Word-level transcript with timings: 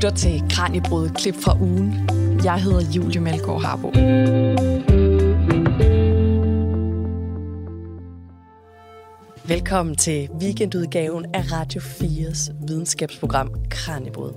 lytter 0.00 0.16
til 0.16 0.42
Kranjebrud 0.50 1.08
klip 1.08 1.34
fra 1.34 1.56
ugen. 1.60 2.10
Jeg 2.44 2.62
hedder 2.62 2.92
Julie 2.92 3.20
Malgaard 3.20 3.62
Harbo. 3.62 3.88
Velkommen 9.44 9.96
til 9.96 10.28
weekendudgaven 10.40 11.26
af 11.34 11.52
Radio 11.52 11.80
4's 11.80 12.52
videnskabsprogram 12.66 13.50
Kranjebrud. 13.70 14.32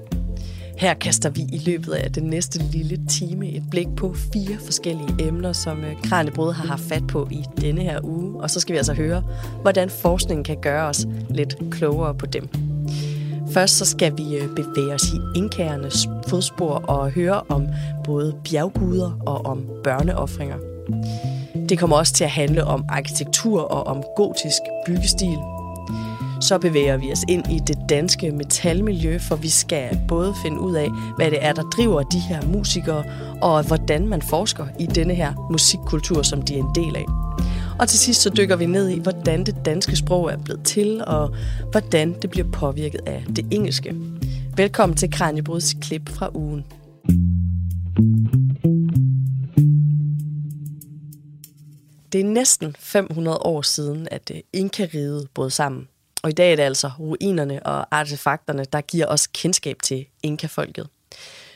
Her 0.78 0.94
kaster 0.94 1.30
vi 1.30 1.42
i 1.42 1.62
løbet 1.66 1.92
af 1.92 2.12
den 2.12 2.24
næste 2.24 2.60
lille 2.72 3.06
time 3.10 3.50
et 3.50 3.64
blik 3.72 3.88
på 3.98 4.14
fire 4.14 4.58
forskellige 4.66 5.28
emner, 5.28 5.54
som 5.54 5.84
øh, 5.84 6.02
Kranjebrud 6.04 6.54
har 6.54 6.68
haft 6.68 6.84
fat 6.84 7.08
på 7.08 7.28
i 7.32 7.44
denne 7.62 7.82
her 7.82 8.00
uge. 8.04 8.42
Og 8.42 8.50
så 8.50 8.60
skal 8.60 8.74
vi 8.74 8.78
altså 8.78 8.94
høre, 8.94 9.24
hvordan 9.62 9.90
forskningen 9.90 10.44
kan 10.44 10.58
gøre 10.62 10.88
os 10.88 11.08
lidt 11.30 11.56
klogere 11.72 12.16
på 12.16 12.26
dem. 12.26 12.50
Først 13.54 13.78
så 13.78 13.86
skal 13.86 14.18
vi 14.18 14.36
øh, 14.36 14.56
bevæge 14.56 14.94
os 14.94 15.04
i 15.04 15.20
inkærernes 15.36 16.08
fodspor 16.28 16.74
og 16.74 17.12
høre 17.12 17.42
om 17.50 17.68
både 18.04 18.36
bjergguder 18.44 19.20
og 19.26 19.46
om 19.46 19.70
børneoffringer. 19.84 20.58
Det 21.70 21.80
kommer 21.80 21.98
også 21.98 22.14
til 22.14 22.24
at 22.24 22.30
handle 22.30 22.64
om 22.64 22.86
arkitektur 22.90 23.62
og 23.62 23.88
om 23.88 24.04
gotisk 24.16 24.62
byggestil. 24.86 25.38
Så 26.42 26.58
bevæger 26.58 26.98
vi 26.98 27.12
os 27.12 27.24
ind 27.30 27.52
i 27.52 27.60
det 27.68 27.78
danske 27.90 28.32
metalmiljø, 28.32 29.18
for 29.18 29.36
vi 29.36 29.50
skal 29.50 30.00
både 30.08 30.34
finde 30.44 30.60
ud 30.60 30.76
af, 30.76 30.90
hvad 31.18 31.32
det 31.32 31.46
er, 31.46 31.54
der 31.54 31.64
driver 31.64 32.04
de 32.04 32.20
her 32.20 32.42
musikere, 32.46 33.04
og 33.42 33.68
hvordan 33.68 34.08
man 34.08 34.22
forsker 34.22 34.66
i 34.80 34.86
denne 34.86 35.14
her 35.14 35.48
musikkultur, 35.52 36.22
som 36.22 36.42
de 36.42 36.54
er 36.54 36.60
en 36.60 36.76
del 36.76 36.96
af. 36.96 37.06
Og 37.84 37.90
til 37.90 38.00
sidst 38.00 38.22
så 38.22 38.30
dykker 38.30 38.56
vi 38.56 38.66
ned 38.66 38.90
i, 38.90 39.00
hvordan 39.00 39.46
det 39.46 39.56
danske 39.66 39.96
sprog 39.96 40.32
er 40.32 40.38
blevet 40.38 40.66
til, 40.66 41.04
og 41.08 41.36
hvordan 41.72 42.22
det 42.22 42.30
bliver 42.30 42.52
påvirket 42.52 43.02
af 43.06 43.26
det 43.36 43.46
engelske. 43.52 43.96
Velkommen 44.56 44.98
til 44.98 45.12
Kranjebruds 45.12 45.74
klip 45.82 46.10
fra 46.10 46.30
ugen. 46.34 46.66
Det 52.14 52.22
er 52.22 52.26
næsten 52.26 52.76
500 52.80 53.38
år 53.38 53.62
siden, 53.62 54.08
at 54.12 54.32
øh, 54.36 54.42
Inka-riget 54.54 55.28
brød 55.34 55.50
sammen. 55.50 55.88
Og 56.24 56.30
i 56.30 56.34
dag 56.34 56.52
er 56.52 56.56
det 56.56 56.64
altså 56.64 56.92
ruinerne 57.00 57.66
og 57.66 57.88
artefakterne, 57.92 58.66
der 58.74 58.82
giver 58.82 59.06
os 59.06 59.28
kendskab 59.28 59.76
til 59.84 60.06
Inka-folket. 60.24 60.88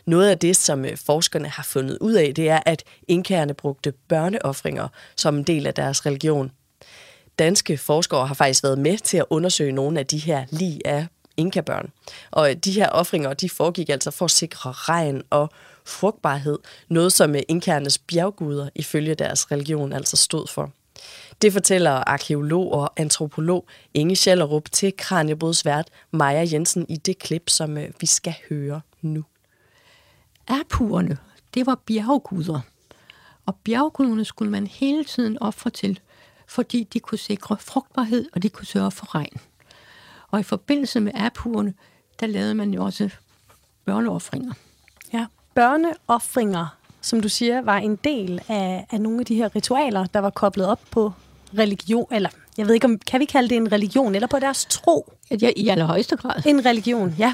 Noget 0.08 0.30
af 0.30 0.38
det, 0.38 0.56
som 0.56 0.86
øh, 0.86 0.98
forskerne 0.98 1.48
har 1.48 1.64
fundet 1.64 1.98
ud 2.02 2.14
af, 2.14 2.36
det 2.36 2.50
er, 2.50 2.60
at 2.66 2.84
inkærerne 3.08 3.54
brugte 3.54 3.94
børneoffringer 4.08 4.88
som 5.16 5.38
en 5.38 5.44
del 5.44 5.68
af 5.68 5.74
deres 5.74 6.06
religion. 6.06 6.52
Danske 7.40 7.78
forskere 7.78 8.28
har 8.28 8.34
faktisk 8.34 8.64
været 8.64 8.78
med 8.78 8.98
til 8.98 9.18
at 9.18 9.26
undersøge 9.30 9.72
nogle 9.72 10.00
af 10.00 10.06
de 10.06 10.18
her 10.18 10.46
lig 10.50 10.82
af 10.86 11.08
inkabørn. 11.38 11.90
Og 12.32 12.50
øh, 12.50 12.56
de 12.56 12.72
her 12.72 12.90
offringer, 12.90 13.34
de 13.34 13.50
foregik 13.50 13.90
altså 13.90 14.12
for 14.12 14.26
at 14.26 14.32
sikre 14.32 14.72
regn 14.72 15.22
og 15.30 15.50
frugtbarhed, 15.86 16.60
noget 16.90 17.14
som 17.14 17.36
øh, 17.36 17.42
bjergguder 18.08 18.70
ifølge 18.76 19.16
deres 19.16 19.52
religion 19.52 19.94
altså 19.94 20.18
stod 20.18 20.48
for. 20.48 20.72
Det 21.42 21.54
fortæller 21.54 21.92
arkeolog 21.92 22.74
og 22.74 22.94
antropolog 22.98 23.66
Inge 23.94 24.16
Schellerup 24.16 24.72
til 24.72 24.94
Kranjebruds 24.98 25.66
vært 25.66 25.88
Maja 26.12 26.48
Jensen 26.52 26.86
i 26.90 26.98
det 26.98 27.20
klip, 27.20 27.50
som 27.50 27.78
øh, 27.78 27.90
vi 28.00 28.06
skal 28.06 28.34
høre 28.50 28.82
nu. 29.02 29.24
Apurerne, 30.48 31.18
det 31.54 31.66
var 31.66 31.76
bjergguder. 31.76 32.60
Og 33.46 33.56
bjergguderne 33.56 34.26
skulle 34.26 34.52
man 34.52 34.68
hele 34.68 35.04
tiden 35.04 35.38
ofre 35.42 35.70
til, 35.70 36.00
fordi 36.48 36.84
de 36.84 37.00
kunne 37.00 37.18
sikre 37.18 37.58
frugtbarhed, 37.60 38.26
og 38.34 38.44
de 38.44 38.50
kunne 38.50 38.66
sørge 38.66 38.92
for 38.92 39.16
regn. 39.16 39.38
Og 40.32 40.40
i 40.40 40.44
forbindelse 40.44 41.00
med 41.00 41.12
apurerne, 41.16 41.74
der 42.20 42.28
lavede 42.28 42.56
man 42.56 42.74
jo 42.74 42.86
også 42.86 43.10
børneoffringer. 43.86 44.54
Ja, 45.14 45.26
børneoffringer, 45.56 46.78
som 47.02 47.22
du 47.22 47.30
siger, 47.30 47.62
var 47.62 47.78
en 47.78 47.96
del 47.96 48.42
af, 48.48 48.86
af 48.92 49.02
nogle 49.02 49.20
af 49.20 49.26
de 49.26 49.36
her 49.36 49.56
ritualer, 49.56 50.06
der 50.06 50.20
var 50.20 50.30
koblet 50.30 50.68
op 50.68 50.82
på 50.92 51.12
religion, 51.58 52.08
eller 52.12 52.30
jeg 52.58 52.68
ved 52.68 52.74
ikke, 52.74 52.86
om 52.86 53.00
kan 53.00 53.20
vi 53.20 53.26
kalde 53.26 53.50
det 53.50 53.58
en 53.58 53.72
religion, 53.72 54.16
eller 54.16 54.28
på 54.28 54.40
deres 54.40 54.66
tro? 54.66 55.14
Ja, 55.42 55.50
i 55.56 55.68
allerhøjeste 55.68 56.16
grad. 56.16 56.46
En 56.46 56.66
religion, 56.66 57.16
ja. 57.20 57.34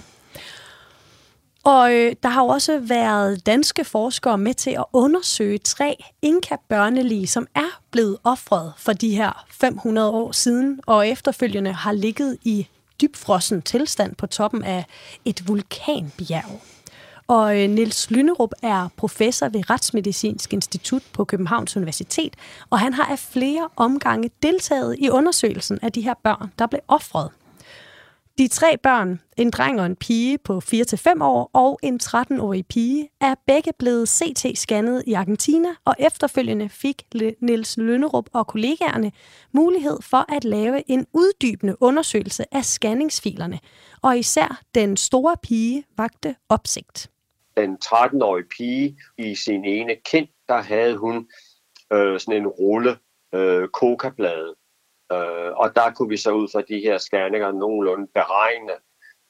Og 1.64 1.94
øh, 1.94 2.16
der 2.24 2.30
har 2.30 2.44
jo 2.44 2.48
også 2.48 2.80
været 2.80 3.46
danske 3.46 3.84
forskere 3.84 4.38
med 4.38 4.54
til 4.54 4.70
at 4.70 4.86
undersøge 4.94 5.58
tre 5.58 6.04
inka-børnelige, 6.22 7.28
som 7.28 7.48
er 7.56 7.80
blevet 7.92 8.18
offret 8.24 8.74
for 8.78 8.94
de 8.94 9.16
her 9.16 9.46
500 9.50 10.10
år 10.10 10.32
siden, 10.32 10.80
og 10.86 11.08
efterfølgende 11.08 11.74
har 11.74 11.92
ligget 11.92 12.38
i 12.44 12.68
dybfrossen 13.02 13.62
tilstand 13.62 14.16
på 14.16 14.28
toppen 14.28 14.64
af 14.64 14.86
et 15.26 15.48
vulkanbjerg. 15.48 16.62
Og 17.28 17.62
øh, 17.62 17.70
Niels 17.70 18.12
Lynerup 18.12 18.52
er 18.64 18.90
professor 18.98 19.50
ved 19.50 19.70
Retsmedicinsk 19.70 20.54
Institut 20.54 21.02
på 21.14 21.26
Københavns 21.26 21.78
Universitet, 21.78 22.36
og 22.70 22.80
han 22.80 22.94
har 22.94 23.06
af 23.06 23.20
flere 23.20 23.70
omgange 23.76 24.30
deltaget 24.44 24.96
i 25.00 25.10
undersøgelsen 25.10 25.80
af 25.82 25.92
de 25.92 26.02
her 26.02 26.14
børn, 26.24 26.52
der 26.60 26.68
blev 26.68 26.82
offret. 26.88 27.30
De 28.38 28.48
tre 28.48 28.78
børn, 28.78 29.22
en 29.38 29.52
dreng 29.52 29.80
og 29.80 29.86
en 29.86 29.96
pige 29.96 30.38
på 30.38 30.58
4-5 30.58 31.24
år 31.24 31.50
og 31.54 31.80
en 31.84 32.00
13-årig 32.04 32.66
pige, 32.66 33.10
er 33.22 33.36
begge 33.48 33.72
blevet 33.80 34.10
CT-scannet 34.10 35.04
i 35.08 35.14
Argentina, 35.14 35.70
og 35.86 35.96
efterfølgende 36.00 36.70
fik 36.70 37.04
Niels 37.40 37.78
Lønnerup 37.78 38.30
og 38.34 38.48
kollegaerne 38.48 39.12
mulighed 39.52 39.98
for 40.02 40.36
at 40.36 40.44
lave 40.44 40.92
en 40.92 41.08
uddybende 41.14 41.76
undersøgelse 41.82 42.56
af 42.56 42.66
scanningsfilerne, 42.66 43.60
og 44.02 44.18
især 44.18 44.62
den 44.76 44.98
store 44.98 45.36
pige 45.44 45.84
vagte 45.98 46.36
opsigt. 46.50 47.12
Den 47.58 47.78
13-årige 47.86 48.48
pige 48.58 48.98
i 49.18 49.36
sin 49.36 49.66
ene 49.66 49.96
kind, 50.06 50.28
der 50.48 50.62
havde 50.62 50.98
hun 50.98 51.28
øh, 51.94 52.20
sådan 52.20 52.42
en 52.42 52.48
rulle 52.48 52.98
øh, 53.34 53.68
kokablade 53.68 54.56
Øh, 55.12 55.52
og 55.62 55.76
der 55.76 55.94
kunne 55.96 56.10
vi 56.10 56.18
så 56.18 56.32
ud 56.32 56.48
fra 56.54 56.62
de 56.62 56.80
her 56.80 56.98
scanninger 56.98 57.52
nogenlunde 57.52 58.08
beregne 58.14 58.74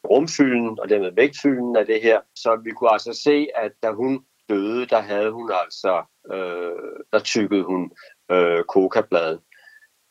rumfylden 0.10 0.80
og 0.80 0.90
dermed 0.90 1.12
vægtfylden 1.12 1.76
af 1.76 1.86
det 1.86 2.02
her. 2.02 2.22
Så 2.36 2.62
vi 2.64 2.72
kunne 2.72 2.92
altså 2.92 3.14
se, 3.14 3.48
at 3.56 3.72
da 3.84 3.92
hun 3.92 4.26
døde, 4.50 4.86
der 4.86 5.00
havde 5.00 5.32
hun 5.32 5.52
altså, 5.52 6.04
øh, 6.32 7.04
der 7.14 7.20
tykkede 7.20 7.64
hun 7.64 7.92
øh, 8.32 8.64
kokabladet. 8.64 9.42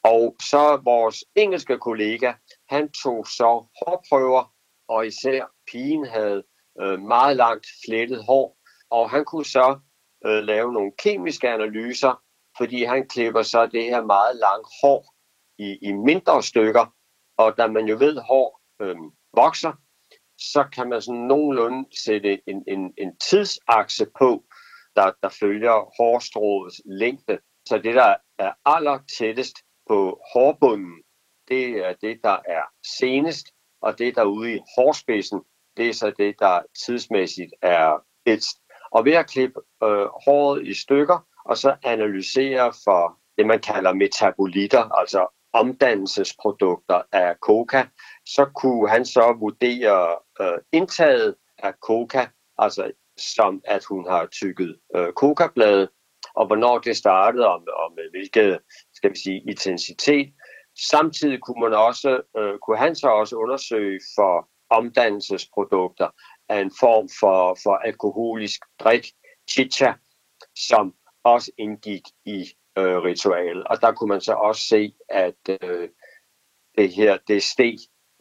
Og 0.04 0.36
så 0.40 0.80
vores 0.84 1.24
engelske 1.36 1.78
kollega, 1.78 2.32
han 2.68 2.92
tog 2.92 3.26
så 3.26 3.66
hårprøver, 3.78 4.54
og 4.88 5.06
især 5.06 5.44
pigen 5.70 6.06
havde 6.06 6.42
øh, 6.80 7.00
meget 7.00 7.36
langt 7.36 7.66
flettet 7.86 8.24
hår, 8.24 8.58
og 8.90 9.10
han 9.10 9.24
kunne 9.24 9.44
så 9.44 9.78
øh, 10.26 10.42
lave 10.42 10.72
nogle 10.72 10.92
kemiske 10.98 11.48
analyser, 11.48 12.22
fordi 12.58 12.84
han 12.84 13.08
klipper 13.08 13.42
så 13.42 13.66
det 13.66 13.84
her 13.84 14.04
meget 14.04 14.36
lange 14.36 14.64
hår 14.82 15.11
i, 15.58 15.78
i 15.82 15.92
mindre 15.92 16.42
stykker, 16.42 16.94
og 17.36 17.56
da 17.58 17.66
man 17.66 17.86
jo 17.86 17.96
ved, 17.98 18.16
at 18.16 18.24
hår 18.24 18.60
øh, 18.82 18.96
vokser, 19.34 19.72
så 20.38 20.64
kan 20.72 20.88
man 20.88 21.02
sådan 21.02 21.20
nogenlunde 21.20 21.88
sætte 22.04 22.48
en, 22.48 22.64
en, 22.68 22.94
en 22.98 23.16
tidsakse 23.16 24.06
på, 24.18 24.44
der, 24.96 25.12
der 25.22 25.28
følger 25.28 25.94
hårstråets 25.96 26.80
længde. 26.84 27.38
Så 27.68 27.78
det, 27.78 27.94
der 27.94 28.16
er 28.38 28.52
aller 28.64 28.98
tættest 29.18 29.56
på 29.88 30.20
hårbunden, 30.32 31.02
det 31.48 31.68
er 31.86 31.94
det, 32.00 32.20
der 32.24 32.38
er 32.44 32.62
senest, 32.98 33.46
og 33.82 33.98
det, 33.98 34.14
der 34.14 34.20
er 34.20 34.26
ude 34.26 34.54
i 34.54 34.60
hårspidsen, 34.76 35.40
det 35.76 35.88
er 35.88 35.92
så 35.92 36.12
det, 36.18 36.34
der 36.38 36.62
tidsmæssigt 36.86 37.54
er 37.62 38.04
ældst. 38.26 38.56
Og 38.90 39.04
ved 39.04 39.12
at 39.12 39.30
klippe 39.30 39.60
øh, 39.82 40.06
håret 40.26 40.66
i 40.66 40.74
stykker, 40.74 41.26
og 41.44 41.56
så 41.56 41.76
analysere 41.82 42.72
for 42.84 43.18
det, 43.38 43.46
man 43.46 43.60
kalder 43.60 43.92
metabolitter, 43.92 44.98
altså 45.00 45.41
omdannelsesprodukter 45.52 47.02
af 47.12 47.36
coca, 47.40 47.86
så 48.26 48.50
kunne 48.54 48.88
han 48.88 49.04
så 49.04 49.36
vurdere 49.40 50.18
øh, 50.40 50.58
indtaget 50.72 51.34
af 51.58 51.72
coca, 51.72 52.26
altså 52.58 52.92
som 53.18 53.62
at 53.64 53.84
hun 53.84 54.06
har 54.08 54.26
tykket 54.26 54.78
øh, 54.96 55.12
coca-blade, 55.12 55.88
og 56.34 56.46
hvornår 56.46 56.78
det 56.78 56.96
startede, 56.96 57.46
og, 57.46 57.54
og 57.54 57.92
med 57.96 58.10
hvilket 58.10 58.58
skal 58.94 59.10
vi 59.10 59.18
sige, 59.18 59.42
intensitet. 59.48 60.32
Samtidig 60.90 61.40
kunne, 61.40 61.60
man 61.60 61.74
også, 61.74 62.20
øh, 62.36 62.58
kunne 62.58 62.78
han 62.78 62.94
så 62.96 63.08
også 63.08 63.36
undersøge 63.36 64.00
for 64.16 64.48
omdannelsesprodukter 64.70 66.08
af 66.48 66.60
en 66.60 66.72
form 66.80 67.08
for, 67.20 67.58
for 67.62 67.74
alkoholisk 67.76 68.60
drik, 68.80 69.06
chicha, 69.50 69.92
som 70.56 70.94
også 71.24 71.50
indgik 71.58 72.02
i 72.24 72.52
øh, 72.78 72.98
ritual. 72.98 73.66
Og 73.66 73.80
der 73.80 73.92
kunne 73.92 74.08
man 74.08 74.20
så 74.20 74.32
også 74.32 74.62
se, 74.62 74.94
at 75.08 75.62
øh, 75.62 75.88
det 76.78 76.92
her, 76.92 77.18
det 77.28 77.42
steg 77.42 77.76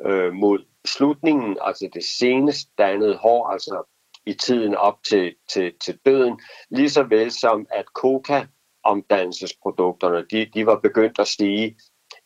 øh, 0.05 0.33
mod 0.33 0.65
slutningen, 0.85 1.57
altså 1.61 1.89
det 1.93 2.03
senest 2.03 2.67
dannede 2.77 3.17
hår, 3.17 3.47
altså 3.47 3.83
i 4.25 4.33
tiden 4.33 4.75
op 4.75 5.03
til, 5.03 5.35
til, 5.49 5.73
til 5.85 5.99
døden, 6.05 6.41
lige 6.69 6.89
så 6.89 7.03
vel 7.03 7.31
som 7.31 7.67
at 7.69 7.85
coca 7.85 8.47
omdannelsesprodukterne, 8.83 10.25
de, 10.31 10.45
de 10.53 10.65
var 10.65 10.79
begyndt 10.79 11.19
at 11.19 11.27
stige 11.27 11.77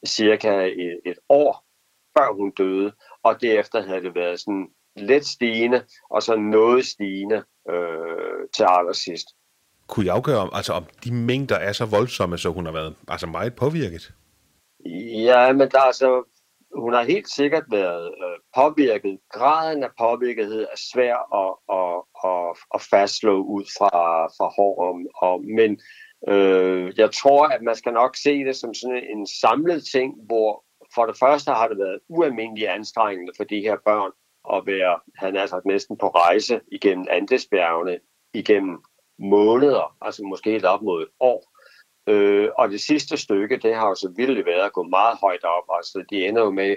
cirka 0.06 0.66
et, 0.66 1.00
et 1.06 1.18
år 1.30 1.66
før 2.18 2.34
hun 2.34 2.52
døde, 2.52 2.94
og 3.24 3.42
derefter 3.42 3.82
havde 3.82 4.02
det 4.02 4.16
været 4.16 4.40
sådan 4.40 4.68
let 4.96 5.26
stigende, 5.26 5.86
og 6.10 6.24
så 6.24 6.36
noget 6.36 6.86
stigende 6.86 7.44
øh, 7.70 8.48
til 8.56 8.66
allersidst. 8.68 9.28
Kunne 9.88 10.06
I 10.06 10.10
afgøre, 10.10 10.50
altså, 10.54 10.74
om 10.74 10.86
de 11.04 11.14
mængder 11.14 11.56
er 11.56 11.72
så 11.72 11.86
voldsomme, 11.86 12.38
så 12.38 12.50
hun 12.50 12.66
har 12.66 12.74
været 12.74 12.96
altså 13.08 13.28
meget 13.28 13.56
påvirket? 13.56 14.14
Ja, 15.26 15.54
men 15.54 15.72
der 15.72 15.78
er 15.78 15.84
altså, 15.84 16.24
hun 16.76 16.94
har 16.94 17.04
helt 17.04 17.30
sikkert 17.30 17.64
været 17.72 18.08
øh, 18.08 18.40
påvirket. 18.56 19.20
Graden 19.34 19.84
af 19.84 19.90
påvirkethed 20.00 20.62
er 20.62 20.78
svær 20.94 21.16
at, 21.42 21.52
at, 21.80 22.04
at, 22.30 22.58
at 22.76 22.82
fastslå 22.82 23.44
ud 23.44 23.64
fra, 23.78 24.26
fra 24.26 24.48
hår. 24.58 24.74
Og, 24.88 25.00
og, 25.16 25.44
men 25.44 25.80
øh, 26.28 26.94
jeg 26.98 27.12
tror, 27.12 27.48
at 27.48 27.62
man 27.62 27.76
skal 27.76 27.94
nok 27.94 28.16
se 28.16 28.44
det 28.46 28.56
som 28.56 28.74
sådan 28.74 29.04
en 29.18 29.28
samlet 29.28 29.86
ting, 29.86 30.14
hvor 30.26 30.66
for 30.96 31.06
det 31.06 31.18
første 31.20 31.52
har 31.52 31.68
det 31.68 31.78
været 31.78 32.00
ualmindeligt 32.10 32.70
anstrengende 32.70 33.34
for 33.38 33.44
de 33.44 33.60
her 33.60 33.78
børn 33.86 34.12
at 34.54 34.66
være, 34.66 35.00
han 35.16 35.36
er 35.36 35.46
sagt, 35.46 35.66
næsten 35.66 35.98
på 35.98 36.08
rejse 36.08 36.62
igennem 36.72 37.08
Andesbjergene 37.10 38.00
igennem 38.34 38.84
måneder, 39.20 39.96
altså 40.02 40.24
måske 40.24 40.52
helt 40.52 40.66
op 40.66 40.82
mod 40.82 41.02
et 41.02 41.10
år. 41.20 41.56
Øh, 42.08 42.50
og 42.58 42.70
det 42.70 42.82
sidste 42.82 43.18
stykke, 43.18 43.58
det 43.58 43.76
har 43.76 43.88
jo 43.88 43.96
så 43.96 44.14
vildt 44.16 44.46
været 44.46 44.66
at 44.66 44.74
gå 44.74 44.84
meget 44.84 45.18
højt 45.22 45.44
op. 45.44 45.64
Altså, 45.78 46.06
de 46.10 46.28
ender 46.28 46.42
jo 46.42 46.52
med 46.52 46.76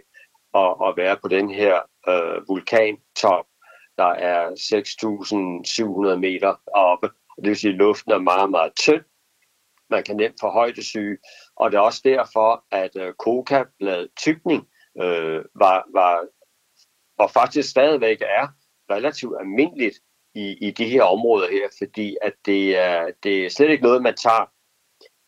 at, 0.54 0.74
at 0.86 0.96
være 0.96 1.16
på 1.22 1.28
den 1.28 1.50
her 1.50 1.80
øh, 2.08 2.48
vulkantop, 2.48 3.46
der 3.98 4.12
er 4.30 4.50
6.700 6.10 6.16
meter 6.16 6.54
oppe. 6.66 7.10
Det 7.36 7.48
vil 7.48 7.56
sige, 7.56 7.72
at 7.72 7.78
luften 7.78 8.12
er 8.12 8.18
meget, 8.18 8.50
meget 8.50 8.72
tynd. 8.80 9.04
Man 9.90 10.04
kan 10.04 10.16
nemt 10.16 10.40
få 10.40 10.50
højdesyge. 10.50 11.18
Og 11.56 11.70
det 11.70 11.76
er 11.76 11.80
også 11.80 12.00
derfor, 12.04 12.64
at 12.70 12.96
øh, 12.96 13.14
kokablad 13.14 14.08
tykning 14.16 14.68
øh, 15.02 15.44
var, 15.54 15.84
var, 15.92 16.26
og 17.18 17.30
faktisk 17.30 17.70
stadigvæk 17.70 18.20
er 18.20 18.48
relativt 18.90 19.36
almindeligt 19.40 19.98
i, 20.38 20.66
i 20.66 20.70
de 20.70 20.84
her 20.84 21.02
områder 21.02 21.50
her, 21.50 21.68
fordi 21.78 22.16
at 22.22 22.32
det 22.46 22.76
er, 22.76 23.10
det 23.22 23.46
er 23.46 23.50
slet 23.50 23.70
ikke 23.70 23.82
noget, 23.82 24.02
man 24.02 24.14
tager 24.14 24.44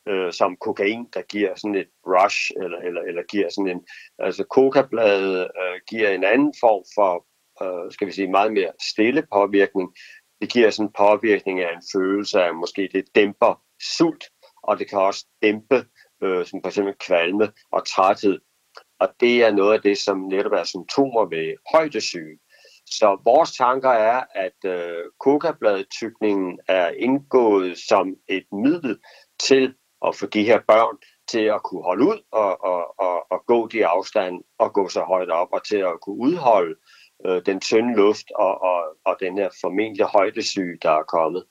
øh, 0.09 0.33
som 0.33 0.57
kokain, 0.57 1.07
der 1.15 1.23
giver 1.23 1.55
sådan 1.55 1.75
et 1.75 1.89
rush, 2.07 2.51
eller, 2.62 2.79
eller, 2.79 3.03
eller 3.03 3.23
giver 3.23 3.49
sådan 3.49 3.71
en, 3.77 3.87
altså 4.19 4.45
kokabladet 4.45 5.41
øh, 5.43 5.81
giver 5.91 6.11
en 6.11 6.25
anden 6.25 6.55
form 6.61 6.85
for, 6.97 7.27
øh, 7.62 7.93
skal 7.93 8.07
vi 8.07 8.12
sige, 8.12 8.31
meget 8.31 8.53
mere 8.53 8.73
stille 8.93 9.23
påvirkning. 9.33 9.89
Det 10.41 10.53
giver 10.53 10.71
sådan 10.71 10.87
en 10.87 10.93
påvirkning 10.93 11.61
af 11.61 11.73
en 11.77 11.83
følelse 11.95 12.43
af, 12.43 12.55
måske 12.55 12.89
det 12.93 13.05
dæmper 13.15 13.63
sult, 13.97 14.25
og 14.63 14.79
det 14.79 14.89
kan 14.89 14.99
også 14.99 15.27
dæmpe, 15.43 15.87
øh, 16.23 16.47
som 16.47 16.63
for 16.63 16.69
eksempel 16.69 16.95
kvalme 16.95 17.53
og 17.73 17.87
træthed. 17.87 18.39
Og 19.01 19.09
det 19.21 19.45
er 19.45 19.51
noget 19.51 19.75
af 19.75 19.83
det, 19.83 19.99
som 19.99 20.19
netop 20.19 20.53
er 20.53 20.65
symptomer 20.65 21.25
ved 21.25 21.55
højdesyge. 21.73 22.39
Så 22.91 23.19
vores 23.25 23.53
tanker 23.57 23.91
er, 23.91 24.25
at 24.35 24.65
øh, 24.65 25.05
kokabladtykningen 25.21 26.61
er 26.69 26.89
indgået 26.89 27.79
som 27.79 28.17
et 28.29 28.47
middel 28.53 28.99
til 29.39 29.75
at 30.07 30.17
få 30.17 30.27
de 30.27 30.45
her 30.45 30.61
børn 30.69 30.97
til 31.29 31.45
at 31.45 31.63
kunne 31.63 31.83
holde 31.83 32.05
ud 32.05 32.21
og, 32.33 32.65
og, 32.65 33.01
og, 33.01 33.33
og 33.33 33.47
gå 33.47 33.69
de 33.69 33.87
afstand 33.87 34.45
og 34.59 34.73
gå 34.73 34.89
så 34.89 35.03
højt 35.03 35.31
op 35.31 35.49
og 35.53 35.65
til 35.65 35.77
at 35.77 36.01
kunne 36.03 36.17
udholde 36.17 36.75
øh, 37.27 37.43
den 37.47 37.61
tynde 37.61 37.97
luft 37.97 38.27
og, 38.39 38.63
og, 38.63 38.85
og 39.05 39.17
den 39.21 39.39
her 39.39 39.51
formentlig 39.61 40.07
højdesyge, 40.07 40.79
der 40.83 40.91
er 40.91 41.03
kommet. 41.03 41.45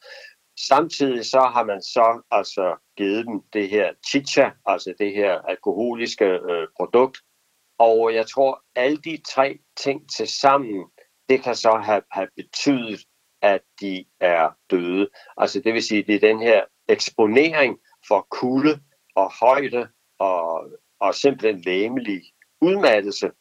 Samtidig 0.68 1.26
så 1.26 1.40
har 1.40 1.64
man 1.64 1.82
så 1.82 2.22
altså 2.32 2.76
givet 2.98 3.26
dem 3.26 3.42
det 3.54 3.70
her 3.70 3.94
chicha, 4.08 4.50
altså 4.66 4.94
det 5.00 5.14
her 5.14 5.42
alkoholiske 5.42 6.26
øh, 6.26 6.68
produkt. 6.78 7.18
Og 7.78 8.14
jeg 8.14 8.28
tror, 8.28 8.64
alle 8.76 8.98
de 8.98 9.22
tre 9.28 9.60
ting 9.78 10.10
til 10.18 10.28
sammen, 10.28 10.86
det 11.30 11.44
kan 11.44 11.56
så 11.56 11.78
have, 11.78 12.02
have 12.12 12.28
betydet, 12.36 13.00
at 13.42 13.62
de 13.82 14.06
er 14.20 14.50
døde. 14.72 15.10
Altså 15.38 15.60
det 15.60 15.74
vil 15.74 15.84
sige, 15.84 16.04
det 16.04 16.16
er 16.16 16.20
den 16.20 16.40
her 16.40 16.64
eksponering 16.88 17.80
for 18.08 18.28
kulde 18.30 18.80
og 19.16 19.32
højde 19.40 19.88
og, 20.20 20.64
og 21.00 21.16
simpelthen 21.16 21.62
læmelig 21.62 22.22
udmattelse, 22.62 23.32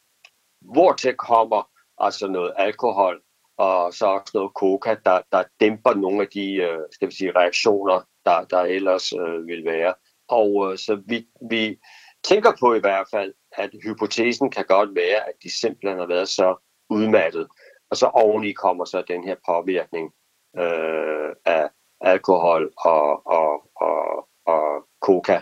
hvor 0.61 0.93
til 0.93 1.15
kommer 1.15 1.69
altså 1.97 2.27
noget 2.27 2.53
alkohol 2.57 3.21
og 3.59 3.93
så 3.93 4.05
også 4.05 4.31
noget 4.33 4.51
coca, 4.55 4.95
der, 5.05 5.21
der 5.31 5.43
dæmper 5.59 5.93
nogle 5.93 6.21
af 6.21 6.27
de 6.27 6.53
øh, 6.53 6.79
skal 6.91 7.07
vi 7.07 7.13
sige, 7.13 7.31
reaktioner, 7.35 8.01
der, 8.25 8.43
der 8.43 8.61
ellers 8.61 9.13
øh, 9.13 9.47
vil 9.47 9.65
være. 9.65 9.93
Og 10.27 10.71
øh, 10.71 10.77
så 10.77 11.01
vi, 11.05 11.27
vi 11.49 11.79
tænker 12.23 12.51
på 12.59 12.73
i 12.73 12.79
hvert 12.79 13.07
fald, 13.11 13.33
at 13.51 13.69
hypotesen 13.83 14.51
kan 14.51 14.65
godt 14.67 14.95
være, 14.95 15.27
at 15.29 15.33
de 15.43 15.59
simpelthen 15.59 15.99
har 15.99 16.05
været 16.05 16.29
så 16.29 16.55
udmattet. 16.89 17.47
Og 17.91 17.97
så 17.97 18.05
oveni 18.05 18.51
kommer 18.51 18.85
så 18.85 19.03
den 19.07 19.23
her 19.23 19.35
påvirkning 19.45 20.11
øh, 20.57 21.29
af 21.45 21.69
alkohol 22.01 22.71
og, 22.77 23.27
og, 23.27 23.63
og, 23.75 24.27
og 24.45 24.85
coca. 25.01 25.41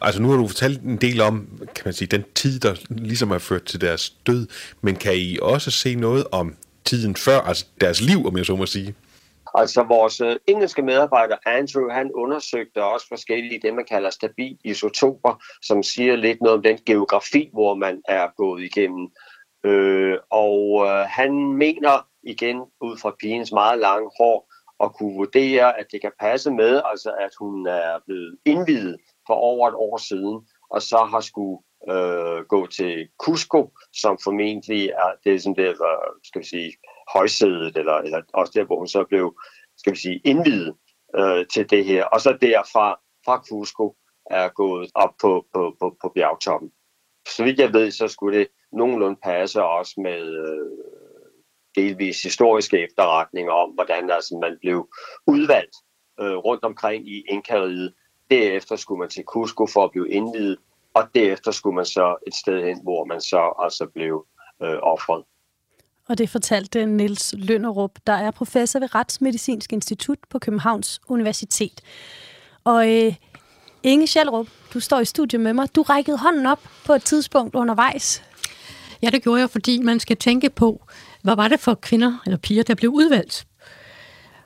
Altså 0.00 0.22
nu 0.22 0.28
har 0.28 0.36
du 0.36 0.48
fortalt 0.48 0.82
en 0.82 0.96
del 0.96 1.20
om, 1.20 1.60
kan 1.74 1.82
man 1.84 1.94
sige, 1.94 2.08
den 2.08 2.24
tid, 2.34 2.60
der 2.60 2.74
ligesom 2.88 3.30
har 3.30 3.38
ført 3.38 3.64
til 3.64 3.80
deres 3.80 4.10
død, 4.10 4.46
men 4.80 4.96
kan 4.96 5.12
I 5.16 5.38
også 5.42 5.70
se 5.70 5.94
noget 5.94 6.26
om 6.32 6.56
tiden 6.84 7.16
før, 7.16 7.40
altså 7.40 7.66
deres 7.80 8.00
liv, 8.00 8.26
om 8.26 8.36
jeg 8.36 8.46
så 8.46 8.56
må 8.56 8.66
sige? 8.66 8.94
Altså 9.54 9.82
vores 9.82 10.20
øh, 10.20 10.36
engelske 10.46 10.82
medarbejder 10.82 11.36
Andrew, 11.46 11.88
han 11.90 12.12
undersøgte 12.14 12.84
også 12.84 13.06
forskellige, 13.08 13.60
det 13.62 13.74
man 13.74 13.84
kalder 13.84 14.10
stabil 14.10 14.58
isotoper, 14.64 15.42
som 15.62 15.82
siger 15.82 16.16
lidt 16.16 16.40
noget 16.40 16.56
om 16.56 16.62
den 16.62 16.78
geografi, 16.86 17.50
hvor 17.52 17.74
man 17.74 18.02
er 18.08 18.28
gået 18.36 18.62
igennem. 18.62 19.08
Øh, 19.64 20.18
og 20.30 20.86
øh, 20.86 21.06
han 21.08 21.32
mener 21.52 22.06
igen 22.22 22.56
ud 22.80 22.96
fra 22.96 23.16
pigens 23.20 23.52
meget 23.52 23.78
lange 23.78 24.10
hår, 24.18 24.52
at 24.84 24.92
kunne 24.92 25.14
vurdere, 25.14 25.78
at 25.78 25.86
det 25.92 26.00
kan 26.00 26.12
passe 26.20 26.50
med, 26.50 26.82
altså 26.84 27.10
at 27.20 27.30
hun 27.38 27.66
er 27.66 27.98
blevet 28.06 28.38
indvidet 28.44 28.96
for 29.26 29.34
over 29.34 29.68
et 29.68 29.74
år 29.74 29.96
siden, 29.96 30.48
og 30.70 30.82
så 30.82 30.96
har 31.10 31.20
skulle 31.20 31.58
øh, 31.88 32.44
gå 32.44 32.66
til 32.66 33.08
Cusco, 33.18 33.72
som 33.92 34.18
formentlig 34.24 34.88
er 34.88 35.12
det, 35.24 35.42
som 35.42 35.54
det 35.54 35.68
er, 35.68 35.74
skal 36.24 36.40
vi 36.42 36.46
sige, 36.46 36.72
højsædet, 37.12 37.76
eller, 37.76 37.94
eller 37.94 38.22
også 38.34 38.52
der, 38.56 38.64
hvor 38.64 38.78
hun 38.78 38.88
så 38.88 39.04
blev, 39.04 39.36
skal 39.76 39.92
vi 39.92 39.98
sige, 39.98 40.20
indvidet 40.24 40.74
øh, 41.16 41.46
til 41.46 41.70
det 41.70 41.84
her. 41.84 42.04
Og 42.04 42.20
så 42.20 42.38
derfra, 42.40 43.00
fra 43.24 43.42
Cusco, 43.48 43.96
er 44.30 44.48
gået 44.48 44.90
op 44.94 45.14
på, 45.20 45.46
på, 45.54 45.76
på, 45.80 45.96
på 46.02 46.08
bjergtoppen. 46.14 46.70
Så 47.28 47.44
vidt 47.44 47.58
jeg 47.58 47.72
ved, 47.72 47.90
så 47.90 48.08
skulle 48.08 48.38
det 48.38 48.48
nogenlunde 48.72 49.18
passe 49.22 49.62
også 49.62 49.94
med 50.00 50.22
øh, 50.46 50.70
delvis 51.76 52.22
historiske 52.22 52.78
efterretninger 52.78 53.52
om, 53.52 53.70
hvordan 53.70 54.10
altså, 54.10 54.38
man 54.42 54.56
blev 54.60 54.88
udvalgt 55.26 55.76
øh, 56.20 56.36
rundt 56.36 56.64
omkring 56.64 57.08
i 57.08 57.24
Inkariget. 57.28 57.94
Derefter 58.30 58.76
skulle 58.76 58.98
man 58.98 59.08
til 59.08 59.24
Cusco 59.24 59.66
for 59.66 59.84
at 59.84 59.90
blive 59.90 60.10
indvidet, 60.10 60.58
og 60.94 61.02
derefter 61.14 61.50
skulle 61.50 61.76
man 61.76 61.84
så 61.84 62.16
et 62.26 62.34
sted 62.34 62.64
hen, 62.64 62.82
hvor 62.82 63.04
man 63.04 63.20
så 63.20 63.54
altså 63.58 63.86
blev 63.94 64.26
øh, 64.62 64.78
offret. 64.82 65.24
Og 66.08 66.18
det 66.18 66.30
fortalte 66.30 66.86
Niels 66.86 67.34
Lønnerup, 67.38 67.98
der 68.06 68.12
er 68.12 68.30
professor 68.30 68.78
ved 68.78 68.94
Retsmedicinsk 68.94 69.72
Institut 69.72 70.18
på 70.30 70.38
Københavns 70.38 71.00
Universitet. 71.08 71.80
Og 72.64 72.88
øh, 72.96 73.14
Inge 73.82 74.06
Schellrup, 74.06 74.46
du 74.74 74.80
står 74.80 75.00
i 75.00 75.04
studiet 75.04 75.40
med 75.40 75.52
mig. 75.52 75.74
Du 75.76 75.82
rækkede 75.82 76.18
hånden 76.18 76.46
op 76.46 76.60
på 76.86 76.92
et 76.92 77.02
tidspunkt 77.02 77.54
undervejs. 77.54 78.27
Ja, 79.02 79.10
det 79.10 79.22
gjorde 79.22 79.40
jeg, 79.40 79.50
fordi 79.50 79.78
man 79.78 80.00
skal 80.00 80.16
tænke 80.16 80.50
på, 80.50 80.86
hvad 81.22 81.36
var 81.36 81.48
det 81.48 81.60
for 81.60 81.74
kvinder 81.74 82.18
eller 82.26 82.36
piger, 82.38 82.62
der 82.62 82.74
blev 82.74 82.90
udvalgt? 82.90 83.46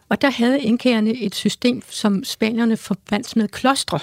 Og 0.08 0.22
der 0.22 0.30
havde 0.30 0.60
indkærende 0.60 1.22
et 1.22 1.34
system, 1.34 1.82
som 1.90 2.24
spanierne 2.24 2.76
forbandt 2.76 3.36
med 3.36 3.48
klostre. 3.48 3.98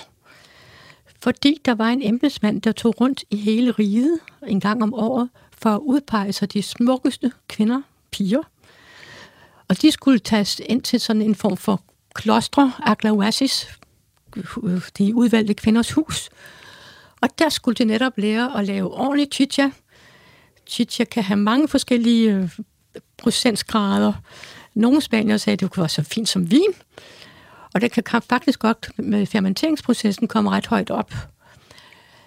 Fordi 1.22 1.62
der 1.66 1.76
var 1.76 1.88
en 1.88 2.02
embedsmand, 2.04 2.62
der 2.62 2.72
tog 2.72 3.02
rundt 3.02 3.24
i 3.30 3.38
hele 3.38 3.72
riget 3.72 4.20
en 4.48 4.60
gang 4.60 4.84
om 4.84 4.94
året 4.94 5.30
for 5.58 5.70
at 5.70 5.80
udpege 5.80 6.34
sig 6.34 6.54
de 6.54 6.62
smukkeste 6.62 7.32
kvinder, 7.48 7.82
piger. 8.12 8.42
Og 9.68 9.82
de 9.82 9.92
skulle 9.92 10.20
tages 10.20 10.62
ind 10.66 10.82
til 10.82 11.00
sådan 11.00 11.22
en 11.22 11.36
form 11.36 11.58
for 11.58 11.82
klostre, 12.14 12.72
aglawasis, 12.80 13.68
de 14.98 15.16
udvalgte 15.16 15.54
kvinders 15.54 15.92
hus. 15.92 16.30
Og 17.22 17.40
der 17.40 17.50
skulle 17.50 17.76
de 17.76 17.86
netop 17.86 18.18
lære 18.18 18.60
at 18.60 18.66
lave 18.66 18.94
ordentlig 18.94 19.28
chicha. 19.32 19.70
Chicha 20.70 21.04
kan 21.04 21.24
have 21.24 21.38
mange 21.38 21.68
forskellige 21.68 22.34
øh, 22.34 22.50
procentsgrader. 23.18 24.14
Nogle 24.74 25.02
spanier 25.02 25.38
sagde, 25.38 25.54
at 25.54 25.60
det 25.60 25.72
kunne 25.72 25.82
være 25.82 25.90
så 25.90 26.04
fint 26.04 26.30
som 26.30 26.52
vin. 26.52 26.74
Og 27.74 27.82
det 27.82 27.92
kan 27.92 28.22
faktisk 28.22 28.60
godt 28.60 28.92
med 28.98 29.26
fermenteringsprocessen 29.26 30.28
komme 30.28 30.50
ret 30.50 30.68
højt 30.68 30.90
op. 30.90 31.14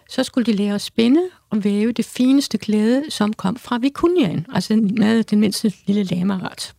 Så 0.08 0.24
skulle 0.24 0.52
de 0.52 0.52
lære 0.52 0.74
at 0.74 0.80
spænde 0.80 1.28
og 1.50 1.64
væve 1.64 1.92
det 1.92 2.04
fineste 2.04 2.58
klæde, 2.58 3.10
som 3.10 3.32
kom 3.32 3.56
fra 3.56 3.78
Vicuniaen, 3.78 4.46
altså 4.52 4.76
med 4.76 5.24
den 5.24 5.40
mindste 5.40 5.72
lille 5.86 6.02
lamaret. 6.02 6.74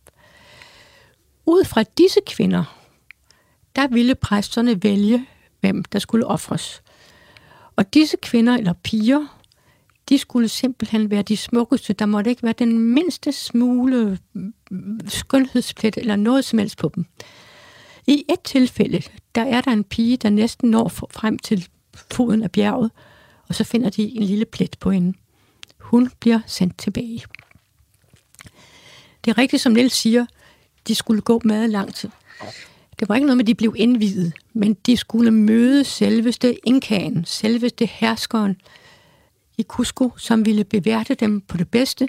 Ud 1.46 1.64
fra 1.64 1.82
disse 1.82 2.20
kvinder, 2.26 2.78
der 3.76 3.88
ville 3.88 4.14
præsterne 4.14 4.82
vælge, 4.82 5.26
hvem 5.60 5.84
der 5.84 5.98
skulle 5.98 6.26
ofres. 6.26 6.82
Og 7.76 7.94
disse 7.94 8.16
kvinder 8.22 8.56
eller 8.56 8.72
piger, 8.72 9.40
de 10.08 10.18
skulle 10.18 10.48
simpelthen 10.48 11.10
være 11.10 11.22
de 11.22 11.36
smukkeste. 11.36 11.92
Der 11.92 12.06
måtte 12.06 12.30
ikke 12.30 12.42
være 12.42 12.54
den 12.58 12.78
mindste 12.78 13.32
smule 13.32 14.18
mm, 14.32 15.00
skønhedsplet 15.08 15.96
eller 15.96 16.16
noget 16.16 16.44
som 16.44 16.58
helst 16.58 16.78
på 16.78 16.92
dem. 16.94 17.06
I 18.06 18.24
et 18.28 18.40
tilfælde, 18.44 19.02
der 19.34 19.42
er 19.42 19.60
der 19.60 19.70
en 19.70 19.84
pige, 19.84 20.16
der 20.16 20.30
næsten 20.30 20.70
når 20.70 20.88
frem 20.88 21.38
til 21.38 21.68
foden 22.12 22.42
af 22.42 22.50
bjerget, 22.50 22.90
og 23.48 23.54
så 23.54 23.64
finder 23.64 23.90
de 23.90 24.02
en 24.02 24.22
lille 24.22 24.44
plet 24.44 24.76
på 24.80 24.90
hende. 24.90 25.18
Hun 25.78 26.10
bliver 26.20 26.40
sendt 26.46 26.78
tilbage. 26.78 27.24
Det 29.24 29.30
er 29.30 29.38
rigtigt, 29.38 29.62
som 29.62 29.72
Niels 29.72 29.92
siger, 29.92 30.26
de 30.88 30.94
skulle 30.94 31.20
gå 31.20 31.40
meget 31.44 31.70
langt. 31.70 32.06
Det 32.98 33.08
var 33.08 33.14
ikke 33.14 33.26
noget 33.26 33.36
med, 33.36 33.44
at 33.44 33.46
de 33.46 33.54
blev 33.54 33.74
indvidet, 33.78 34.32
men 34.52 34.74
de 34.74 34.96
skulle 34.96 35.30
møde 35.30 35.84
selveste 35.84 36.68
inkaen, 36.68 37.24
selveste 37.24 37.86
herskeren 37.86 38.56
i 39.58 39.62
Cusco, 39.62 40.12
som 40.16 40.46
ville 40.46 40.64
beværte 40.64 41.14
dem 41.14 41.40
på 41.40 41.56
det 41.56 41.68
bedste. 41.68 42.08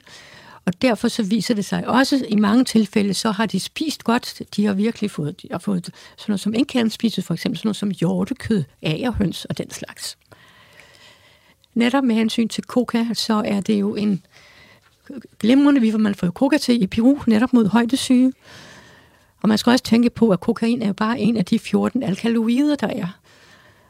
Og 0.66 0.82
derfor 0.82 1.08
så 1.08 1.24
viser 1.24 1.54
det 1.54 1.66
sig 1.66 1.88
også, 1.88 2.26
i 2.30 2.36
mange 2.36 2.64
tilfælde, 2.64 3.14
så 3.14 3.32
har 3.32 3.46
de 3.46 3.60
spist 3.60 4.04
godt. 4.04 4.42
De 4.56 4.66
har 4.66 4.74
virkelig 4.74 5.12
fået, 5.12 5.42
de 5.42 5.48
har 5.52 5.58
fået 5.58 5.86
sådan 5.86 6.32
noget 6.32 6.40
som 6.40 6.54
inkaen 6.54 6.90
spiser, 6.90 7.22
for 7.22 7.34
eksempel 7.34 7.58
sådan 7.58 7.68
noget 7.68 7.78
som 7.78 7.92
hjortekød, 7.92 8.64
agerhøns 8.82 9.46
og 9.46 9.58
den 9.58 9.72
slags. 9.72 10.18
Netop 11.74 12.04
med 12.04 12.16
hensyn 12.16 12.48
til 12.48 12.64
coca, 12.64 13.08
så 13.14 13.42
er 13.46 13.62
det 13.62 13.80
jo 13.80 13.96
en 13.96 14.24
glimrende, 15.40 15.82
vi 15.82 15.92
man 15.92 16.16
får 16.16 16.28
coca 16.28 16.58
til 16.58 16.84
i 16.84 16.88
Peru, 16.88 17.18
netop 17.28 17.54
mod 17.54 17.68
højdesyge. 17.68 18.34
Og 19.42 19.50
man 19.50 19.58
skal 19.58 19.72
også 19.72 19.84
tænke 19.84 20.10
på, 20.10 20.30
at 20.30 20.40
kokain 20.40 20.82
er 20.82 20.88
jo 20.88 20.94
bare 20.94 21.20
en 21.20 21.38
af 21.38 21.46
de 21.46 21.60
14 21.60 22.04
alkaloider, 22.04 22.76
der 22.76 22.88
er. 22.88 23.08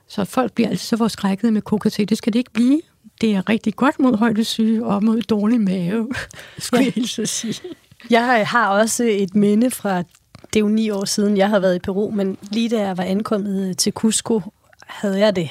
Så 0.07 0.25
folk 0.25 0.53
bliver 0.53 0.69
altså 0.69 0.87
så 0.87 0.97
forskrækket 0.97 1.53
med 1.53 1.61
coca 1.61 1.89
Det 1.89 2.17
skal 2.17 2.33
det 2.33 2.39
ikke 2.39 2.51
blive. 2.51 2.81
Det 3.21 3.35
er 3.35 3.49
rigtig 3.49 3.75
godt 3.75 3.99
mod 3.99 4.17
højdesyge 4.17 4.85
og 4.85 5.03
mod 5.03 5.21
dårlig 5.21 5.61
mave, 5.61 6.09
skulle 6.57 6.83
ja. 6.83 7.01
jeg 7.17 7.27
sige. 7.27 7.61
Jeg 8.09 8.47
har 8.47 8.67
også 8.69 9.03
et 9.03 9.35
minde 9.35 9.71
fra, 9.71 9.97
det 9.97 10.55
er 10.55 10.59
jo 10.59 10.67
ni 10.67 10.89
år 10.89 11.05
siden, 11.05 11.37
jeg 11.37 11.49
har 11.49 11.59
været 11.59 11.75
i 11.75 11.79
Peru, 11.79 12.11
men 12.11 12.37
lige 12.51 12.69
da 12.69 12.81
jeg 12.81 12.97
var 12.97 13.03
ankommet 13.03 13.77
til 13.77 13.93
Cusco, 13.93 14.41
havde 14.87 15.19
jeg 15.19 15.35
det 15.35 15.49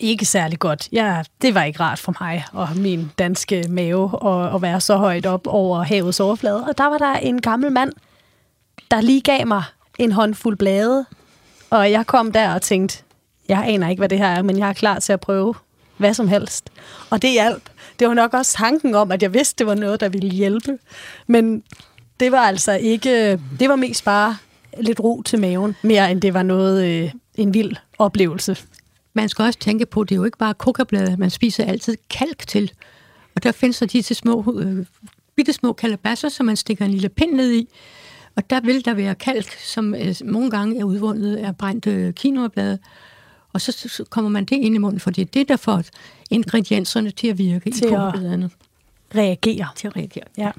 ikke 0.00 0.24
særlig 0.24 0.58
godt. 0.58 0.88
Ja, 0.92 1.22
det 1.42 1.54
var 1.54 1.64
ikke 1.64 1.80
rart 1.80 1.98
for 1.98 2.16
mig 2.20 2.44
og 2.52 2.68
min 2.76 3.10
danske 3.18 3.64
mave 3.68 4.10
at, 4.26 4.54
at 4.54 4.62
være 4.62 4.80
så 4.80 4.96
højt 4.96 5.26
op 5.26 5.46
over 5.46 5.82
havets 5.82 6.20
overflade. 6.20 6.64
Og 6.64 6.78
der 6.78 6.84
var 6.84 6.98
der 6.98 7.12
en 7.12 7.40
gammel 7.40 7.72
mand, 7.72 7.92
der 8.90 9.00
lige 9.00 9.20
gav 9.20 9.46
mig 9.46 9.62
en 9.98 10.12
håndfuld 10.12 10.56
blade, 10.56 11.06
og 11.70 11.90
jeg 11.90 12.06
kom 12.06 12.32
der 12.32 12.54
og 12.54 12.62
tænkte, 12.62 13.02
jeg 13.48 13.64
aner 13.66 13.88
ikke, 13.88 14.00
hvad 14.00 14.08
det 14.08 14.18
her 14.18 14.26
er, 14.26 14.42
men 14.42 14.58
jeg 14.58 14.68
er 14.68 14.72
klar 14.72 14.98
til 14.98 15.12
at 15.12 15.20
prøve 15.20 15.54
hvad 15.96 16.14
som 16.14 16.28
helst. 16.28 16.70
Og 17.10 17.22
det 17.22 17.30
hjalp. 17.30 17.62
Det 17.98 18.08
var 18.08 18.14
nok 18.14 18.34
også 18.34 18.52
tanken 18.52 18.94
om, 18.94 19.12
at 19.12 19.22
jeg 19.22 19.34
vidste, 19.34 19.58
det 19.58 19.66
var 19.66 19.74
noget, 19.74 20.00
der 20.00 20.08
ville 20.08 20.30
hjælpe. 20.30 20.78
Men 21.26 21.62
det 22.20 22.32
var 22.32 22.38
altså 22.38 22.72
ikke... 22.72 23.40
Det 23.60 23.68
var 23.68 23.76
mest 23.76 24.04
bare 24.04 24.36
lidt 24.80 25.00
ro 25.00 25.22
til 25.22 25.40
maven, 25.40 25.76
mere 25.82 26.10
end 26.10 26.20
det 26.20 26.34
var 26.34 26.42
noget 26.42 26.84
øh, 26.84 27.12
en 27.34 27.54
vild 27.54 27.76
oplevelse. 27.98 28.56
Man 29.14 29.28
skal 29.28 29.42
også 29.42 29.58
tænke 29.58 29.86
på, 29.86 30.00
at 30.00 30.08
det 30.08 30.14
er 30.14 30.16
jo 30.16 30.24
ikke 30.24 30.38
bare 30.38 30.54
kokablade, 30.54 31.16
man 31.16 31.30
spiser 31.30 31.64
altid 31.64 31.96
kalk 32.10 32.46
til. 32.46 32.72
Og 33.34 33.42
der 33.42 33.52
findes 33.52 33.78
der 33.78 33.86
de 33.86 34.02
til 34.02 34.16
små, 34.16 34.54
øh, 34.58 34.86
bitte 35.36 35.52
små 35.52 35.72
kalabasser, 35.72 36.28
som 36.28 36.46
man 36.46 36.56
stikker 36.56 36.84
en 36.84 36.90
lille 36.90 37.08
pind 37.08 37.32
ned 37.32 37.52
i. 37.52 37.68
Og 38.36 38.50
der 38.50 38.60
vil 38.60 38.84
der 38.84 38.94
være 38.94 39.14
kalk, 39.14 39.50
som 39.58 39.94
øh, 39.94 40.14
nogle 40.24 40.50
gange 40.50 40.80
er 40.80 40.84
udvundet 40.84 41.36
af 41.36 41.56
brændte 41.56 42.12
quinoa-blade. 42.20 42.78
Og 43.54 43.60
så, 43.60 43.72
så 43.72 44.04
kommer 44.10 44.30
man 44.30 44.44
det 44.44 44.56
ind 44.56 44.74
i 44.74 44.78
munden, 44.78 45.00
for 45.00 45.10
det 45.10 45.22
er 45.22 45.26
det, 45.26 45.48
der 45.48 45.56
får 45.56 45.82
ingredienserne 46.30 47.10
til 47.10 47.26
at 47.26 47.38
virke 47.38 47.70
til 47.70 47.86
i 47.86 47.88
kokabladene. 47.88 48.50
reagere. 49.14 49.68
Til 49.76 49.86
at 49.86 49.96
reagere. 49.96 50.24
Ja. 50.38 50.50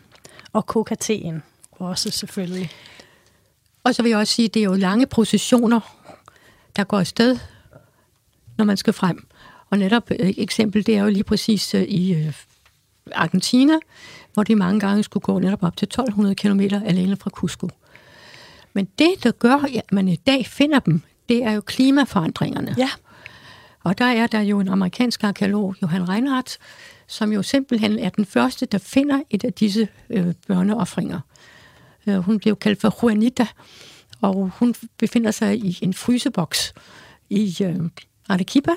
Og 0.53 0.65
kokaten 0.65 1.43
også 1.71 2.11
selvfølgelig. 2.11 2.69
Og 3.83 3.95
så 3.95 4.01
vil 4.01 4.09
jeg 4.09 4.19
også 4.19 4.33
sige, 4.33 4.45
at 4.45 4.53
det 4.53 4.59
er 4.59 4.63
jo 4.63 4.73
lange 4.73 5.05
processioner, 5.05 5.79
der 6.75 6.83
går 6.83 6.99
afsted, 6.99 7.37
når 8.57 8.65
man 8.65 8.77
skal 8.77 8.93
frem. 8.93 9.27
Og 9.69 9.77
netop 9.77 10.11
et 10.11 10.17
øh, 10.19 10.33
eksempel, 10.37 10.85
det 10.85 10.97
er 10.97 11.03
jo 11.03 11.09
lige 11.09 11.23
præcis 11.23 11.73
øh, 11.73 11.83
i 11.83 12.31
Argentina, 13.11 13.73
hvor 14.33 14.43
de 14.43 14.55
mange 14.55 14.79
gange 14.79 15.03
skulle 15.03 15.21
gå 15.21 15.39
netop 15.39 15.63
op 15.63 15.77
til 15.77 15.85
1200 15.85 16.35
km 16.35 16.59
alene 16.85 17.15
fra 17.15 17.29
Cusco. 17.29 17.69
Men 18.73 18.87
det, 18.99 19.23
der 19.23 19.31
gør, 19.31 19.55
at 19.75 19.91
man 19.91 20.07
i 20.07 20.15
dag 20.15 20.45
finder 20.45 20.79
dem, 20.79 21.01
det 21.29 21.43
er 21.43 21.51
jo 21.51 21.61
klimaforandringerne. 21.61 22.75
Ja. 22.77 22.89
Og 23.83 23.97
der 23.97 24.05
er 24.05 24.27
der 24.27 24.39
jo 24.39 24.59
en 24.59 24.67
amerikansk 24.67 25.23
arkeolog, 25.23 25.75
Johan 25.81 26.09
Reinhardt, 26.09 26.57
som 27.07 27.33
jo 27.33 27.43
simpelthen 27.43 27.99
er 27.99 28.09
den 28.09 28.25
første, 28.25 28.65
der 28.65 28.77
finder 28.77 29.21
et 29.29 29.43
af 29.43 29.53
disse 29.53 29.87
øh, 30.09 30.33
børneoffringer. 30.47 31.19
Øh, 32.07 32.17
hun 32.17 32.39
blev 32.39 32.55
kaldt 32.55 32.81
for 32.81 32.97
Juanita, 33.03 33.47
og 34.21 34.51
hun 34.59 34.75
befinder 34.97 35.31
sig 35.31 35.57
i 35.57 35.79
en 35.81 35.93
fryseboks 35.93 36.73
i 37.29 37.57
øh, 37.61 37.75
Arequipa. 38.29 38.71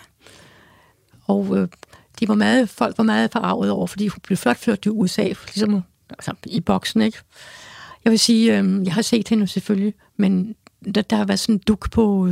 Og 1.26 1.56
øh, 1.56 1.68
de 2.20 2.28
var 2.28 2.34
meget, 2.34 2.68
folk 2.68 2.98
var 2.98 3.04
meget 3.04 3.32
forarvet 3.32 3.70
over, 3.70 3.86
fordi 3.86 4.08
hun 4.08 4.20
blev 4.22 4.36
flot 4.36 4.56
ført 4.56 4.80
til 4.80 4.92
USA, 4.92 5.22
ligesom 5.22 5.82
altså, 6.10 6.34
i 6.46 6.60
boksen, 6.60 7.02
ikke? 7.02 7.18
Jeg 8.04 8.10
vil 8.10 8.18
sige, 8.18 8.58
øh, 8.58 8.84
jeg 8.84 8.94
har 8.94 9.02
set 9.02 9.28
hende 9.28 9.46
selvfølgelig, 9.46 9.94
men 10.16 10.54
der, 10.94 11.02
der 11.02 11.16
har 11.16 11.24
været 11.24 11.40
sådan 11.40 11.54
en 11.54 11.62
duk 11.66 11.90
på, 11.90 12.30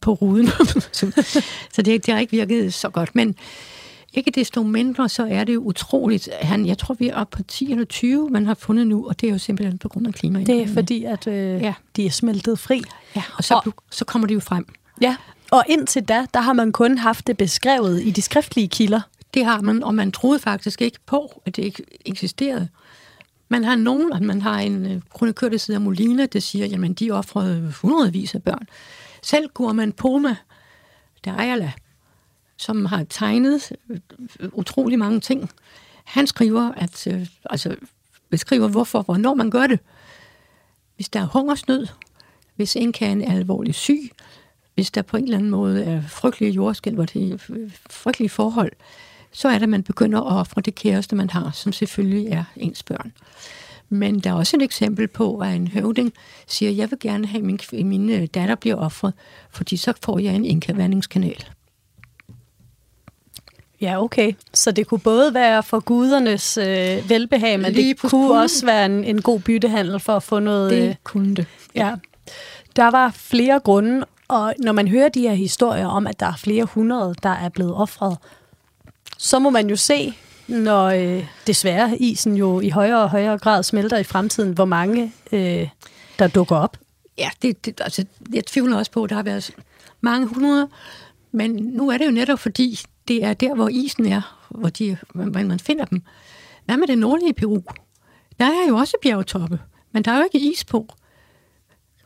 på 0.00 0.12
ruden, 0.12 0.48
så, 0.92 1.22
så 1.74 1.82
det, 1.82 2.06
det 2.06 2.14
har 2.14 2.20
ikke 2.20 2.30
virket 2.30 2.74
så 2.74 2.88
godt. 2.88 3.14
Men 3.14 3.36
ikke 4.14 4.30
desto 4.30 4.62
mindre, 4.62 5.08
så 5.08 5.26
er 5.30 5.44
det 5.44 5.54
jo 5.54 5.60
utroligt. 5.60 6.28
Han, 6.40 6.66
jeg 6.66 6.78
tror, 6.78 6.94
vi 6.94 7.08
er 7.08 7.14
oppe 7.14 7.36
på 7.36 7.42
10 7.42 7.70
eller 7.70 7.84
20, 7.84 8.30
man 8.30 8.46
har 8.46 8.54
fundet 8.54 8.86
nu, 8.86 9.08
og 9.08 9.20
det 9.20 9.26
er 9.28 9.32
jo 9.32 9.38
simpelthen 9.38 9.78
på 9.78 9.88
grund 9.88 10.06
af 10.06 10.14
klimaet. 10.14 10.46
Det 10.46 10.62
er 10.62 10.68
fordi, 10.68 11.04
at 11.04 11.26
øh, 11.26 11.62
ja. 11.62 11.74
de 11.96 12.06
er 12.06 12.10
smeltet 12.10 12.58
fri. 12.58 12.82
Ja, 13.16 13.22
og 13.36 13.44
så, 13.44 13.60
og, 13.66 13.74
så 13.90 14.04
kommer 14.04 14.28
de 14.28 14.34
jo 14.34 14.40
frem. 14.40 14.66
Ja, 15.00 15.16
og 15.50 15.64
indtil 15.68 16.02
da, 16.02 16.26
der 16.34 16.40
har 16.40 16.52
man 16.52 16.72
kun 16.72 16.98
haft 16.98 17.26
det 17.26 17.36
beskrevet 17.36 18.02
i 18.02 18.10
de 18.10 18.22
skriftlige 18.22 18.68
kilder. 18.68 19.00
Det 19.34 19.44
har 19.44 19.60
man, 19.60 19.82
og 19.82 19.94
man 19.94 20.12
troede 20.12 20.38
faktisk 20.38 20.82
ikke 20.82 20.98
på, 21.06 21.42
at 21.46 21.56
det 21.56 21.64
ikke 21.64 21.84
eksisterede. 22.06 22.68
Man 23.54 23.64
har 23.64 23.76
nogen, 23.76 24.12
man 24.26 24.42
har 24.42 24.58
en 24.58 24.86
øh, 24.86 25.00
kronikør, 25.10 25.48
der 25.48 25.56
sidder 25.56 25.80
Molina, 25.80 26.26
der 26.26 26.40
siger, 26.40 26.66
jamen 26.66 26.94
de 26.94 27.10
offrede 27.10 27.74
hundredvis 27.82 28.34
af 28.34 28.42
børn. 28.42 28.66
Selv 29.22 29.50
man 29.72 29.92
Poma, 29.92 30.36
der 31.24 31.36
Ayala, 31.36 31.72
som 32.56 32.84
har 32.84 33.04
tegnet 33.04 33.72
øh, 33.88 33.98
utrolig 34.52 34.98
mange 34.98 35.20
ting, 35.20 35.50
han 36.04 36.26
skriver, 36.26 36.72
at, 36.76 37.06
øh, 37.06 37.26
altså 37.50 37.76
beskriver, 38.30 38.68
hvorfor, 38.68 39.02
hvornår 39.02 39.34
man 39.34 39.50
gør 39.50 39.66
det. 39.66 39.80
Hvis 40.96 41.08
der 41.08 41.20
er 41.20 41.26
hungersnød, 41.26 41.86
hvis 42.56 42.76
en 42.76 42.92
kan 42.92 43.22
er 43.22 43.32
alvorlig 43.32 43.74
syg, 43.74 44.10
hvis 44.74 44.90
der 44.90 45.02
på 45.02 45.16
en 45.16 45.24
eller 45.24 45.38
anden 45.38 45.50
måde 45.50 45.84
er 45.84 46.02
frygtelige 46.08 46.52
jordskælv, 46.52 46.94
hvor 46.94 47.04
det 47.04 47.32
er 47.32 47.38
øh, 47.48 47.70
frygtelige 47.90 48.30
forhold, 48.30 48.72
så 49.34 49.48
er 49.48 49.52
det, 49.52 49.62
at 49.62 49.68
man 49.68 49.82
begynder 49.82 50.20
at 50.20 50.26
ofre 50.40 50.60
det 50.60 50.74
kæreste, 50.74 51.16
man 51.16 51.30
har, 51.30 51.50
som 51.52 51.72
selvfølgelig 51.72 52.26
er 52.26 52.44
ens 52.56 52.82
børn. 52.82 53.12
Men 53.88 54.18
der 54.18 54.30
er 54.30 54.34
også 54.34 54.56
et 54.56 54.62
eksempel 54.62 55.08
på, 55.08 55.38
at 55.38 55.54
en 55.54 55.68
høvding 55.68 56.12
siger, 56.46 56.72
jeg 56.72 56.90
vil 56.90 56.98
gerne 56.98 57.26
have, 57.26 57.38
at 57.38 57.44
min, 57.44 57.60
min 57.72 58.10
øh, 58.10 58.26
datter 58.34 58.54
bliver 58.54 58.76
offret, 58.76 59.12
fordi 59.50 59.76
så 59.76 59.92
får 60.02 60.18
jeg 60.18 60.34
en 60.34 60.44
indkaværningskanal. 60.44 61.44
Ja, 63.80 64.02
okay. 64.02 64.32
Så 64.54 64.72
det 64.72 64.86
kunne 64.86 65.00
både 65.00 65.34
være 65.34 65.62
for 65.62 65.80
gudernes 65.80 66.56
øh, 66.56 67.10
velbehag, 67.10 67.60
men 67.60 67.72
Lige 67.72 67.88
det 67.88 67.98
kunne 68.00 68.10
kunne 68.10 68.40
også 68.40 68.66
være 68.66 68.86
en, 68.86 69.04
en 69.04 69.22
god 69.22 69.40
byttehandel 69.40 70.00
for 70.00 70.16
at 70.16 70.22
få 70.22 70.38
noget... 70.38 70.70
Det 70.70 70.88
øh, 70.88 70.94
kunne 71.04 71.36
det. 71.36 71.46
Ja. 71.74 71.94
Der 72.76 72.90
var 72.90 73.10
flere 73.10 73.60
grunde, 73.60 74.04
og 74.28 74.54
når 74.58 74.72
man 74.72 74.88
hører 74.88 75.08
de 75.08 75.20
her 75.20 75.34
historier 75.34 75.86
om, 75.86 76.06
at 76.06 76.20
der 76.20 76.26
er 76.26 76.36
flere 76.36 76.64
hundrede, 76.64 77.14
der 77.22 77.28
er 77.28 77.48
blevet 77.48 77.74
offret, 77.74 78.16
så 79.18 79.38
må 79.38 79.50
man 79.50 79.70
jo 79.70 79.76
se, 79.76 80.14
når 80.48 80.84
øh, 80.84 81.26
desværre 81.46 81.98
isen 81.98 82.36
jo 82.36 82.60
i 82.60 82.68
højere 82.68 83.02
og 83.02 83.10
højere 83.10 83.38
grad 83.38 83.62
smelter 83.62 83.98
i 83.98 84.04
fremtiden, 84.04 84.52
hvor 84.52 84.64
mange 84.64 85.12
øh, 85.32 85.68
der 86.18 86.26
dukker 86.26 86.56
op. 86.56 86.76
Ja, 87.18 87.30
det, 87.42 87.66
det, 87.66 87.80
altså, 87.80 88.04
jeg 88.32 88.46
tvivler 88.46 88.76
også 88.76 88.90
på, 88.90 89.04
at 89.04 89.10
der 89.10 89.16
har 89.16 89.22
været 89.22 89.50
mange 90.00 90.26
hundrede, 90.26 90.68
men 91.32 91.50
nu 91.50 91.90
er 91.90 91.98
det 91.98 92.06
jo 92.06 92.10
netop 92.10 92.38
fordi, 92.38 92.80
det 93.08 93.24
er 93.24 93.34
der, 93.34 93.54
hvor 93.54 93.68
isen 93.68 94.06
er, 94.06 94.46
hvor, 94.50 94.68
de, 94.68 94.96
hvor 95.14 95.24
man 95.24 95.60
finder 95.60 95.84
dem. 95.84 96.02
Hvad 96.64 96.76
med 96.76 96.86
det 96.86 96.98
nordlige 96.98 97.34
Peru? 97.34 97.62
Der 98.40 98.44
er 98.44 98.68
jo 98.68 98.76
også 98.76 98.96
bjergtoppe, 99.02 99.58
men 99.92 100.02
der 100.02 100.12
er 100.12 100.16
jo 100.16 100.24
ikke 100.24 100.52
is 100.52 100.64
på. 100.64 100.94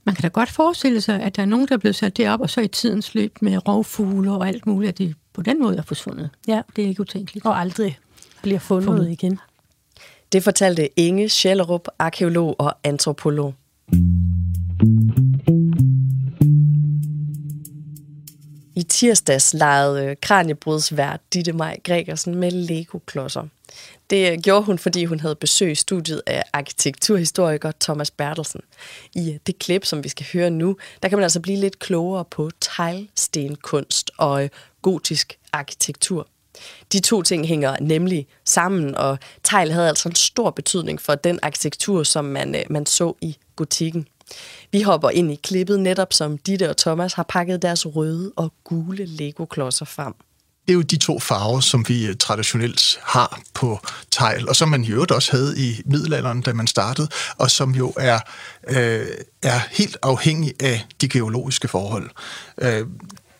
Man 0.05 0.15
kan 0.15 0.23
da 0.23 0.29
godt 0.29 0.51
forestille 0.51 1.01
sig, 1.01 1.21
at 1.21 1.37
der 1.37 1.43
er 1.43 1.47
nogen, 1.47 1.69
der 1.69 1.75
er 1.75 1.79
blevet 1.79 1.97
sat 1.97 2.17
derop, 2.17 2.41
og 2.41 2.51
så 2.51 2.61
i 2.61 2.69
tidens 2.69 3.15
løb 3.15 3.39
med 3.41 3.69
rovfugle 3.69 4.33
og 4.33 4.49
alt 4.49 4.67
muligt, 4.67 4.89
at 4.89 4.99
de 4.99 5.15
på 5.39 5.43
den 5.43 5.63
måde 5.63 5.77
er 5.77 5.83
forsvundet. 5.83 6.31
Ja. 6.49 6.63
Det 6.77 6.85
er 6.85 6.89
ikke 6.89 7.01
utænkeligt. 7.01 7.47
Og 7.47 7.59
aldrig 7.61 7.99
bliver 8.43 8.59
fundet, 8.59 8.85
fundet. 8.85 9.11
igen. 9.11 9.39
Det 10.33 10.43
fortalte 10.43 11.01
Inge 11.01 11.29
Schellerup, 11.29 11.89
arkeolog 11.99 12.57
og 12.59 12.75
antropolog. 12.85 13.55
I 18.79 18.83
tirsdags 18.83 19.55
legede 19.55 20.05
øh, 20.05 20.17
kranjebrudsvært 20.23 21.21
Ditte 21.35 21.53
Maj 21.53 21.79
Gregersen 21.85 22.35
med 22.35 22.51
Lego-klodser. 22.51 23.43
Det 24.11 24.33
øh, 24.33 24.39
gjorde 24.39 24.63
hun, 24.63 24.79
fordi 24.79 25.05
hun 25.05 25.21
havde 25.21 25.35
besøgt 25.35 25.79
studiet 25.79 26.23
af 26.27 26.45
arkitekturhistoriker 26.53 27.73
Thomas 27.81 28.11
Bertelsen. 28.11 28.61
I 29.15 29.33
øh, 29.33 29.39
det 29.47 29.59
klip, 29.59 29.85
som 29.85 30.05
vi 30.05 30.09
skal 30.09 30.27
høre 30.33 30.51
nu, 30.51 30.77
der 31.03 31.09
kan 31.09 31.19
man 31.19 31.23
altså 31.23 31.41
blive 31.41 31.59
lidt 31.59 31.79
klogere 31.79 32.25
på 32.25 32.51
teglstenkunst 32.61 34.11
og 34.19 34.51
gotisk 34.83 35.39
arkitektur. 35.53 36.29
De 36.93 37.01
to 37.01 37.23
ting 37.23 37.47
hænger 37.47 37.77
nemlig 37.81 38.27
sammen, 38.45 38.95
og 38.95 39.19
tegl 39.43 39.71
havde 39.71 39.89
altså 39.89 40.09
en 40.09 40.15
stor 40.15 40.51
betydning 40.51 41.01
for 41.01 41.15
den 41.15 41.39
arkitektur, 41.43 42.03
som 42.03 42.25
man, 42.25 42.65
man 42.71 42.87
så 42.87 43.15
i 43.21 43.37
gotikken. 43.57 44.07
Vi 44.73 44.83
hopper 44.83 45.11
ind 45.11 45.33
i 45.33 45.35
klippet 45.35 45.81
netop, 45.81 46.13
som 46.13 46.39
Ditte 46.39 46.71
og 46.71 46.77
Thomas 46.77 47.13
har 47.13 47.23
pakket 47.23 47.63
deres 47.63 47.87
røde 47.87 48.33
og 48.37 48.53
gule 48.65 49.05
Lego-klodser 49.05 49.85
frem. 49.85 50.15
Det 50.67 50.73
er 50.73 50.77
jo 50.77 50.83
de 50.83 50.97
to 50.97 51.19
farver, 51.19 51.61
som 51.61 51.89
vi 51.89 52.07
øh, 52.07 52.17
traditionelt 52.17 53.01
har 53.03 53.41
på 53.55 53.79
tegl, 54.11 54.49
og 54.49 54.57
som 54.57 54.69
man 54.69 54.85
i 54.85 54.91
øvrigt 54.91 55.11
også 55.11 55.33
havde 55.33 55.55
i 55.59 55.83
middelalderen, 55.85 56.41
da 56.41 56.53
man 56.53 56.67
startede, 56.67 57.09
og 57.39 57.51
som 57.51 57.75
jo 57.75 57.93
er, 57.97 58.19
øh, 58.69 59.07
er 59.43 59.61
helt 59.71 59.97
afhængig 60.03 60.55
af 60.61 60.87
de 61.01 61.09
geologiske 61.09 61.69
forhold. 61.69 62.11
Øh, 62.63 62.87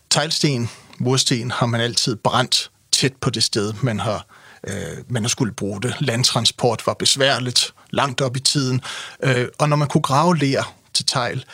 teglsten, 0.09 0.69
mursten, 0.99 1.51
har 1.51 1.65
man 1.65 1.81
altid 1.81 2.15
brændt 2.15 2.71
tæt 2.91 3.13
på 3.21 3.29
det 3.29 3.43
sted, 3.43 3.73
man 3.81 3.99
har, 3.99 4.25
øh, 4.67 4.97
man 5.09 5.23
har 5.23 5.29
skulle 5.29 5.53
bruge 5.53 5.81
det. 5.81 5.95
Landtransport 5.99 6.87
var 6.87 6.93
besværligt, 6.93 7.73
langt 7.89 8.21
op 8.21 8.37
i 8.37 8.39
tiden, 8.39 8.81
øh, 9.23 9.47
og 9.57 9.69
når 9.69 9.75
man 9.75 9.87
kunne 9.87 10.01
grave 10.01 10.37
ler 10.37 10.78
til 10.99 11.05
tegl 11.05 11.45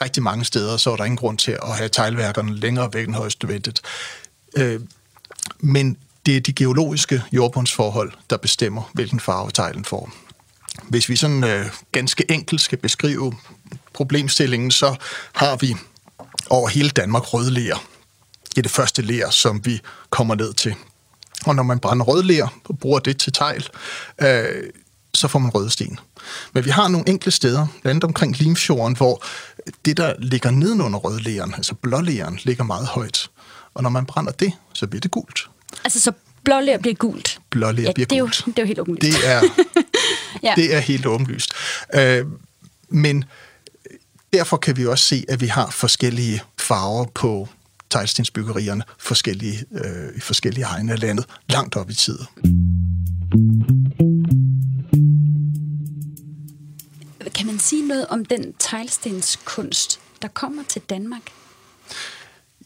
rigtig 0.00 0.22
mange 0.22 0.44
steder, 0.44 0.76
så 0.76 0.90
var 0.90 0.96
der 0.96 1.04
ingen 1.04 1.16
grund 1.16 1.38
til 1.38 1.52
at 1.62 1.76
have 1.76 1.88
teglværkerne 1.88 2.56
længere 2.56 2.90
væk 2.92 3.06
end 3.06 3.14
højst 3.14 3.42
nødvendigt. 3.42 3.82
Øh, 4.56 4.80
men 5.60 5.96
det 6.26 6.36
er 6.36 6.40
de 6.40 6.52
geologiske 6.52 7.22
jordbundsforhold, 7.32 8.12
der 8.30 8.36
bestemmer, 8.36 8.90
hvilken 8.92 9.20
farve 9.20 9.50
teglen 9.50 9.84
får. 9.84 10.10
Hvis 10.88 11.08
vi 11.08 11.16
sådan 11.16 11.44
øh, 11.44 11.66
ganske 11.92 12.30
enkelt 12.30 12.60
skal 12.60 12.78
beskrive 12.78 13.34
problemstillingen, 13.92 14.70
så 14.70 14.96
har 15.32 15.56
vi 15.56 15.76
over 16.50 16.68
hele 16.68 16.90
Danmark 16.90 17.34
rødler. 17.34 17.86
Det 18.48 18.58
er 18.58 18.62
det 18.62 18.70
første 18.70 19.02
ler, 19.02 19.30
som 19.30 19.66
vi 19.66 19.80
kommer 20.10 20.34
ned 20.34 20.54
til. 20.54 20.74
Og 21.46 21.56
når 21.56 21.62
man 21.62 21.78
brænder 21.78 22.04
rødler 22.04 22.60
og 22.64 22.78
bruger 22.78 22.98
det 22.98 23.18
til 23.18 23.32
tegl, 23.32 23.68
øh, 24.22 24.70
så 25.20 25.28
får 25.28 25.38
man 25.38 25.50
røde 25.50 25.70
sten. 25.70 25.98
Men 26.52 26.64
vi 26.64 26.70
har 26.70 26.88
nogle 26.88 27.08
enkelte 27.08 27.30
steder, 27.30 27.66
blandt 27.82 27.86
andet 27.86 28.04
omkring 28.04 28.38
Limfjorden, 28.38 28.96
hvor 28.96 29.24
det, 29.84 29.96
der 29.96 30.14
ligger 30.18 30.50
nedenunder 30.50 30.98
rødlæren, 30.98 31.54
altså 31.54 31.74
blålæren, 31.74 32.38
ligger 32.42 32.64
meget 32.64 32.86
højt. 32.86 33.30
Og 33.74 33.82
når 33.82 33.90
man 33.90 34.06
brænder 34.06 34.32
det, 34.32 34.52
så 34.72 34.86
bliver 34.86 35.00
det 35.00 35.10
gult. 35.10 35.50
Altså, 35.84 36.00
så 36.00 36.12
blålær 36.44 36.78
bliver 36.78 36.94
gult? 36.94 37.40
Blålær 37.50 37.82
ja, 37.82 37.92
bliver 37.92 38.06
det 38.06 38.16
er 38.16 38.20
gult. 38.20 38.46
Jo, 38.46 38.52
det 38.52 38.58
er 38.58 38.62
jo 38.62 38.66
helt 38.66 38.78
åbenlyst. 38.78 39.02
Det 39.02 39.28
er, 39.28 39.42
ja. 40.48 40.52
det 40.56 40.74
er 40.74 40.80
helt 40.80 41.06
åbenlyst. 41.06 41.52
Øh, 41.94 42.26
men 42.88 43.24
derfor 44.32 44.56
kan 44.56 44.76
vi 44.76 44.86
også 44.86 45.04
se, 45.04 45.24
at 45.28 45.40
vi 45.40 45.46
har 45.46 45.70
forskellige 45.70 46.42
farver 46.58 47.04
på 47.14 47.48
teglstensbyggerierne 47.90 48.82
forskellige, 48.98 49.64
øh, 49.72 50.16
i 50.16 50.20
forskellige 50.20 50.64
egne 50.64 50.92
af 50.92 51.00
landet, 51.00 51.26
langt 51.48 51.76
op 51.76 51.90
i 51.90 51.94
tiden. 51.94 52.26
Kan 57.34 57.46
man 57.46 57.58
sige 57.58 57.88
noget 57.88 58.06
om 58.06 58.24
den 58.24 58.54
teglstenskunst, 58.58 60.00
der 60.22 60.28
kommer 60.28 60.62
til 60.68 60.82
Danmark? 60.82 61.22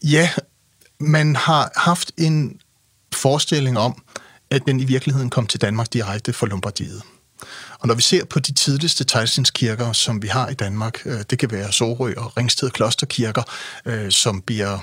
Ja, 0.03 0.29
man 0.99 1.35
har 1.35 1.71
haft 1.75 2.11
en 2.17 2.59
forestilling 3.15 3.77
om, 3.77 4.03
at 4.49 4.61
den 4.67 4.79
i 4.79 4.83
virkeligheden 4.83 5.29
kom 5.29 5.47
til 5.47 5.61
Danmark 5.61 5.93
direkte 5.93 6.33
fra 6.33 6.47
Lombardiet. 6.47 7.01
Og 7.79 7.87
når 7.87 7.95
vi 7.95 8.01
ser 8.01 8.25
på 8.25 8.39
de 8.39 8.53
tidligste 8.53 9.03
teglstenskirker, 9.03 9.91
som 9.91 10.21
vi 10.21 10.27
har 10.27 10.49
i 10.49 10.53
Danmark, 10.53 11.01
øh, 11.05 11.19
det 11.29 11.39
kan 11.39 11.51
være 11.51 11.71
Sorø 11.71 12.13
og 12.17 12.37
Ringsted 12.37 12.69
Klosterkirker, 12.69 13.43
øh, 13.85 14.11
som 14.11 14.41
bliver 14.41 14.79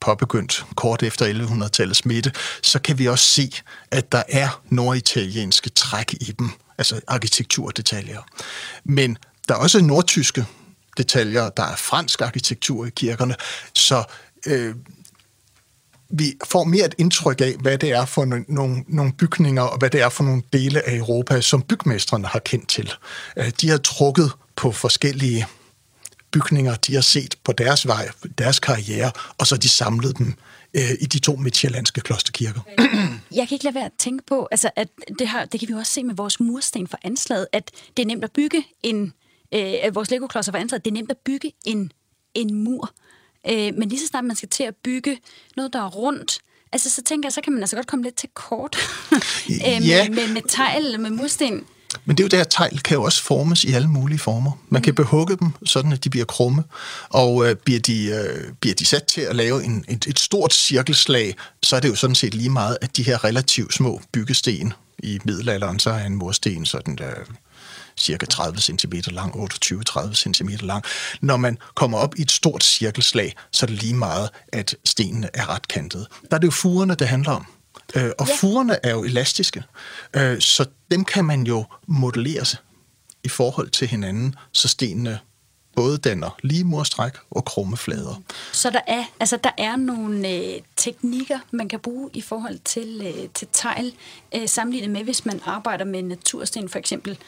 påbegyndt 0.00 0.64
kort 0.76 1.02
efter 1.02 1.26
1100-tallets 1.26 2.04
midte, 2.04 2.32
så 2.62 2.78
kan 2.78 2.98
vi 2.98 3.08
også 3.08 3.26
se, 3.26 3.52
at 3.90 4.12
der 4.12 4.22
er 4.28 4.62
norditalienske 4.68 5.70
træk 5.70 6.12
i 6.12 6.34
dem, 6.38 6.50
altså 6.78 7.00
arkitekturdetaljer. 7.06 8.20
Men 8.84 9.18
der 9.48 9.54
er 9.54 9.58
også 9.58 9.80
nordtyske 9.80 10.46
detaljer, 10.96 11.48
der 11.48 11.62
er 11.62 11.76
fransk 11.76 12.20
arkitektur 12.20 12.86
i 12.86 12.90
kirkerne, 12.90 13.34
så 13.74 14.04
øh, 14.46 14.74
vi 16.10 16.34
får 16.44 16.64
mere 16.64 16.86
et 16.86 16.94
indtryk 16.98 17.40
af, 17.40 17.54
hvad 17.60 17.78
det 17.78 17.90
er 17.90 18.04
for 18.04 18.24
nogle, 18.48 18.84
nogle 18.88 19.12
bygninger, 19.12 19.62
og 19.62 19.78
hvad 19.78 19.90
det 19.90 20.02
er 20.02 20.08
for 20.08 20.24
nogle 20.24 20.42
dele 20.52 20.88
af 20.88 20.96
Europa, 20.96 21.40
som 21.40 21.62
bygmestrene 21.62 22.26
har 22.26 22.38
kendt 22.38 22.68
til. 22.68 22.92
Øh, 23.36 23.50
de 23.60 23.68
har 23.68 23.78
trukket 23.78 24.32
på 24.56 24.72
forskellige 24.72 25.46
bygninger, 26.30 26.74
de 26.74 26.94
har 26.94 27.00
set 27.00 27.34
på 27.44 27.52
deres 27.52 27.86
vej, 27.86 28.08
deres 28.38 28.58
karriere, 28.58 29.12
og 29.38 29.46
så 29.46 29.56
de 29.56 29.68
samlet 29.68 30.18
dem 30.18 30.34
øh, 30.74 30.90
i 31.00 31.06
de 31.06 31.18
to 31.18 31.36
midtjyllandske 31.36 32.00
klosterkirker. 32.00 32.60
Jeg 33.38 33.48
kan 33.48 33.54
ikke 33.54 33.64
lade 33.64 33.74
være 33.74 33.84
at 33.84 33.92
tænke 33.98 34.24
på, 34.26 34.48
altså, 34.50 34.70
at 34.76 34.88
det, 35.18 35.28
her, 35.28 35.44
det 35.44 35.60
kan 35.60 35.68
vi 35.68 35.74
også 35.74 35.92
se 35.92 36.04
med 36.04 36.14
vores 36.14 36.40
mursten 36.40 36.86
for 36.86 36.98
anslaget, 37.02 37.46
at 37.52 37.70
det 37.96 38.02
er 38.02 38.06
nemt 38.06 38.24
at 38.24 38.32
bygge 38.32 38.64
en, 38.82 39.12
øh, 39.54 39.94
vores 39.94 40.10
legoklodser 40.10 40.52
for 40.52 40.58
anslaget, 40.58 40.84
det 40.84 40.90
er 40.90 40.94
nemt 40.94 41.10
at 41.10 41.18
bygge 41.24 41.52
en, 41.64 41.92
en 42.34 42.54
mur. 42.54 42.90
Øh, 43.50 43.74
men 43.74 43.88
lige 43.88 44.00
så 44.00 44.06
snart 44.06 44.24
man 44.24 44.36
skal 44.36 44.48
til 44.48 44.64
at 44.64 44.74
bygge 44.76 45.20
noget, 45.56 45.72
der 45.72 45.78
er 45.78 45.90
rundt, 45.90 46.38
altså 46.72 46.90
så 46.90 47.02
tænker 47.02 47.26
jeg, 47.26 47.32
så 47.32 47.40
kan 47.40 47.52
man 47.52 47.62
altså 47.62 47.76
godt 47.76 47.86
komme 47.86 48.02
lidt 48.02 48.16
til 48.16 48.28
kort 48.34 48.76
øh, 49.50 49.88
ja. 49.88 50.08
med, 50.08 50.14
med, 50.14 50.32
med 50.32 50.42
tegl 50.48 51.00
med 51.00 51.10
mursten. 51.10 51.66
Men 52.04 52.16
det 52.16 52.24
er 52.24 52.38
jo 52.38 52.38
der, 52.38 52.44
tegl 52.44 52.78
kan 52.78 52.94
jo 52.94 53.02
også 53.02 53.22
formes 53.22 53.64
i 53.64 53.72
alle 53.72 53.88
mulige 53.88 54.18
former. 54.18 54.52
Man 54.68 54.82
kan 54.82 54.94
behugge 54.94 55.36
dem, 55.36 55.50
sådan 55.66 55.92
at 55.92 56.04
de 56.04 56.10
bliver 56.10 56.26
krumme, 56.26 56.64
og 57.08 57.48
øh, 57.48 57.56
bliver, 57.56 57.80
de, 57.80 58.06
øh, 58.06 58.52
bliver 58.60 58.74
de 58.74 58.86
sat 58.86 59.04
til 59.04 59.20
at 59.20 59.36
lave 59.36 59.64
en, 59.64 59.84
et, 59.88 60.06
et 60.08 60.18
stort 60.18 60.54
cirkelslag, 60.54 61.34
så 61.62 61.76
er 61.76 61.80
det 61.80 61.88
jo 61.88 61.94
sådan 61.94 62.14
set 62.14 62.34
lige 62.34 62.50
meget, 62.50 62.78
at 62.82 62.96
de 62.96 63.02
her 63.02 63.24
relativt 63.24 63.74
små 63.74 64.00
byggesten 64.12 64.72
i 64.98 65.18
middelalderen, 65.24 65.78
så 65.78 65.90
er 65.90 66.04
en 66.04 66.16
mursten 66.16 66.66
sådan 66.66 66.96
der 66.96 67.14
cirka 67.96 68.26
30 68.26 68.60
cm 68.60 68.92
lang, 69.06 69.34
28-30 69.34 70.14
cm 70.14 70.48
lang. 70.60 70.84
Når 71.20 71.36
man 71.36 71.58
kommer 71.74 71.98
op 71.98 72.14
i 72.18 72.22
et 72.22 72.30
stort 72.30 72.64
cirkelslag, 72.64 73.34
så 73.52 73.66
er 73.66 73.68
det 73.68 73.82
lige 73.82 73.94
meget, 73.94 74.30
at 74.48 74.76
stenene 74.84 75.28
er 75.34 75.54
ret 75.54 75.68
kantede. 75.68 76.06
Der 76.30 76.36
er 76.36 76.40
det 76.40 76.46
jo 76.46 76.50
furerne, 76.50 76.94
det 76.94 77.08
handler 77.08 77.32
om. 77.32 77.46
Øh, 77.96 78.10
og 78.18 78.28
ja. 78.28 78.34
furerne 78.40 78.76
er 78.82 78.90
jo 78.90 79.04
elastiske, 79.04 79.62
øh, 80.16 80.40
så 80.40 80.66
dem 80.90 81.04
kan 81.04 81.24
man 81.24 81.42
jo 81.42 81.64
modellere 81.86 82.56
i 83.24 83.28
forhold 83.28 83.70
til 83.70 83.88
hinanden, 83.88 84.34
så 84.52 84.68
stenene 84.68 85.18
både 85.76 85.98
danner 85.98 86.38
lige 86.42 86.64
morstræk 86.64 87.12
og 87.30 87.44
krumme 87.44 87.76
flader. 87.76 88.22
Så 88.52 88.70
der 88.70 88.80
er, 88.86 89.04
altså 89.20 89.36
der 89.44 89.50
er 89.58 89.76
nogle 89.76 90.28
øh, 90.28 90.60
teknikker, 90.76 91.38
man 91.50 91.68
kan 91.68 91.80
bruge 91.80 92.10
i 92.12 92.20
forhold 92.20 92.58
til, 92.64 93.02
øh, 93.04 93.28
til 93.34 93.48
tegl, 93.52 93.92
øh, 94.34 94.48
sammenlignet 94.48 94.90
med, 94.90 95.04
hvis 95.04 95.26
man 95.26 95.40
arbejder 95.44 95.84
med 95.84 96.02
natursten 96.02 96.68
for 96.68 96.78
eksempel. 96.78 97.18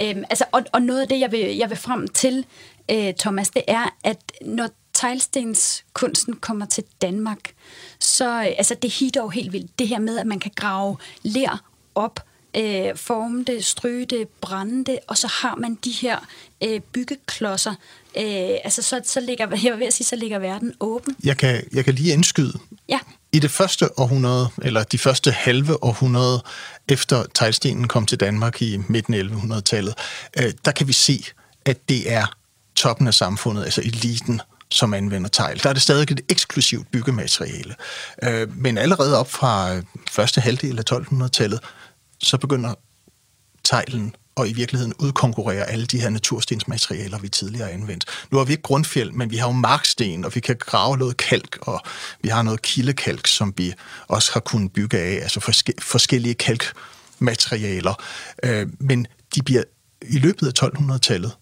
Øh, 0.00 0.16
altså, 0.30 0.44
og, 0.52 0.62
og 0.72 0.82
noget 0.82 1.00
af 1.00 1.08
det, 1.08 1.20
jeg 1.20 1.32
vil, 1.32 1.56
jeg 1.56 1.70
vil 1.70 1.78
frem 1.78 2.08
til, 2.08 2.44
øh, 2.90 3.14
Thomas, 3.18 3.50
det 3.50 3.62
er, 3.68 3.96
at 4.04 4.32
når 4.44 4.68
teglstenskunsten 4.94 6.36
kommer 6.36 6.66
til 6.66 6.84
Danmark, 7.02 7.54
så 7.98 8.40
øh, 8.40 8.46
altså, 8.58 8.74
det 8.82 8.90
hitter 8.90 9.22
jo 9.22 9.28
helt 9.28 9.52
vildt. 9.52 9.78
Det 9.78 9.88
her 9.88 9.98
med, 9.98 10.18
at 10.18 10.26
man 10.26 10.40
kan 10.40 10.50
grave 10.56 10.96
ler 11.22 11.64
op, 11.94 12.20
øh, 12.56 12.96
forme 12.96 13.44
det, 13.44 13.64
stryge 13.64 14.06
det, 14.06 14.28
brænde 14.28 14.84
det, 14.84 14.98
og 15.08 15.18
så 15.18 15.26
har 15.26 15.54
man 15.54 15.78
de 15.84 15.90
her 15.90 16.18
øh, 16.64 16.80
byggeklodser. 16.80 17.74
Øh, 18.16 18.56
altså, 18.64 18.82
så, 18.82 19.00
så 19.04 19.20
ligger, 19.20 19.48
jeg 19.64 19.78
vil 19.78 19.92
sige, 19.92 20.06
så 20.06 20.16
ligger 20.16 20.38
verden 20.38 20.74
åben. 20.80 21.16
Jeg 21.24 21.36
kan, 21.36 21.64
jeg 21.72 21.84
kan 21.84 21.94
lige 21.94 22.12
indskyde. 22.12 22.58
Ja. 22.88 22.98
I 23.32 23.38
det 23.38 23.50
første 23.50 23.98
århundrede, 23.98 24.48
eller 24.62 24.82
de 24.82 24.98
første 24.98 25.30
halve 25.30 25.84
århundrede, 25.84 26.42
efter 26.88 27.24
teglstenen 27.34 27.88
kom 27.88 28.06
til 28.06 28.20
Danmark 28.20 28.62
i 28.62 28.80
midten 28.88 29.14
af 29.14 29.22
1100-tallet, 29.22 29.94
øh, 30.38 30.52
der 30.64 30.72
kan 30.72 30.88
vi 30.88 30.92
se, 30.92 31.24
at 31.64 31.88
det 31.88 32.12
er 32.12 32.26
toppen 32.74 33.06
af 33.06 33.14
samfundet, 33.14 33.64
altså 33.64 33.80
eliten, 33.80 34.40
som 34.72 34.94
anvender 34.94 35.28
tegl. 35.28 35.60
Der 35.62 35.68
er 35.68 35.72
det 35.72 35.82
stadig 35.82 36.10
et 36.10 36.20
eksklusivt 36.28 36.90
byggemateriale. 36.90 37.74
Øh, 38.22 38.56
men 38.56 38.78
allerede 38.78 39.18
op 39.18 39.30
fra 39.30 39.74
øh, 39.74 39.82
første 40.10 40.40
halvdel 40.40 40.78
af 40.78 40.84
1200-tallet, 40.92 41.60
så 42.22 42.38
begynder 42.38 42.74
teglen 43.64 44.14
og 44.36 44.48
i 44.48 44.52
virkeligheden 44.52 44.94
udkonkurrere 44.98 45.64
alle 45.64 45.86
de 45.86 46.00
her 46.00 46.10
naturstensmaterialer, 46.10 47.18
vi 47.18 47.28
tidligere 47.28 47.66
har 47.66 47.74
anvendt. 47.74 48.04
Nu 48.30 48.38
har 48.38 48.44
vi 48.44 48.52
ikke 48.52 48.62
grundfjeld, 48.62 49.10
men 49.10 49.30
vi 49.30 49.36
har 49.36 49.46
jo 49.46 49.52
marksten, 49.52 50.24
og 50.24 50.34
vi 50.34 50.40
kan 50.40 50.56
grave 50.60 50.96
noget 50.98 51.16
kalk, 51.16 51.58
og 51.60 51.80
vi 52.22 52.28
har 52.28 52.42
noget 52.42 52.62
kildekalk, 52.62 53.26
som 53.26 53.54
vi 53.56 53.72
også 54.08 54.32
har 54.32 54.40
kunnet 54.40 54.72
bygge 54.72 54.98
af, 54.98 55.14
altså 55.22 55.40
forskellige 55.80 56.34
kalkmaterialer. 56.34 57.94
Øh, 58.44 58.66
men 58.80 59.06
de 59.34 59.42
bliver 59.42 59.62
i 60.02 60.18
løbet 60.18 60.62
af 60.62 60.66
1200-tallet 60.66 61.32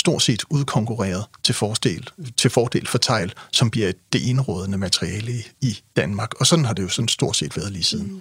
stort 0.00 0.22
set 0.22 0.42
udkonkurreret 0.50 1.24
til 1.42 1.54
fordel, 1.54 2.08
til 2.36 2.50
fordel 2.50 2.86
for 2.86 2.98
tegl, 2.98 3.32
som 3.52 3.70
bliver 3.70 3.92
det 4.12 4.30
enrådende 4.30 4.78
materiale 4.78 5.32
i, 5.32 5.42
i 5.60 5.78
Danmark. 5.96 6.40
Og 6.40 6.46
sådan 6.46 6.64
har 6.64 6.74
det 6.74 6.82
jo 6.82 6.88
sådan 6.88 7.08
stort 7.08 7.36
set 7.36 7.56
været 7.56 7.72
lige 7.72 7.84
siden. 7.84 8.20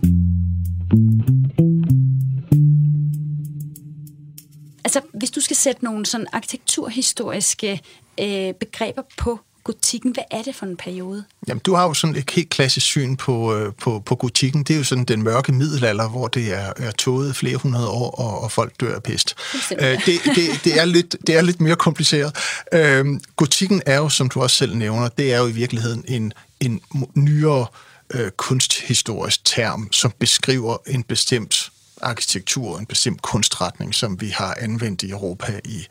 Altså, 4.84 5.02
hvis 5.14 5.32
du 5.32 5.42
skal 5.42 5.56
sætte 5.56 5.84
nogle 5.84 6.06
sådan 6.06 6.28
arkitekturhistoriske 6.34 7.82
øh, 8.20 8.54
begreber 8.54 9.02
på 9.18 9.40
gotikken, 9.70 10.12
hvad 10.12 10.24
er 10.32 10.42
det 10.42 10.56
for 10.56 10.66
en 10.66 10.78
periode? 10.78 11.24
Jamen, 11.48 11.62
du 11.66 11.74
har 11.76 11.84
jo 11.84 11.94
sådan 11.94 12.16
et 12.16 12.30
helt 12.32 12.50
klassisk 12.50 12.86
syn 12.86 13.16
på, 13.16 13.56
øh, 13.56 13.74
på, 13.82 14.00
på 14.06 14.16
gotikken. 14.16 14.64
Det 14.64 14.74
er 14.74 14.78
jo 14.78 14.84
sådan 14.84 15.04
den 15.04 15.24
mørke 15.24 15.52
middelalder, 15.52 16.10
hvor 16.10 16.28
det 16.28 16.54
er, 16.54 16.74
er 16.78 16.92
tåget 16.92 17.36
flere 17.36 17.58
hundrede 17.58 17.90
år, 17.90 18.12
og, 18.12 18.42
og 18.44 18.52
folk 18.52 18.80
dør 18.80 18.96
af 18.96 19.04
pest. 19.04 19.36
Øh, 19.80 20.06
det, 20.06 20.22
det, 20.26 20.62
det, 20.64 20.80
er 20.80 20.86
lidt, 20.86 21.16
det 21.28 21.38
er 21.38 21.42
lidt 21.42 21.62
mere 21.62 21.76
kompliceret. 21.76 22.36
Øh, 22.74 23.06
gotikken 23.36 23.82
er 23.86 23.98
jo, 23.98 24.10
som 24.10 24.30
du 24.30 24.42
også 24.42 24.56
selv 24.56 24.76
nævner, 24.76 25.08
det 25.08 25.34
er 25.34 25.38
jo 25.38 25.48
i 25.48 25.52
virkeligheden 25.52 26.04
en, 26.08 26.34
en 26.60 26.82
nyere 27.16 27.66
øh, 28.14 28.32
kunsthistorisk 28.32 29.46
term, 29.46 29.92
som 29.92 30.14
beskriver 30.20 30.78
en 30.88 31.04
bestemt 31.04 31.72
arkitektur, 32.02 32.80
en 32.80 32.86
bestemt 32.86 33.22
kunstretning, 33.22 33.96
som 33.96 34.22
vi 34.22 34.30
har 34.30 34.58
anvendt 34.60 35.04
i 35.04 35.10
Europa 35.10 35.60
i, 35.66 35.88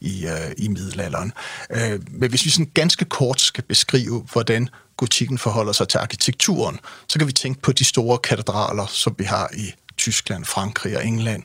i, 0.00 0.26
øh, 0.26 0.52
i 0.56 0.68
middelalderen. 0.68 1.32
Øh, 1.70 2.00
men 2.10 2.30
hvis 2.30 2.44
vi 2.44 2.50
sådan 2.50 2.70
ganske 2.74 3.04
kort 3.04 3.40
skal 3.40 3.64
beskrive, 3.64 4.26
hvordan 4.32 4.68
gotikken 4.96 5.38
forholder 5.38 5.72
sig 5.72 5.88
til 5.88 5.98
arkitekturen, 5.98 6.78
så 7.08 7.18
kan 7.18 7.28
vi 7.28 7.32
tænke 7.32 7.60
på 7.60 7.72
de 7.72 7.84
store 7.84 8.18
katedraler, 8.18 8.86
som 8.86 9.14
vi 9.18 9.24
har 9.24 9.50
i 9.56 9.72
Tyskland, 9.96 10.44
Frankrig 10.44 10.96
og 10.96 11.06
England, 11.06 11.42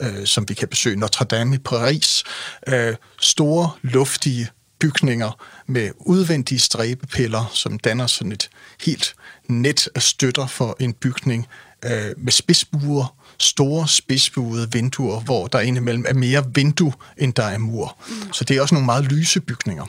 øh, 0.00 0.26
som 0.26 0.48
vi 0.48 0.54
kan 0.54 0.68
besøge. 0.68 0.96
Notre 0.96 1.24
Dame 1.24 1.54
i 1.54 1.58
Paris. 1.58 2.24
Øh, 2.66 2.94
store, 3.20 3.70
luftige 3.82 4.48
bygninger 4.78 5.44
med 5.66 5.90
udvendige 5.98 6.58
stræbepiller, 6.58 7.50
som 7.52 7.78
danner 7.78 8.06
sådan 8.06 8.32
et 8.32 8.50
helt 8.84 9.14
net 9.48 9.88
af 9.94 10.02
støtter 10.02 10.46
for 10.46 10.76
en 10.80 10.92
bygning, 10.92 11.46
øh, 11.84 12.14
med 12.16 12.32
spidsbuer, 12.32 13.14
store 13.40 13.88
spidsbuede 13.88 14.72
vinduer, 14.72 15.20
hvor 15.20 15.46
der 15.46 15.60
indimellem 15.60 16.04
er 16.08 16.14
mere 16.14 16.44
vindue, 16.54 16.92
end 17.16 17.32
der 17.34 17.44
er 17.44 17.58
mur. 17.58 17.96
Mm. 18.08 18.32
Så 18.32 18.44
det 18.44 18.56
er 18.56 18.62
også 18.62 18.74
nogle 18.74 18.86
meget 18.86 19.04
lyse 19.04 19.40
bygninger. 19.40 19.86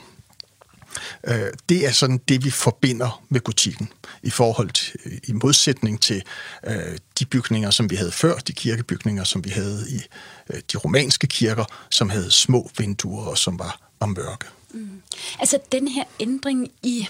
Øh, 1.26 1.46
det 1.68 1.86
er 1.86 1.90
sådan 1.90 2.20
det, 2.28 2.44
vi 2.44 2.50
forbinder 2.50 3.22
med 3.28 3.40
gotikken 3.40 3.92
i 4.22 4.30
forhold 4.30 4.70
til, 4.70 5.00
i 5.28 5.32
modsætning 5.32 6.00
til 6.00 6.22
øh, 6.66 6.98
de 7.18 7.24
bygninger, 7.24 7.70
som 7.70 7.90
vi 7.90 7.96
havde 7.96 8.12
før, 8.12 8.34
de 8.34 8.52
kirkebygninger, 8.52 9.24
som 9.24 9.44
vi 9.44 9.50
havde 9.50 9.86
i 9.90 10.02
øh, 10.50 10.60
de 10.72 10.78
romanske 10.78 11.26
kirker, 11.26 11.64
som 11.90 12.10
havde 12.10 12.30
små 12.30 12.70
vinduer 12.78 13.24
og 13.24 13.38
som 13.38 13.58
var, 13.58 13.80
var 14.00 14.06
mørke. 14.06 14.46
Mm. 14.74 15.02
Altså 15.40 15.58
den 15.72 15.88
her 15.88 16.04
ændring 16.20 16.68
i 16.82 17.08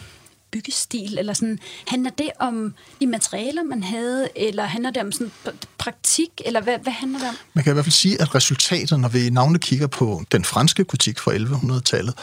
byggestil, 0.50 1.18
eller 1.18 1.32
sådan, 1.32 1.58
handler 1.86 2.10
det 2.10 2.30
om 2.38 2.74
de 3.00 3.06
materialer, 3.06 3.62
man 3.62 3.82
havde, 3.82 4.28
eller 4.36 4.64
handler 4.64 4.90
det 4.90 5.02
om 5.02 5.12
sådan 5.12 5.30
praktik, 5.78 6.30
eller 6.44 6.60
hvad, 6.60 6.78
hvad 6.82 6.92
handler 6.92 7.18
det 7.18 7.28
om? 7.28 7.34
Man 7.54 7.64
kan 7.64 7.72
i 7.72 7.74
hvert 7.74 7.84
fald 7.84 7.92
sige, 7.92 8.20
at 8.20 8.34
resultatet, 8.34 9.00
når 9.00 9.08
vi 9.08 9.30
navnet 9.30 9.60
kigger 9.60 9.86
på 9.86 10.22
den 10.32 10.44
franske 10.44 10.84
gotik 10.84 11.18
fra 11.18 11.32
1100-tallet, 11.32 12.14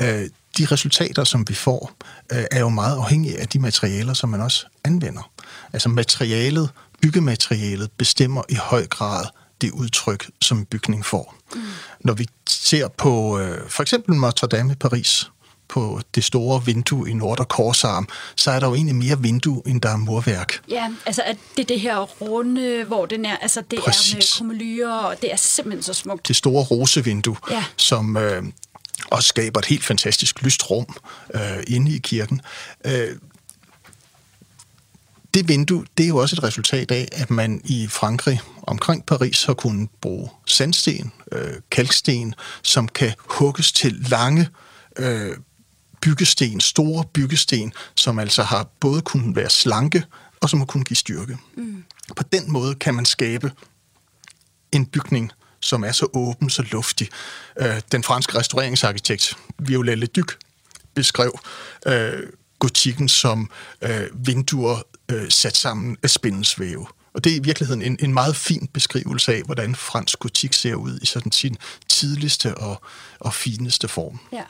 øh, 0.00 0.28
de 0.58 0.64
resultater, 0.64 1.24
som 1.24 1.48
vi 1.48 1.54
får, 1.54 1.92
øh, 2.32 2.44
er 2.50 2.60
jo 2.60 2.68
meget 2.68 2.96
afhængige 2.96 3.40
af 3.40 3.48
de 3.48 3.58
materialer, 3.58 4.14
som 4.14 4.28
man 4.28 4.40
også 4.40 4.66
anvender. 4.84 5.30
Altså 5.72 5.88
materialet, 5.88 6.70
byggematerialet, 7.00 7.90
bestemmer 7.90 8.42
i 8.48 8.54
høj 8.54 8.86
grad 8.86 9.24
det 9.60 9.70
udtryk, 9.70 10.30
som 10.40 10.58
en 10.58 10.64
bygning 10.64 11.06
får. 11.06 11.34
Mm. 11.54 11.60
Når 12.00 12.14
vi 12.14 12.28
ser 12.48 12.88
på 12.88 13.38
øh, 13.38 13.70
for 13.70 13.82
eksempel 13.82 14.14
Notre 14.14 14.46
Dame 14.46 14.72
i 14.72 14.76
Paris, 14.76 15.30
på 15.68 16.00
det 16.14 16.24
store 16.24 16.64
vindue 16.64 17.10
i 17.10 17.12
Nordre 17.12 17.44
Korsarm, 17.44 18.08
så 18.36 18.50
er 18.50 18.60
der 18.60 18.66
jo 18.66 18.74
egentlig 18.74 18.96
mere 18.96 19.20
vindue, 19.20 19.62
end 19.66 19.80
der 19.80 19.88
er 19.88 19.96
murværk. 19.96 20.60
Ja, 20.68 20.90
altså 21.06 21.22
at 21.22 21.36
det 21.56 21.62
er 21.62 21.66
det 21.66 21.80
her 21.80 21.98
runde, 21.98 22.84
hvor 22.84 23.06
den 23.06 23.24
er, 23.24 23.36
altså 23.36 23.62
det 23.70 23.78
Præcis. 23.78 24.12
er 24.12 24.16
med 24.16 24.22
krummelyer, 24.36 24.92
og 24.92 25.16
det 25.22 25.32
er 25.32 25.36
simpelthen 25.36 25.82
så 25.82 25.94
smukt. 25.94 26.28
Det 26.28 26.36
store 26.36 26.64
rosevindue, 26.64 27.36
ja. 27.50 27.64
som 27.76 28.16
øh, 28.16 28.42
også 29.10 29.28
skaber 29.28 29.60
et 29.60 29.66
helt 29.66 29.84
fantastisk 29.84 30.42
lyst 30.42 30.70
rum 30.70 30.96
øh, 31.34 31.62
inde 31.66 31.96
i 31.96 31.98
kirken. 31.98 32.40
Øh, 32.84 33.16
det 35.34 35.48
vindue, 35.48 35.84
det 35.98 36.04
er 36.04 36.08
jo 36.08 36.16
også 36.16 36.36
et 36.36 36.42
resultat 36.42 36.90
af, 36.90 37.08
at 37.12 37.30
man 37.30 37.60
i 37.64 37.88
Frankrig 37.88 38.40
omkring 38.62 39.06
Paris 39.06 39.44
har 39.44 39.54
kunnet 39.54 39.88
bruge 40.00 40.28
sandsten, 40.46 41.12
øh, 41.32 41.54
kalksten, 41.70 42.34
som 42.62 42.88
kan 42.88 43.12
hugges 43.18 43.72
til 43.72 43.92
lange 43.92 44.48
øh, 44.98 45.36
byggesten, 46.06 46.60
store 46.60 47.04
byggesten, 47.04 47.72
som 47.94 48.18
altså 48.18 48.42
har 48.42 48.68
både 48.80 49.02
kunnet 49.02 49.36
være 49.36 49.50
slanke, 49.50 50.04
og 50.40 50.50
som 50.50 50.58
har 50.58 50.66
kunnet 50.66 50.88
give 50.88 50.96
styrke. 50.96 51.38
Mm. 51.56 51.84
På 52.16 52.22
den 52.32 52.52
måde 52.52 52.74
kan 52.74 52.94
man 52.94 53.04
skabe 53.04 53.52
en 54.72 54.86
bygning, 54.86 55.32
som 55.60 55.84
er 55.84 55.92
så 55.92 56.06
åben, 56.12 56.50
så 56.50 56.62
luftig. 56.62 57.08
Øh, 57.60 57.80
den 57.92 58.02
franske 58.02 58.38
restaureringsarkitekt 58.38 59.36
Violet 59.58 59.98
Leduc 59.98 60.34
beskrev 60.94 61.38
øh, 61.86 62.22
gotikken 62.58 63.08
som 63.08 63.50
øh, 63.82 64.26
vinduer 64.26 64.82
øh, 65.10 65.30
sat 65.30 65.56
sammen 65.56 65.96
af 66.02 66.10
spændensvæve. 66.10 66.86
Og 67.14 67.24
det 67.24 67.32
er 67.32 67.36
i 67.36 67.42
virkeligheden 67.42 67.82
en, 67.82 67.96
en 68.00 68.14
meget 68.14 68.36
fin 68.36 68.68
beskrivelse 68.72 69.34
af, 69.34 69.42
hvordan 69.42 69.74
fransk 69.74 70.18
gotik 70.18 70.52
ser 70.52 70.74
ud 70.74 70.98
i 71.02 71.06
sådan 71.06 71.32
sin 71.32 71.56
tidligste 71.88 72.54
og, 72.54 72.82
og 73.20 73.34
fineste 73.34 73.88
form. 73.88 74.20
Ja 74.32 74.42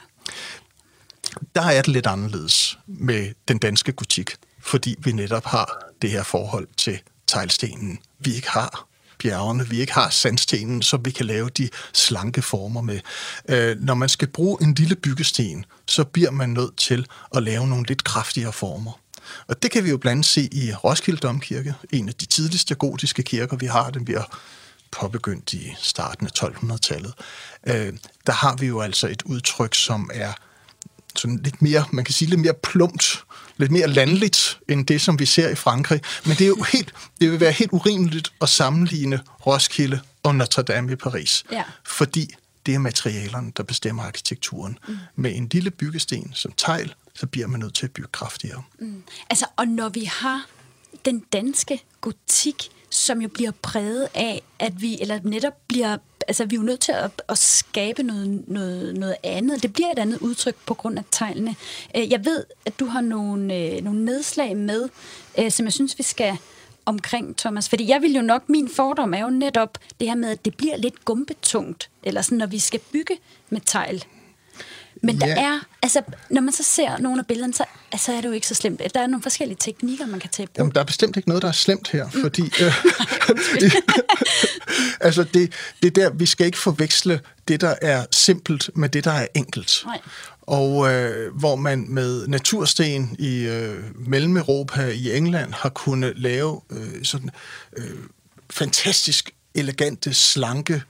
der 1.55 1.61
er 1.61 1.81
det 1.81 1.87
lidt 1.87 2.07
anderledes 2.07 2.79
med 2.87 3.33
den 3.47 3.57
danske 3.57 3.91
gotik, 3.91 4.35
fordi 4.59 4.95
vi 4.99 5.11
netop 5.11 5.45
har 5.45 5.79
det 6.01 6.11
her 6.11 6.23
forhold 6.23 6.67
til 6.77 6.99
teglstenen. 7.27 7.99
Vi 8.19 8.35
ikke 8.35 8.49
har 8.49 8.87
bjergene, 9.17 9.69
vi 9.69 9.79
ikke 9.79 9.93
har 9.93 10.09
sandstenen, 10.09 10.81
så 10.81 10.97
vi 10.97 11.11
kan 11.11 11.25
lave 11.25 11.49
de 11.49 11.69
slanke 11.93 12.41
former 12.41 12.81
med. 12.81 12.99
Øh, 13.49 13.77
når 13.79 13.93
man 13.93 14.09
skal 14.09 14.27
bruge 14.27 14.57
en 14.61 14.73
lille 14.73 14.95
byggesten, 14.95 15.65
så 15.87 16.03
bliver 16.03 16.31
man 16.31 16.49
nødt 16.49 16.77
til 16.77 17.07
at 17.35 17.43
lave 17.43 17.67
nogle 17.67 17.85
lidt 17.87 18.03
kraftigere 18.03 18.53
former. 18.53 18.99
Og 19.47 19.63
det 19.63 19.71
kan 19.71 19.83
vi 19.83 19.89
jo 19.89 19.97
blandt 19.97 20.11
andet 20.11 20.25
se 20.25 20.49
i 20.51 20.73
Roskilde 20.73 21.19
Domkirke, 21.19 21.73
en 21.93 22.09
af 22.09 22.15
de 22.15 22.25
tidligste 22.25 22.75
gotiske 22.75 23.23
kirker, 23.23 23.57
vi 23.57 23.65
har. 23.65 23.89
Den 23.89 24.05
bliver 24.05 24.23
påbegyndt 24.91 25.53
i 25.53 25.75
starten 25.79 26.27
af 26.27 26.43
1200-tallet. 26.43 27.13
Øh, 27.67 27.93
der 28.27 28.33
har 28.33 28.55
vi 28.55 28.67
jo 28.67 28.81
altså 28.81 29.07
et 29.07 29.21
udtryk, 29.21 29.75
som 29.75 30.09
er 30.13 30.33
sådan 31.19 31.39
lidt 31.43 31.61
mere, 31.61 31.85
man 31.91 32.05
kan 32.05 32.13
sige 32.13 32.29
lidt 32.29 32.41
mere 32.41 32.53
plumpt, 32.53 33.23
lidt 33.57 33.71
mere 33.71 33.87
landligt, 33.87 34.59
end 34.69 34.85
det, 34.85 35.01
som 35.01 35.19
vi 35.19 35.25
ser 35.25 35.49
i 35.49 35.55
Frankrig. 35.55 36.01
Men 36.25 36.37
det 36.37 36.41
er 36.41 36.47
jo 36.47 36.65
helt, 36.71 36.93
det 37.21 37.31
vil 37.31 37.39
være 37.39 37.51
helt 37.51 37.71
urimeligt 37.71 38.33
at 38.41 38.49
sammenligne 38.49 39.19
Roskilde 39.45 39.99
og 40.23 40.35
Notre 40.35 40.63
Dame 40.63 40.91
i 40.91 40.95
Paris. 40.95 41.43
Ja. 41.51 41.63
Fordi 41.85 42.33
det 42.65 42.75
er 42.75 42.79
materialerne, 42.79 43.51
der 43.57 43.63
bestemmer 43.63 44.03
arkitekturen. 44.03 44.79
Mm. 44.87 44.97
Med 45.15 45.35
en 45.35 45.47
lille 45.51 45.71
byggesten 45.71 46.31
som 46.33 46.51
tegl, 46.57 46.93
så 47.15 47.25
bliver 47.27 47.47
man 47.47 47.59
nødt 47.59 47.73
til 47.73 47.85
at 47.85 47.91
bygge 47.91 48.09
kraftigere. 48.11 48.63
Mm. 48.79 49.03
Altså, 49.29 49.45
og 49.55 49.67
når 49.67 49.89
vi 49.89 50.03
har 50.03 50.45
den 51.05 51.19
danske 51.19 51.81
gotik, 52.01 52.69
som 52.97 53.21
jo 53.21 53.27
bliver 53.27 53.51
præget 53.61 54.07
af, 54.13 54.41
at 54.59 54.81
vi, 54.81 54.97
eller 55.01 55.19
netop 55.23 55.53
bliver, 55.67 55.97
altså 56.27 56.45
vi 56.45 56.55
er 56.55 56.59
jo 56.59 56.65
nødt 56.65 56.79
til 56.79 56.91
at, 56.91 57.21
at 57.29 57.37
skabe 57.37 58.03
noget, 58.03 58.43
noget, 58.47 58.97
noget 58.97 59.15
andet. 59.23 59.63
Det 59.63 59.73
bliver 59.73 59.91
et 59.91 59.99
andet 59.99 60.19
udtryk 60.19 60.55
på 60.65 60.73
grund 60.73 60.97
af 60.97 61.03
tegnene. 61.11 61.55
Øh, 61.95 62.11
jeg 62.11 62.25
ved, 62.25 62.43
at 62.65 62.79
du 62.79 62.85
har 62.85 63.01
nogle, 63.01 63.55
øh, 63.55 63.83
nogle 63.83 64.05
nedslag 64.05 64.57
med, 64.57 64.89
øh, 65.39 65.51
som 65.51 65.65
jeg 65.65 65.73
synes, 65.73 65.97
vi 65.97 66.03
skal 66.03 66.37
omkring, 66.85 67.37
Thomas. 67.37 67.69
Fordi 67.69 67.89
jeg 67.89 68.01
vil 68.01 68.15
jo 68.15 68.21
nok, 68.21 68.49
min 68.49 68.69
fordom 68.69 69.13
er 69.13 69.19
jo 69.19 69.29
netop 69.29 69.77
det 69.99 70.07
her 70.07 70.15
med, 70.15 70.29
at 70.29 70.45
det 70.45 70.57
bliver 70.57 70.77
lidt 70.77 71.05
gumbetungt, 71.05 71.89
eller 72.03 72.21
sådan, 72.21 72.37
når 72.37 72.45
vi 72.45 72.59
skal 72.59 72.79
bygge 72.79 73.17
med 73.49 73.61
tegl. 73.65 74.03
Men 75.03 75.21
der 75.21 75.35
er, 75.35 75.59
altså, 75.81 76.01
når 76.29 76.41
man 76.41 76.53
så 76.53 76.63
ser 76.63 76.97
nogle 76.97 77.19
af 77.19 77.25
billederne, 77.25 77.53
så 77.53 77.63
altså, 77.91 78.11
er 78.11 78.21
det 78.21 78.27
jo 78.27 78.33
ikke 78.33 78.47
så 78.47 78.55
slemt. 78.55 78.81
Der 78.93 78.99
er 79.01 79.07
nogle 79.07 79.23
forskellige 79.23 79.57
teknikker, 79.59 80.05
man 80.05 80.19
kan 80.19 80.29
tage. 80.29 80.47
Jamen, 80.57 80.71
der 80.71 80.79
er 80.79 80.85
bestemt 80.85 81.17
ikke 81.17 81.29
noget, 81.29 81.41
der 81.41 81.47
er 81.47 81.53
slemt 81.53 81.89
her, 81.89 82.05
mm. 82.13 82.21
fordi... 82.21 82.41
Øh, 82.61 83.71
altså, 85.07 85.23
det, 85.23 85.53
det 85.83 85.95
der, 85.95 86.09
vi 86.09 86.25
skal 86.25 86.45
ikke 86.45 86.57
forveksle 86.57 87.19
det, 87.47 87.61
der 87.61 87.75
er 87.81 88.05
simpelt, 88.11 88.69
med 88.75 88.89
det, 88.89 89.03
der 89.03 89.11
er 89.11 89.27
enkelt. 89.35 89.83
Nej. 89.85 89.99
Og 90.41 90.93
øh, 90.93 91.35
hvor 91.35 91.55
man 91.55 91.85
med 91.89 92.27
natursten 92.27 93.15
i 93.19 93.39
øh, 93.39 93.83
Mellem-Europa, 93.95 94.87
i 94.87 95.17
England, 95.17 95.53
har 95.53 95.69
kunnet 95.69 96.13
lave 96.15 96.61
øh, 96.69 97.03
sådan 97.03 97.29
øh, 97.77 97.97
fantastisk 98.49 99.31
elegante, 99.55 100.13
slanke 100.13 100.83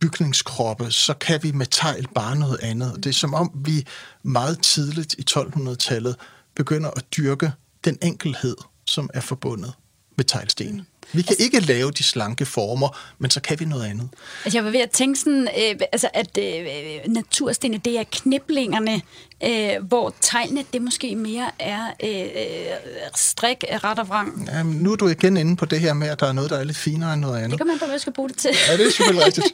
bygningskroppe, 0.00 0.90
så 0.90 1.14
kan 1.14 1.42
vi 1.42 1.52
med 1.52 1.66
tegl 1.66 2.06
bare 2.14 2.36
noget 2.36 2.58
andet. 2.62 2.96
Det 2.96 3.06
er 3.06 3.12
som 3.14 3.34
om, 3.34 3.50
vi 3.64 3.86
meget 4.22 4.62
tidligt 4.62 5.14
i 5.14 5.24
1200-tallet 5.30 6.16
begynder 6.54 6.90
at 6.90 7.04
dyrke 7.16 7.52
den 7.84 7.98
enkelhed, 8.02 8.56
som 8.86 9.10
er 9.14 9.20
forbundet 9.20 9.72
med 10.16 10.24
teglsten. 10.24 10.86
Vi 11.12 11.22
kan 11.22 11.36
ikke 11.38 11.60
lave 11.60 11.90
de 11.90 12.02
slanke 12.02 12.46
former, 12.46 12.98
men 13.18 13.30
så 13.30 13.40
kan 13.40 13.60
vi 13.60 13.64
noget 13.64 13.84
andet. 13.84 14.08
Altså, 14.44 14.58
jeg 14.58 14.64
var 14.64 14.70
ved 14.70 14.80
at 14.80 14.90
tænke 14.90 15.18
sådan, 15.18 15.42
øh, 15.42 15.80
altså, 15.92 16.08
at 16.14 16.38
øh, 16.38 17.12
naturstenene, 17.12 17.80
det 17.84 17.98
er 17.98 18.04
kniblingerne, 18.12 19.02
øh, 19.44 19.84
hvor 19.88 20.14
tegnene, 20.20 20.64
det 20.72 20.82
måske 20.82 21.16
mere 21.16 21.50
er 21.58 21.86
øh, 22.04 23.10
strik, 23.16 23.64
ret 23.84 23.98
og 23.98 24.08
vrang. 24.08 24.48
Jamen, 24.52 24.72
nu 24.76 24.92
er 24.92 24.96
du 24.96 25.08
igen 25.08 25.36
inde 25.36 25.56
på 25.56 25.64
det 25.64 25.80
her 25.80 25.92
med, 25.92 26.08
at 26.08 26.20
der 26.20 26.26
er 26.26 26.32
noget, 26.32 26.50
der 26.50 26.58
er 26.58 26.64
lidt 26.64 26.76
finere 26.76 27.12
end 27.12 27.20
noget 27.20 27.36
andet. 27.36 27.50
Det 27.50 27.58
kan 27.58 27.66
man 27.66 27.78
på, 27.78 27.84
hvad 27.84 27.94
jeg 27.94 28.00
skal 28.00 28.12
bruge 28.12 28.28
det 28.28 28.38
til. 28.38 28.50
Ja, 28.68 28.76
det 28.76 28.86
er 28.86 28.90
selvfølgelig 28.90 29.26
rigtigt. 29.26 29.46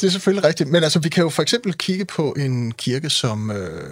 Det 0.00 0.06
er 0.06 0.10
selvfølgelig 0.10 0.44
rigtigt. 0.48 0.68
Men 0.70 0.82
altså, 0.84 0.98
vi 0.98 1.08
kan 1.08 1.22
jo 1.22 1.30
for 1.30 1.42
eksempel 1.42 1.72
kigge 1.74 2.04
på 2.04 2.32
en 2.38 2.72
kirke 2.72 3.10
som 3.10 3.50
øh, 3.50 3.90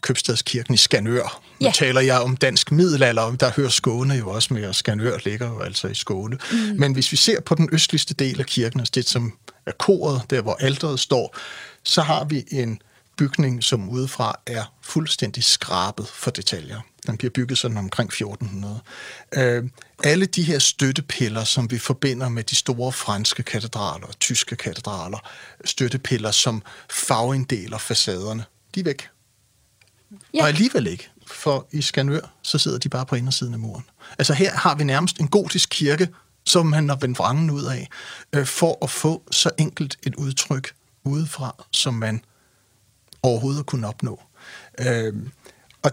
Købstadskirken 0.00 0.74
i 0.74 0.76
Skanør. 0.76 1.40
Nu 1.60 1.66
Ja. 1.66 1.72
taler 1.74 2.00
jeg 2.00 2.20
om 2.20 2.36
dansk 2.36 2.72
middelalder, 2.72 3.22
og 3.22 3.40
der 3.40 3.50
hører 3.56 3.68
Skåne 3.68 4.14
jo 4.14 4.30
også 4.30 4.54
med, 4.54 4.64
og 4.66 4.74
Skanør 4.74 5.18
ligger 5.24 5.48
jo 5.48 5.60
altså 5.60 5.88
i 5.88 5.94
Skåne. 5.94 6.38
Mm. 6.52 6.58
Men 6.78 6.92
hvis 6.92 7.12
vi 7.12 7.16
ser 7.16 7.40
på 7.40 7.54
den 7.54 7.68
østligste 7.72 8.14
del 8.14 8.40
af 8.40 8.46
kirken, 8.46 8.80
altså 8.80 8.92
det 8.94 9.08
som 9.08 9.32
er 9.66 9.72
koret, 9.78 10.22
der 10.30 10.40
hvor 10.40 10.56
alteret 10.60 11.00
står, 11.00 11.36
så 11.84 12.02
har 12.02 12.24
vi 12.24 12.44
en 12.50 12.80
bygning, 13.18 13.64
som 13.64 13.88
udefra 13.88 14.40
er 14.46 14.64
fuldstændig 14.82 15.44
skrabet 15.44 16.08
for 16.08 16.30
detaljer. 16.30 16.80
Den 17.06 17.16
bliver 17.16 17.30
bygget 17.30 17.58
sådan 17.58 17.76
omkring 17.76 18.08
1400. 18.08 18.80
Øh, 19.36 19.64
alle 20.04 20.26
de 20.26 20.42
her 20.42 20.58
støttepiller, 20.58 21.44
som 21.44 21.70
vi 21.70 21.78
forbinder 21.78 22.28
med 22.28 22.44
de 22.44 22.54
store 22.54 22.92
franske 22.92 23.42
katedraler 23.42 24.06
og 24.06 24.18
tyske 24.18 24.56
katedraler, 24.56 25.18
støttepiller, 25.64 26.30
som 26.30 26.62
farveinddeler 26.90 27.78
facaderne, 27.78 28.44
de 28.74 28.80
er 28.80 28.84
væk. 28.84 29.08
Ja. 30.34 30.42
Og 30.42 30.48
alligevel 30.48 30.86
ikke, 30.86 31.10
for 31.26 31.66
i 31.72 31.82
Skanør, 31.82 32.32
så 32.42 32.58
sidder 32.58 32.78
de 32.78 32.88
bare 32.88 33.06
på 33.06 33.16
indersiden 33.16 33.54
af 33.54 33.60
muren. 33.60 33.84
Altså 34.18 34.34
her 34.34 34.52
har 34.54 34.74
vi 34.74 34.84
nærmest 34.84 35.20
en 35.20 35.28
gotisk 35.28 35.68
kirke, 35.70 36.08
som 36.44 36.66
man 36.66 36.88
har 36.88 36.96
vendt 36.96 37.18
vrangen 37.18 37.50
ud 37.50 37.64
af, 37.64 37.88
øh, 38.32 38.46
for 38.46 38.78
at 38.84 38.90
få 38.90 39.22
så 39.30 39.50
enkelt 39.58 39.96
et 40.02 40.14
udtryk 40.14 40.72
udefra, 41.04 41.64
som 41.72 41.94
man 41.94 42.20
overhovedet 43.22 43.66
kunne 43.66 43.88
opnå. 43.88 44.20
Øh, 44.78 45.14
og 45.82 45.90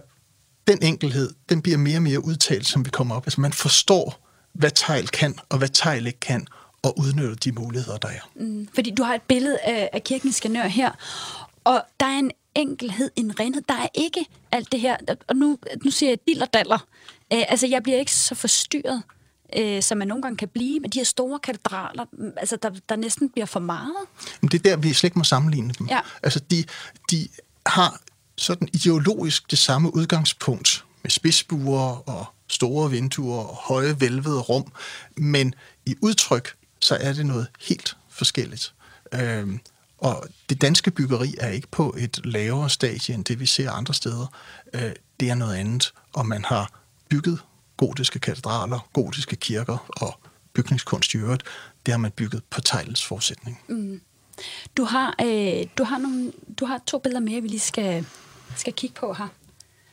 den 0.68 0.84
enkelhed, 0.84 1.34
den 1.50 1.62
bliver 1.62 1.78
mere 1.78 1.98
og 1.98 2.04
mere 2.04 2.26
udtalt, 2.26 2.68
som 2.68 2.86
vi 2.86 2.90
kommer 2.90 3.16
op. 3.16 3.26
Altså 3.28 3.42
man 3.42 3.54
forstår, 3.54 4.28
hvad 4.54 4.72
tegl 4.76 5.08
kan, 5.08 5.36
og 5.50 5.58
hvad 5.58 5.70
tegl 5.70 6.08
ikke 6.08 6.20
kan, 6.20 6.48
og 6.84 7.00
udnytter 7.00 7.36
de 7.36 7.52
muligheder, 7.52 7.98
der 7.98 8.08
er. 8.08 8.30
Mm, 8.36 8.68
Fordi 8.76 8.92
du 8.92 9.04
har 9.04 9.16
et 9.16 9.22
billede 9.22 9.58
af, 9.60 9.90
af 9.94 10.04
kirken 10.04 10.30
i 10.30 10.32
Skanør 10.32 10.68
her, 10.68 10.92
og 11.64 11.82
der 12.00 12.06
er 12.06 12.20
en 12.20 12.32
enkelhed, 12.56 13.12
en 13.16 13.40
renhed. 13.40 13.62
Der 13.70 13.74
er 13.74 13.88
ikke 13.94 14.26
alt 14.52 14.72
det 14.72 14.80
her, 14.80 14.98
og 15.28 15.36
nu, 15.36 15.58
nu 15.86 15.92
siger 15.92 16.10
jeg 16.10 16.18
dill 16.28 16.42
og 16.42 16.54
daller. 16.54 16.88
Øh, 17.34 17.44
altså, 17.48 17.68
jeg 17.68 17.84
bliver 17.84 17.98
ikke 17.98 18.14
så 18.14 18.36
forstyrret, 18.36 19.04
øh, 19.58 19.84
som 19.84 19.98
man 19.98 20.08
nogle 20.08 20.22
gange 20.22 20.38
kan 20.38 20.48
blive 20.48 20.80
med 20.80 20.90
de 20.90 21.00
her 21.00 21.06
store 21.06 21.40
katedraler, 21.40 22.06
mm, 22.12 22.32
altså, 22.38 22.56
der, 22.56 22.72
der 22.90 22.96
næsten 22.96 23.30
bliver 23.30 23.46
for 23.46 23.60
meget. 23.60 23.96
Men 24.42 24.50
det 24.50 24.66
er 24.66 24.70
der, 24.70 24.78
vi 24.78 24.94
slet 24.94 25.08
ikke 25.08 25.20
må 25.20 25.24
sammenligne 25.24 25.74
dem. 25.80 25.88
Ja. 25.88 26.00
Altså, 26.24 26.40
de, 26.40 26.64
de 27.12 27.28
har 27.66 28.02
sådan 28.38 28.68
ideologisk 28.74 29.52
det 29.52 29.60
samme 29.60 29.96
udgangspunkt 29.96 30.86
med 31.04 31.12
spidsbuer 31.12 32.10
og 32.10 32.26
store 32.48 32.92
vinduer 32.92 33.44
og 33.44 33.56
høje 33.56 34.02
vælvede 34.02 34.42
rum, 34.42 34.72
men 35.18 35.56
i 35.86 35.96
udtryk, 36.02 36.56
så 36.80 36.96
er 36.96 37.14
det 37.14 37.26
noget 37.26 37.48
helt 37.62 37.98
forskelligt. 38.10 38.74
Øhm, 39.14 39.60
og 39.98 40.28
det 40.50 40.62
danske 40.62 40.92
byggeri 40.92 41.36
er 41.40 41.50
ikke 41.50 41.68
på 41.68 41.96
et 41.98 42.26
lavere 42.26 42.70
stadie 42.70 43.16
end 43.16 43.26
det, 43.26 43.40
vi 43.40 43.46
ser 43.46 43.72
andre 43.72 43.94
steder. 43.94 44.28
Øh, 44.74 44.92
det 45.20 45.30
er 45.30 45.36
noget 45.36 45.56
andet, 45.56 45.94
og 46.14 46.26
man 46.26 46.46
har 46.46 46.72
bygget 47.10 47.40
gotiske 47.78 48.20
katedraler, 48.20 48.90
gotiske 48.94 49.36
kirker 49.36 49.92
og 50.02 50.20
bygningskunst 50.54 51.14
i 51.14 51.18
øvrigt. 51.18 51.44
Det 51.86 51.92
har 51.92 52.00
man 52.00 52.12
bygget 52.12 52.44
på 52.50 52.62
teglens 52.62 53.06
forudsætning. 53.06 53.62
Du 54.78 54.84
har, 54.84 55.16
øh, 55.24 55.66
du 55.78 55.84
har, 55.84 55.98
nogle, 55.98 56.32
du 56.60 56.66
har 56.66 56.82
to 56.88 57.00
billeder 57.00 57.22
mere, 57.22 57.42
vi 57.42 57.48
lige 57.48 57.60
skal, 57.60 58.06
skal 58.56 58.74
kigge 58.74 58.96
på 59.00 59.14
her. 59.14 59.28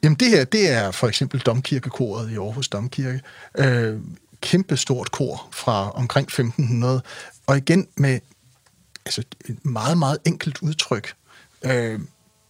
Jamen 0.03 0.16
det 0.16 0.29
her, 0.29 0.45
det 0.45 0.71
er 0.71 0.90
for 0.90 1.09
eksempel 1.09 1.40
Domkirkekoret 1.40 2.31
i 2.31 2.35
Aarhus 2.35 2.68
Domkirke. 2.68 3.21
Øh, 3.59 4.01
kæmpe 4.40 4.77
stort 4.77 5.11
kor 5.11 5.49
fra 5.53 5.90
omkring 5.90 6.25
1500, 6.25 7.03
og 7.47 7.57
igen 7.57 7.88
med 7.97 8.21
altså, 9.07 9.23
et 9.49 9.64
meget, 9.64 9.99
meget 9.99 10.18
enkelt 10.27 10.62
udtryk, 10.62 11.14
øh, 11.64 12.01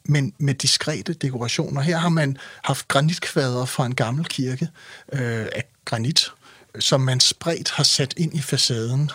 men 0.05 0.33
med 0.38 0.55
diskrete 0.55 1.12
dekorationer. 1.12 1.81
Her 1.81 1.97
har 1.97 2.09
man 2.09 2.37
haft 2.62 2.88
granitkvader 2.88 3.65
fra 3.65 3.87
en 3.87 3.95
gammel 3.95 4.25
kirke 4.25 4.69
øh, 5.12 5.47
af 5.53 5.65
granit, 5.85 6.27
som 6.79 7.01
man 7.01 7.21
spredt 7.21 7.71
har 7.71 7.85
sat 7.85 8.15
ind 8.17 8.35
i 8.35 8.41
facaden 8.41 9.11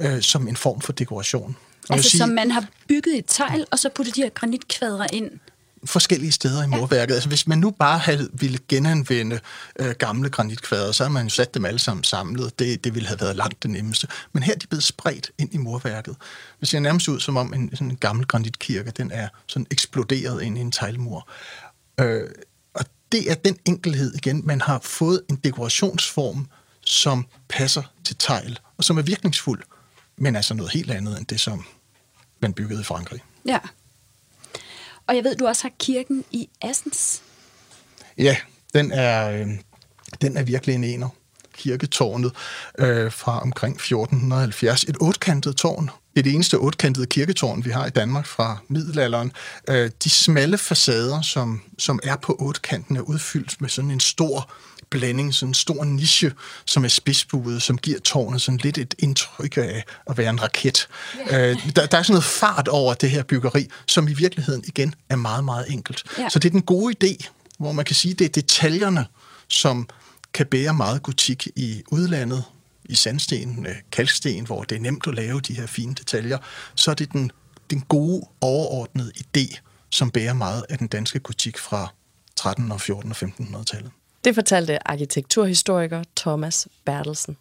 øh, 0.00 0.22
som 0.22 0.48
en 0.48 0.56
form 0.56 0.80
for 0.80 0.92
dekoration. 0.92 1.56
Altså, 1.90 2.10
sige- 2.10 2.18
som 2.18 2.28
man 2.28 2.50
har 2.50 2.66
bygget 2.88 3.18
et 3.18 3.24
tegl, 3.28 3.66
og 3.70 3.78
så 3.78 3.88
puttet 3.94 4.16
de 4.16 4.22
her 4.22 4.28
granitkvadre 4.30 5.06
ind. 5.12 5.30
Forskellige 5.84 6.32
steder 6.32 6.64
i 6.64 6.66
murværket. 6.66 7.14
Altså, 7.14 7.28
hvis 7.28 7.46
man 7.46 7.58
nu 7.58 7.70
bare 7.70 7.98
havde 7.98 8.28
ville 8.32 8.58
genanvende 8.68 9.40
øh, 9.78 9.94
gamle 9.98 10.30
granitkvader, 10.30 10.92
så 10.92 11.02
havde 11.02 11.12
man 11.12 11.24
jo 11.24 11.30
sat 11.30 11.54
dem 11.54 11.64
alle 11.64 11.78
sammen 11.78 12.04
samlet. 12.04 12.58
Det, 12.58 12.84
det 12.84 12.94
ville 12.94 13.08
have 13.08 13.20
været 13.20 13.36
langt 13.36 13.62
det 13.62 13.70
nemmeste. 13.70 14.08
Men 14.32 14.42
her 14.42 14.54
er 14.54 14.58
de 14.58 14.66
blevet 14.66 14.84
spredt 14.84 15.30
ind 15.38 15.54
i 15.54 15.56
murværket. 15.56 16.16
Det 16.60 16.68
ser 16.68 16.80
nærmest 16.80 17.08
ud 17.08 17.20
som 17.20 17.36
om 17.36 17.54
en, 17.54 17.70
sådan 17.72 17.90
en 17.90 17.96
gammel 17.96 18.26
granitkirke, 18.26 18.90
den 18.90 19.10
er 19.10 19.28
sådan 19.46 19.66
eksploderet 19.70 20.42
ind 20.42 20.58
i 20.58 20.60
en 20.60 20.72
teglmur. 20.72 21.28
Øh, 22.00 22.28
og 22.74 22.84
det 23.12 23.30
er 23.30 23.34
den 23.34 23.56
enkelhed 23.64 24.14
igen. 24.14 24.46
Man 24.46 24.60
har 24.60 24.80
fået 24.82 25.22
en 25.30 25.36
dekorationsform, 25.36 26.48
som 26.80 27.26
passer 27.48 27.82
til 28.04 28.16
tegl, 28.18 28.58
og 28.76 28.84
som 28.84 28.98
er 28.98 29.02
virkningsfuld, 29.02 29.62
men 30.18 30.36
altså 30.36 30.54
noget 30.54 30.72
helt 30.72 30.90
andet 30.90 31.18
end 31.18 31.26
det, 31.26 31.40
som 31.40 31.64
man 32.40 32.52
byggede 32.52 32.80
i 32.80 32.84
Frankrig. 32.84 33.20
Ja. 33.44 33.58
Og 35.06 35.16
jeg 35.16 35.24
ved, 35.24 35.36
du 35.36 35.46
også 35.46 35.62
har 35.62 35.72
kirken 35.78 36.24
i 36.30 36.48
Assens. 36.62 37.22
Ja, 38.18 38.36
den 38.74 38.92
er, 38.92 39.30
øh, 39.30 39.46
den 40.20 40.36
er 40.36 40.42
virkelig 40.42 40.74
en 40.74 40.84
ener. 40.84 41.08
Kirketårnet 41.54 42.32
øh, 42.78 43.12
fra 43.12 43.42
omkring 43.42 43.74
1470. 43.74 44.84
Et 44.84 44.96
otkantet 45.00 45.56
tårn. 45.56 45.90
Det 46.14 46.18
er 46.18 46.22
det 46.22 46.34
eneste 46.34 46.58
otkantede 46.58 47.06
kirketårn, 47.06 47.64
vi 47.64 47.70
har 47.70 47.86
i 47.86 47.90
Danmark 47.90 48.26
fra 48.26 48.58
middelalderen. 48.68 49.32
Øh, 49.68 49.90
de 50.04 50.10
smalle 50.10 50.58
facader, 50.58 51.22
som, 51.22 51.62
som 51.78 52.00
er 52.02 52.16
på 52.16 52.36
otkanten, 52.38 52.96
er 52.96 53.00
udfyldt 53.00 53.60
med 53.60 53.68
sådan 53.68 53.90
en 53.90 54.00
stor 54.00 54.52
blanding, 54.90 55.34
sådan 55.34 55.50
en 55.50 55.54
stor 55.54 55.84
niche, 55.84 56.32
som 56.64 56.84
er 56.84 56.88
spidsbuet, 56.88 57.62
som 57.62 57.78
giver 57.78 57.98
tårnet 57.98 58.42
sådan 58.42 58.60
lidt 58.62 58.78
et 58.78 58.94
indtryk 58.98 59.56
af 59.56 59.84
at 60.06 60.18
være 60.18 60.30
en 60.30 60.42
raket. 60.42 60.88
Øh, 61.30 61.36
der, 61.76 61.86
der 61.86 61.98
er 61.98 62.02
sådan 62.02 62.04
noget 62.08 62.24
fart 62.24 62.68
over 62.68 62.94
det 62.94 63.10
her 63.10 63.22
byggeri, 63.22 63.68
som 63.86 64.08
i 64.08 64.12
virkeligheden 64.12 64.64
igen 64.66 64.94
er 65.08 65.16
meget, 65.16 65.44
meget 65.44 65.66
enkelt. 65.72 66.02
Ja. 66.18 66.28
Så 66.28 66.38
det 66.38 66.48
er 66.48 66.52
den 66.52 66.62
gode 66.62 66.94
idé, 67.04 67.28
hvor 67.58 67.72
man 67.72 67.84
kan 67.84 67.96
sige, 67.96 68.14
det 68.14 68.24
er 68.24 68.28
detaljerne, 68.28 69.06
som 69.48 69.88
kan 70.34 70.46
bære 70.46 70.74
meget 70.74 71.02
gotik 71.02 71.48
i 71.56 71.82
udlandet, 71.90 72.44
i 72.84 72.94
sandsten, 72.94 73.66
øh, 73.66 73.74
kalksten, 73.92 74.46
hvor 74.46 74.62
det 74.62 74.76
er 74.76 74.80
nemt 74.80 75.06
at 75.06 75.14
lave 75.14 75.40
de 75.40 75.54
her 75.54 75.66
fine 75.66 75.94
detaljer, 75.94 76.38
så 76.74 76.90
er 76.90 76.94
det 76.94 77.12
den, 77.12 77.30
den 77.70 77.80
gode, 77.80 78.26
overordnede 78.40 79.12
idé, 79.18 79.58
som 79.90 80.10
bærer 80.10 80.32
meget 80.32 80.64
af 80.68 80.78
den 80.78 80.86
danske 80.86 81.18
gotik 81.18 81.58
fra 81.58 81.92
13. 82.36 82.72
og 82.72 82.80
14. 82.80 83.10
og 83.10 83.16
1500-tallet. 83.16 83.90
Det 84.24 84.34
fortalte 84.34 84.88
arkitekturhistoriker 84.88 86.02
Thomas 86.16 86.68
Bertelsen. 86.84 87.36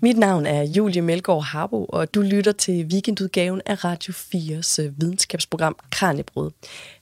Mit 0.00 0.18
navn 0.18 0.46
er 0.46 0.62
Julie 0.62 1.02
Melgaard 1.02 1.44
Harbo, 1.44 1.84
og 1.84 2.14
du 2.14 2.20
lytter 2.20 2.52
til 2.52 2.84
weekendudgaven 2.84 3.60
af 3.66 3.84
Radio 3.84 4.12
4's 4.12 4.82
øh, 4.82 5.00
videnskabsprogram 5.00 5.76
Kranjebrud. 5.90 6.50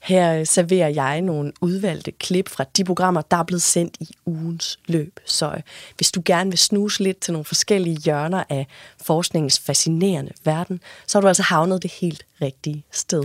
Her 0.03 0.39
øh, 0.39 0.47
serverer 0.47 0.89
jeg 0.89 1.21
nogle 1.21 1.53
udvalgte 1.61 2.13
klip 2.13 2.49
fra 2.49 2.65
de 2.77 2.85
programmer, 2.85 3.23
der 3.23 3.37
er 3.37 3.43
blevet 3.43 3.63
sendt 3.63 3.97
i 4.01 4.09
ugens 4.27 4.79
løb. 4.87 5.21
Så 5.25 5.51
øh, 5.51 5.61
hvis 5.97 6.13
du 6.13 6.23
gerne 6.25 6.51
vil 6.51 6.59
snuse 6.59 7.03
lidt 7.03 7.21
til 7.21 7.33
nogle 7.33 7.45
forskellige 7.45 7.97
hjørner 8.05 8.45
af 8.49 8.67
forskningens 9.03 9.61
fascinerende 9.61 10.33
verden, 10.45 10.81
så 11.07 11.19
har 11.19 11.21
du 11.21 11.29
altså 11.29 11.43
havnet 11.43 11.83
det 11.83 11.93
helt 11.93 12.27
rigtige 12.43 12.85
sted. 12.91 13.25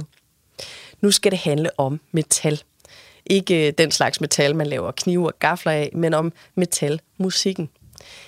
Nu 1.01 1.11
skal 1.11 1.31
det 1.31 1.39
handle 1.39 1.69
om 1.79 1.99
metal. 2.11 2.61
Ikke 3.25 3.67
øh, 3.67 3.73
den 3.77 3.91
slags 3.91 4.21
metal, 4.21 4.55
man 4.55 4.67
laver 4.67 4.91
knive 4.91 5.27
og 5.27 5.39
gafler 5.39 5.71
af, 5.71 5.89
men 5.93 6.13
om 6.13 6.33
metalmusikken. 6.55 7.69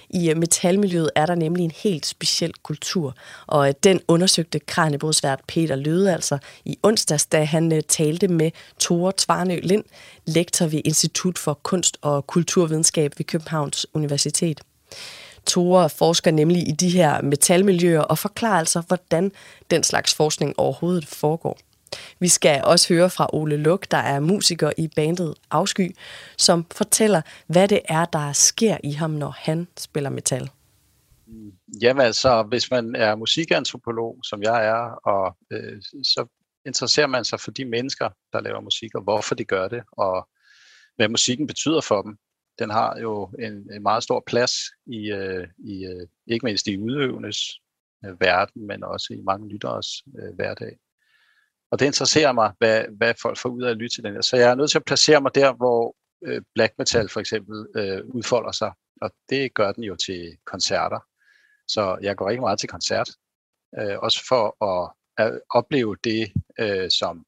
I 0.10 0.30
øh, 0.30 0.38
metalmiljøet 0.38 1.10
er 1.16 1.26
der 1.26 1.36
nemlig 1.36 1.64
en 1.64 1.72
helt 1.84 2.06
speciel 2.06 2.54
kultur, 2.64 3.16
og 3.48 3.68
øh, 3.68 3.74
den 3.84 4.02
undersøgte 4.08 4.60
kranjebrudsvært 4.60 5.40
Peter 5.48 5.76
Løde 5.76 6.14
altså 6.14 6.38
i 6.66 6.78
onsdags, 6.84 7.26
da 7.26 7.44
han 7.44 7.84
talte 7.88 8.28
med 8.28 8.52
Tore 8.80 9.14
Tvarnø 9.18 9.60
Lind, 9.64 9.84
lektor 10.26 10.66
ved 10.66 10.82
Institut 10.86 11.38
for 11.38 11.54
Kunst 11.54 11.98
og 12.02 12.28
Kulturvidenskab 12.28 13.14
ved 13.18 13.26
Københavns 13.26 13.88
Universitet. 13.94 14.62
Tore 15.46 15.90
forsker 15.90 16.32
nemlig 16.32 16.68
i 16.68 16.72
de 16.72 16.90
her 16.90 17.22
metalmiljøer 17.22 18.02
og 18.02 18.18
forklarer 18.18 18.60
altså, 18.60 18.82
hvordan 18.88 19.32
den 19.72 19.84
slags 19.84 20.14
forskning 20.14 20.54
overhovedet 20.58 21.08
foregår. 21.08 21.58
Vi 22.20 22.28
skal 22.28 22.62
også 22.64 22.94
høre 22.94 23.10
fra 23.10 23.30
Ole 23.34 23.58
Luk, 23.58 23.92
der 23.92 23.98
er 23.98 24.20
musiker 24.20 24.72
i 24.78 24.88
bandet 24.96 25.36
Afsky, 25.52 25.96
som 26.38 26.66
fortæller, 26.72 27.22
hvad 27.48 27.68
det 27.68 27.82
er, 27.86 28.06
der 28.06 28.34
sker 28.34 28.78
i 28.84 28.92
ham, 28.92 29.10
når 29.10 29.36
han 29.38 29.68
spiller 29.78 30.10
metal. 30.10 30.50
Jamen 31.82 32.06
altså, 32.06 32.44
hvis 32.44 32.72
man 32.72 32.96
er 32.96 33.16
musikantropolog, 33.16 34.20
som 34.24 34.44
jeg 34.44 34.66
er, 34.66 34.82
og 35.04 35.38
øh, 35.52 35.82
så 36.04 36.26
interesserer 36.66 37.08
man 37.08 37.26
sig 37.26 37.40
for 37.40 37.52
de 37.52 37.66
mennesker, 37.66 38.10
der 38.34 38.42
laver 38.42 38.62
musik, 38.62 38.96
og 38.96 39.02
hvorfor 39.02 39.36
de 39.36 39.46
gør 39.46 39.68
det, 39.68 39.84
og 39.92 40.30
hvad 40.96 41.10
musikken 41.10 41.48
betyder 41.48 41.82
for 41.82 42.02
dem. 42.02 42.18
Den 42.60 42.70
har 42.70 43.00
jo 43.00 43.30
en, 43.40 43.54
en 43.74 43.84
meget 43.84 44.04
stor 44.04 44.24
plads 44.28 44.54
i, 44.86 45.12
øh, 45.12 45.48
i 45.58 45.86
øh, 45.86 46.08
ikke 46.28 46.46
mindst 46.46 46.68
i 46.68 46.78
udøvendes 46.78 47.38
øh, 48.06 48.22
verden, 48.22 48.68
men 48.68 48.84
også 48.84 49.14
i 49.14 49.22
mange 49.22 49.50
lytteres 49.50 49.88
øh, 50.20 50.36
hverdag. 50.36 50.78
Og 51.72 51.80
det 51.80 51.86
interesserer 51.86 52.32
mig, 52.32 52.52
hvad, 52.58 52.86
hvad 52.98 53.14
folk 53.22 53.38
får 53.38 53.50
ud 53.50 53.64
af 53.64 53.70
at 53.70 53.78
lytte 53.78 53.96
til 53.96 54.04
den 54.04 54.14
her. 54.14 54.22
Så 54.22 54.38
jeg 54.38 54.52
er 54.52 54.56
nødt 54.56 54.72
til 54.72 54.78
at 54.78 54.86
placere 54.86 55.22
mig 55.22 55.36
der, 55.36 55.54
hvor 55.54 55.96
øh, 56.26 56.42
black 56.56 56.74
metal 56.78 57.10
for 57.10 57.20
eksempel 57.20 57.68
øh, 57.76 58.06
udfolder 58.06 58.52
sig. 58.52 58.72
Og 59.02 59.12
det 59.30 59.54
gør 59.54 59.72
den 59.72 59.84
jo 59.84 59.96
til 59.96 60.38
koncerter. 60.46 61.00
Så 61.68 61.98
jeg 62.02 62.16
går 62.16 62.30
rigtig 62.30 62.42
meget 62.42 62.60
til 62.60 62.70
koncert. 62.70 63.10
Øh, 63.80 64.00
også 64.00 64.26
for 64.28 64.64
at, 64.66 64.92
at 65.18 65.42
opleve 65.50 65.96
det, 66.04 66.32
øh, 66.60 66.90
som, 66.90 67.26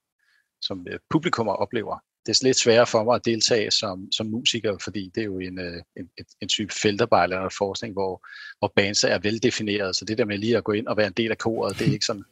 som 0.61 0.87
øh, 0.89 0.99
publikum 1.09 1.47
oplever. 1.47 1.97
Det 2.25 2.31
er 2.31 2.45
lidt 2.45 2.57
sværere 2.57 2.87
for 2.87 3.03
mig 3.03 3.15
at 3.15 3.25
deltage 3.25 3.71
som, 3.71 4.11
som 4.11 4.27
musiker, 4.27 4.77
fordi 4.83 5.11
det 5.15 5.21
er 5.21 5.25
jo 5.25 5.39
en, 5.39 5.59
øh, 5.59 5.81
en, 5.97 6.09
en, 6.17 6.25
en 6.41 6.47
type 6.47 6.73
feltarbejde 6.81 7.35
eller 7.35 7.49
forskning, 7.57 7.93
hvor, 7.93 8.27
hvor 8.59 8.73
bands 8.75 9.03
er 9.03 9.19
veldefineret. 9.19 9.95
Så 9.95 10.05
det 10.05 10.17
der 10.17 10.25
med 10.25 10.37
lige 10.37 10.57
at 10.57 10.63
gå 10.63 10.71
ind 10.71 10.87
og 10.87 10.97
være 10.97 11.07
en 11.07 11.13
del 11.13 11.31
af 11.31 11.37
koret, 11.37 11.79
det 11.79 11.87
er 11.87 11.91
ikke 11.91 12.05
sådan, 12.05 12.25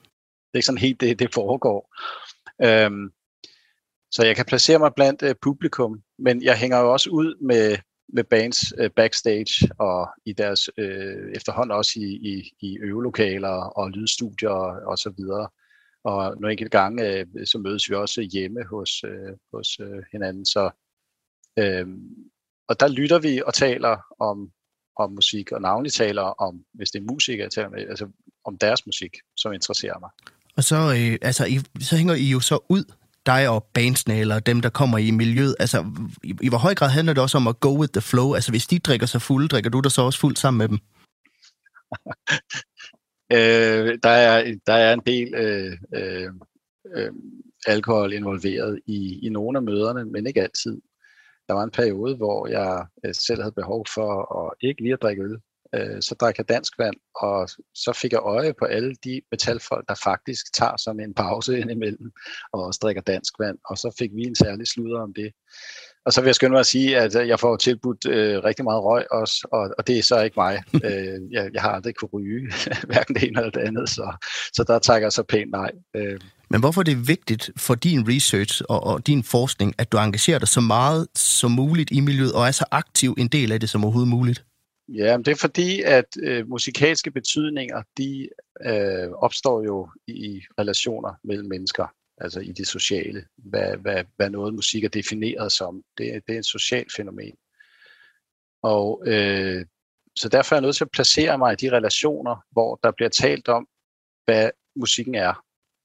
det 0.51 0.55
er 0.55 0.59
ikke 0.59 0.65
sådan 0.65 0.87
helt 0.87 1.01
det, 1.01 1.19
det 1.19 1.33
foregår. 1.33 1.95
Øhm, 2.63 3.11
så 4.11 4.25
jeg 4.25 4.35
kan 4.35 4.45
placere 4.45 4.79
mig 4.79 4.91
blandt 4.95 5.23
øh, 5.23 5.35
publikum, 5.41 6.01
men 6.19 6.43
jeg 6.43 6.57
hænger 6.57 6.79
jo 6.79 6.91
også 6.91 7.09
ud 7.09 7.35
med, 7.41 7.77
med 8.13 8.23
bands 8.23 8.59
øh, 8.77 8.89
backstage 8.89 9.69
og 9.79 10.09
i 10.25 10.33
deres 10.33 10.69
øh, 10.77 11.31
efterhånden 11.35 11.77
også 11.77 11.91
i, 11.95 12.09
i, 12.31 12.51
i 12.59 12.77
øvelokaler 12.77 13.55
og 13.77 13.89
lydstudier 13.89 14.85
og 14.91 14.97
så 14.97 15.13
videre. 15.17 15.49
Og 16.03 16.35
nogle 16.35 16.51
enkelte 16.51 16.77
gange 16.77 17.17
øh, 17.17 17.25
så 17.45 17.57
mødes 17.57 17.89
vi 17.89 17.95
også 17.95 18.21
hjemme 18.21 18.63
hos, 18.63 19.03
øh, 19.03 19.37
hos 19.53 19.79
øh, 19.79 20.03
hinanden. 20.11 20.45
Så, 20.45 20.69
øh, 21.59 21.87
og 22.67 22.79
der 22.79 22.87
lytter 22.87 23.19
vi 23.19 23.41
og 23.45 23.53
taler 23.53 23.97
om, 24.19 24.51
om 24.95 25.11
musik, 25.11 25.51
og 25.51 25.61
navnlig 25.61 25.93
taler 25.93 26.21
om, 26.21 26.65
hvis 26.73 26.91
det 26.91 26.99
er 26.99 27.11
musikere, 27.13 27.49
taler 27.49 27.69
med, 27.69 27.79
altså 27.79 28.09
om 28.43 28.57
deres 28.57 28.85
musik, 28.85 29.17
som 29.37 29.53
interesserer 29.53 29.99
mig. 29.99 30.09
Og 30.57 30.63
så, 30.63 30.75
øh, 30.75 31.17
altså, 31.21 31.45
I, 31.45 31.59
så 31.79 31.97
hænger 31.97 32.13
I 32.13 32.29
jo 32.29 32.39
så 32.39 32.59
ud, 32.69 32.83
dig 33.25 33.49
og 33.49 33.63
bandsene, 33.73 34.19
eller 34.19 34.39
dem, 34.39 34.61
der 34.61 34.69
kommer 34.69 34.97
i 34.97 35.11
miljøet. 35.11 35.55
Altså, 35.59 35.85
i, 36.23 36.35
i 36.41 36.49
hvor 36.49 36.57
høj 36.57 36.75
grad 36.75 36.89
handler 36.89 37.13
det 37.13 37.23
også 37.23 37.37
om 37.37 37.47
at 37.47 37.59
go 37.59 37.79
with 37.79 37.91
the 37.93 38.01
flow? 38.01 38.33
Altså, 38.33 38.51
hvis 38.51 38.67
de 38.67 38.79
drikker 38.79 39.05
sig 39.05 39.21
fuld, 39.21 39.49
drikker 39.49 39.69
du 39.69 39.79
dig 39.79 39.91
så 39.91 40.01
også 40.01 40.19
fuld 40.19 40.35
sammen 40.35 40.57
med 40.57 40.67
dem? 40.67 40.79
øh, 43.37 43.99
der, 44.03 44.09
er, 44.09 44.55
der 44.67 44.73
er 44.73 44.93
en 44.93 45.01
del 45.05 45.33
øh, 45.35 45.77
øh, 45.95 46.29
øh, 46.95 47.11
alkohol 47.67 48.13
involveret 48.13 48.79
i, 48.85 49.19
i 49.25 49.29
nogle 49.29 49.57
af 49.57 49.63
møderne, 49.63 50.05
men 50.05 50.27
ikke 50.27 50.41
altid. 50.41 50.81
Der 51.47 51.53
var 51.53 51.63
en 51.63 51.71
periode, 51.71 52.15
hvor 52.15 52.47
jeg 52.47 52.85
øh, 53.05 53.13
selv 53.15 53.41
havde 53.41 53.51
behov 53.51 53.85
for 53.95 54.37
at 54.45 54.53
ikke 54.61 54.81
lige 54.81 54.93
at 54.93 55.01
drikke 55.01 55.23
øl, 55.23 55.37
øh, 55.75 56.01
så 56.01 56.15
drak 56.15 56.37
jeg 56.37 56.49
dansk 56.49 56.79
vand, 56.79 56.95
og 57.15 57.49
så 57.75 57.93
fik 58.01 58.11
jeg 58.11 58.19
øje 58.19 58.53
på 58.59 58.65
alle 58.65 58.95
de 59.03 59.21
metalfolk, 59.31 59.87
der 59.87 59.95
faktisk 60.03 60.53
tager 60.53 60.77
sådan 60.77 60.99
en 60.99 61.13
pause 61.13 61.57
indimellem, 61.61 62.11
og 62.53 62.63
også 62.63 62.79
drikker 62.83 63.01
dansk 63.01 63.39
vand, 63.39 63.57
og 63.65 63.77
så 63.77 63.95
fik 63.99 64.09
vi 64.15 64.21
en 64.21 64.35
særlig 64.35 64.67
sludder 64.67 65.01
om 65.01 65.13
det. 65.13 65.31
Og 66.05 66.13
så 66.13 66.21
vil 66.21 66.27
jeg 66.27 66.35
skynde 66.35 66.51
mig 66.51 66.59
at 66.59 66.65
sige, 66.65 66.97
at 66.97 67.27
jeg 67.27 67.39
får 67.39 67.57
tilbudt 67.57 68.05
øh, 68.05 68.43
rigtig 68.43 68.65
meget 68.65 68.83
røg 68.83 69.05
også, 69.11 69.47
og, 69.51 69.69
og 69.77 69.87
det 69.87 69.97
er 69.97 70.03
så 70.03 70.21
ikke 70.21 70.33
mig. 70.37 70.63
øh, 70.85 71.19
jeg, 71.31 71.49
jeg 71.53 71.61
har 71.61 71.71
aldrig 71.71 71.95
kunne 71.95 72.09
ryge, 72.13 72.51
hverken 72.89 73.15
det 73.15 73.23
ene 73.23 73.39
eller 73.39 73.51
det 73.51 73.61
andet, 73.61 73.89
så, 73.89 74.27
så 74.53 74.63
der 74.63 74.79
takker 74.79 75.05
jeg 75.05 75.11
så 75.11 75.23
pænt 75.23 75.51
nej. 75.51 75.71
Øh. 75.95 76.19
Men 76.49 76.59
hvorfor 76.59 76.81
er 76.81 76.83
det 76.83 77.07
vigtigt 77.07 77.49
for 77.57 77.75
din 77.75 78.07
research 78.07 78.61
og, 78.69 78.83
og 78.83 79.07
din 79.07 79.23
forskning, 79.23 79.73
at 79.77 79.91
du 79.91 79.97
engagerer 79.97 80.39
dig 80.39 80.47
så 80.47 80.61
meget 80.61 81.07
som 81.15 81.51
muligt 81.51 81.91
i 81.91 81.99
miljøet, 81.99 82.33
og 82.33 82.47
er 82.47 82.51
så 82.51 82.65
aktiv 82.71 83.15
en 83.17 83.27
del 83.27 83.51
af 83.51 83.59
det 83.59 83.69
som 83.69 83.83
overhovedet 83.83 84.09
muligt? 84.09 84.43
Ja, 84.93 85.17
men 85.17 85.25
det 85.25 85.31
er 85.31 85.35
fordi, 85.35 85.81
at 85.81 86.05
øh, 86.23 86.49
musikalske 86.49 87.11
betydninger, 87.11 87.83
de 87.97 88.29
øh, 88.65 89.11
opstår 89.11 89.63
jo 89.63 89.89
i 90.07 90.41
relationer 90.59 91.13
mellem 91.23 91.49
mennesker, 91.49 91.87
altså 92.17 92.39
i 92.39 92.51
det 92.51 92.67
sociale. 92.67 93.25
Hvad, 93.37 93.77
hvad, 93.77 94.03
hvad 94.15 94.29
noget 94.29 94.53
musik 94.53 94.83
er 94.83 94.89
defineret 94.89 95.51
som, 95.51 95.83
det, 95.97 96.23
det 96.27 96.35
er 96.35 96.39
et 96.39 96.45
socialt 96.45 96.93
fænomen. 96.95 97.33
Og 98.63 99.03
øh, 99.05 99.65
så 100.15 100.29
derfor 100.29 100.55
er 100.55 100.57
jeg 100.57 100.61
nødt 100.61 100.75
til 100.75 100.85
at 100.85 100.91
placere 100.91 101.37
mig 101.37 101.53
i 101.53 101.55
de 101.55 101.71
relationer, 101.71 102.45
hvor 102.51 102.79
der 102.83 102.91
bliver 102.91 103.09
talt 103.09 103.47
om, 103.47 103.67
hvad 104.25 104.49
musikken 104.75 105.15
er. 105.15 105.33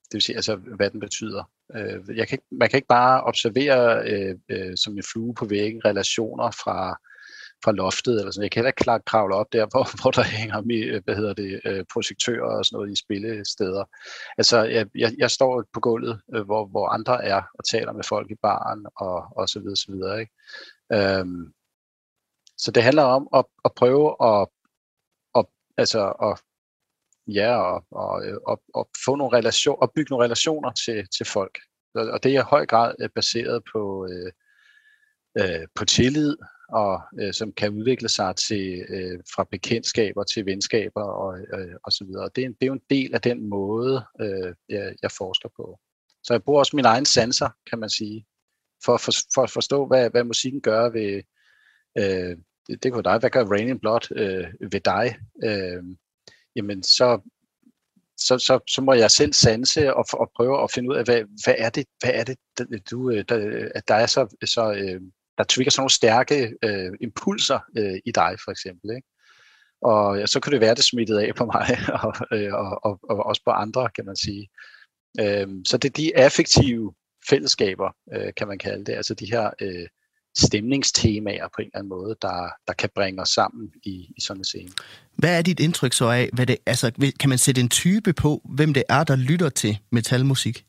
Det 0.04 0.14
vil 0.14 0.22
sige, 0.22 0.36
altså, 0.36 0.56
hvad 0.56 0.90
den 0.90 1.00
betyder. 1.00 1.50
Øh, 1.74 2.16
jeg 2.16 2.28
kan, 2.28 2.38
man 2.50 2.68
kan 2.68 2.76
ikke 2.78 2.88
bare 2.88 3.24
observere 3.24 4.10
øh, 4.10 4.34
øh, 4.48 4.76
som 4.76 4.96
en 4.96 5.02
flue 5.12 5.34
på 5.34 5.44
væggen 5.44 5.84
relationer 5.84 6.50
fra 6.50 6.98
fra 7.64 7.72
loftet, 7.72 8.18
eller 8.18 8.30
sådan. 8.30 8.42
Jeg 8.42 8.50
kan 8.50 8.60
heller 8.60 8.68
ikke 8.68 8.84
klart 8.84 9.04
kravle 9.04 9.34
op 9.34 9.52
der, 9.52 9.66
hvor, 9.72 10.02
hvor 10.02 10.10
der 10.10 10.22
hænger 10.22 10.60
med, 10.60 10.82
øh, 10.84 11.02
hvad 11.04 11.16
hedder 11.16 11.34
det, 11.34 11.60
øh, 11.64 11.84
projektører 11.92 12.58
og 12.58 12.64
sådan 12.64 12.76
noget 12.76 12.92
i 12.92 13.02
spillesteder. 13.04 13.84
Altså, 14.38 14.64
jeg, 14.64 14.86
jeg, 14.94 15.14
jeg 15.18 15.30
står 15.30 15.64
på 15.72 15.80
gulvet, 15.80 16.20
øh, 16.34 16.44
hvor, 16.44 16.66
hvor 16.66 16.88
andre 16.88 17.24
er 17.24 17.42
og 17.58 17.64
taler 17.64 17.92
med 17.92 18.04
folk 18.04 18.30
i 18.30 18.34
baren 18.42 18.86
og, 18.96 19.26
og 19.36 19.48
så 19.48 19.60
videre, 19.60 19.76
så 19.76 19.92
videre, 19.92 20.20
ikke? 20.20 20.32
Øhm, 20.92 21.52
så 22.58 22.70
det 22.70 22.82
handler 22.82 23.02
om 23.02 23.28
at, 23.34 23.44
at 23.64 23.72
prøve 23.76 24.16
at, 24.20 24.48
at, 25.34 25.46
altså 25.76 26.08
at 26.10 26.42
ja, 27.26 27.56
og, 27.56 27.84
og, 27.90 28.22
og, 28.46 28.62
og 28.74 28.88
få 29.04 29.14
nogle 29.14 29.36
relation, 29.36 29.78
og 29.82 29.92
bygge 29.94 30.10
nogle 30.10 30.24
relationer 30.24 30.72
til, 30.72 31.08
til 31.16 31.26
folk. 31.26 31.58
Og 31.94 32.22
det 32.22 32.34
er 32.34 32.40
i 32.40 32.50
høj 32.50 32.66
grad 32.66 33.08
baseret 33.14 33.62
på, 33.72 34.08
øh, 34.10 34.32
øh, 35.38 35.66
på 35.74 35.84
tillid, 35.84 36.36
og 36.68 37.00
øh, 37.20 37.32
som 37.32 37.52
kan 37.52 37.72
udvikle 37.72 38.08
sig 38.08 38.36
til 38.36 38.84
øh, 38.88 39.18
fra 39.34 39.46
bekendtskaber 39.50 40.24
til 40.24 40.46
venskaber 40.46 41.02
og, 41.02 41.38
øh, 41.38 41.76
og 41.84 41.92
så 41.92 42.04
videre. 42.04 42.30
Det 42.36 42.42
er, 42.42 42.46
en, 42.46 42.52
det 42.52 42.62
er 42.62 42.66
jo 42.66 42.72
en 42.72 42.90
del 42.90 43.14
af 43.14 43.20
den 43.20 43.48
måde, 43.48 44.04
øh, 44.20 44.54
jeg, 44.68 44.94
jeg 45.02 45.10
forsker 45.10 45.48
på. 45.56 45.78
Så 46.22 46.34
jeg 46.34 46.42
bruger 46.42 46.58
også 46.58 46.76
min 46.76 46.84
egen 46.84 47.04
sanser, 47.04 47.48
kan 47.70 47.78
man 47.78 47.90
sige, 47.90 48.26
for, 48.84 48.96
for, 48.96 49.12
for 49.34 49.42
at 49.42 49.50
forstå, 49.50 49.86
hvad, 49.86 50.10
hvad 50.10 50.24
musikken 50.24 50.60
gør 50.60 50.88
ved, 50.88 51.22
øh, 51.98 52.36
det, 52.66 52.82
det 52.82 52.92
kunne 52.92 53.02
dig, 53.02 53.18
hvad 53.18 53.30
gør 53.30 53.44
Rain 53.44 53.68
in 53.68 53.80
Blood 53.80 54.12
øh, 54.16 54.72
ved 54.72 54.80
dig? 54.80 55.16
Øh, 55.44 55.82
jamen, 56.56 56.82
så, 56.82 57.20
så, 58.16 58.38
så, 58.38 58.60
så 58.68 58.80
må 58.82 58.92
jeg 58.92 59.10
selv 59.10 59.32
sanse 59.32 59.94
og, 59.94 60.04
og 60.12 60.30
prøve 60.36 60.62
at 60.62 60.70
finde 60.70 60.90
ud 60.90 60.96
af, 60.96 61.04
hvad, 61.04 61.22
hvad 61.44 61.54
er 61.58 61.70
det, 61.70 61.86
hvad 62.00 62.10
er 62.14 62.24
det 62.24 62.90
du, 62.90 63.10
øh, 63.10 63.24
der, 63.28 63.68
at 63.74 63.88
der 63.88 63.94
er 63.94 64.06
så, 64.06 64.36
så 64.44 64.72
øh, 64.72 65.00
der 65.38 65.44
trigger 65.44 65.70
sådan 65.70 65.80
nogle 65.80 65.90
stærke 65.90 66.54
øh, 66.62 66.92
impulser 67.00 67.58
øh, 67.78 67.98
i 68.04 68.10
dig, 68.10 68.36
for 68.44 68.50
eksempel. 68.50 68.90
Ikke? 68.96 69.08
Og 69.82 70.18
ja, 70.18 70.26
så 70.26 70.40
kan 70.40 70.52
det 70.52 70.60
være, 70.60 70.74
det 70.74 70.84
smittet 70.84 71.18
af 71.18 71.34
på 71.34 71.44
mig, 71.54 71.78
og, 72.02 72.14
øh, 72.32 72.54
og, 72.54 72.84
og, 72.84 73.00
og 73.10 73.26
også 73.26 73.42
på 73.44 73.50
andre, 73.50 73.88
kan 73.94 74.04
man 74.04 74.16
sige. 74.16 74.48
Øh, 75.20 75.46
så 75.64 75.76
det 75.76 75.88
er 75.88 75.92
de 75.92 76.16
affektive 76.16 76.94
fællesskaber, 77.28 77.90
øh, 78.14 78.32
kan 78.36 78.48
man 78.48 78.58
kalde 78.58 78.84
det, 78.84 78.92
altså 78.92 79.14
de 79.14 79.26
her 79.26 79.50
øh, 79.60 79.86
stemningstemaer 80.38 81.48
på 81.48 81.62
en 81.62 81.64
eller 81.64 81.78
anden 81.78 81.88
måde, 81.88 82.16
der, 82.22 82.48
der 82.66 82.72
kan 82.72 82.90
bringe 82.94 83.22
os 83.22 83.28
sammen 83.28 83.70
i, 83.84 84.12
i 84.16 84.20
sådan 84.20 84.40
en 84.40 84.44
scene. 84.44 84.70
Hvad 85.16 85.38
er 85.38 85.42
dit 85.42 85.60
indtryk 85.60 85.92
så 85.92 86.04
af, 86.04 86.30
hvad 86.32 86.46
det, 86.46 86.56
altså, 86.66 87.12
kan 87.20 87.28
man 87.28 87.38
sætte 87.38 87.60
en 87.60 87.68
type 87.68 88.12
på, 88.12 88.42
hvem 88.44 88.74
det 88.74 88.82
er, 88.88 89.04
der 89.04 89.16
lytter 89.16 89.48
til 89.48 89.78
metalmusik? 89.92 90.65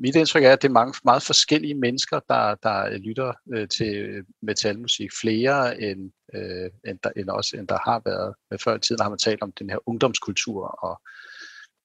Mit 0.00 0.16
indtryk 0.16 0.44
er, 0.44 0.52
at 0.52 0.62
det 0.62 0.68
er 0.68 0.72
mange 0.72 0.94
meget 1.04 1.22
forskellige 1.22 1.74
mennesker, 1.74 2.20
der, 2.28 2.54
der 2.54 2.86
øh, 2.86 2.92
lytter 2.92 3.32
øh, 3.54 3.68
til 3.68 3.96
øh, 3.96 4.24
metalmusik. 4.42 5.10
Flere 5.20 5.82
end, 5.82 6.12
øh, 6.34 6.70
end, 6.86 6.98
der, 7.04 7.10
end, 7.16 7.28
også, 7.28 7.56
end 7.56 7.68
der 7.68 7.78
har 7.84 8.02
været. 8.04 8.60
Før 8.64 8.76
i 8.76 8.80
tiden 8.80 9.02
har 9.02 9.08
man 9.08 9.18
talt 9.18 9.42
om 9.42 9.52
den 9.52 9.70
her 9.70 9.88
ungdomskultur 9.88 10.66
og 10.66 11.00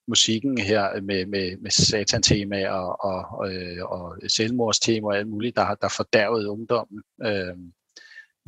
musikken 0.07 0.57
her 0.57 1.01
med, 1.01 1.25
med, 1.25 1.57
med 1.57 1.71
satantemaer 1.71 2.69
og, 2.69 3.03
og, 3.03 3.47
og, 3.89 4.01
og 4.01 4.17
selvmordstemaer 4.27 5.11
og 5.11 5.17
alt 5.17 5.27
muligt, 5.27 5.55
der 5.55 5.63
har 5.63 5.75
der 5.75 5.89
fordærvet 5.97 6.47
ungdommen. 6.47 7.03
Øh, 7.23 7.55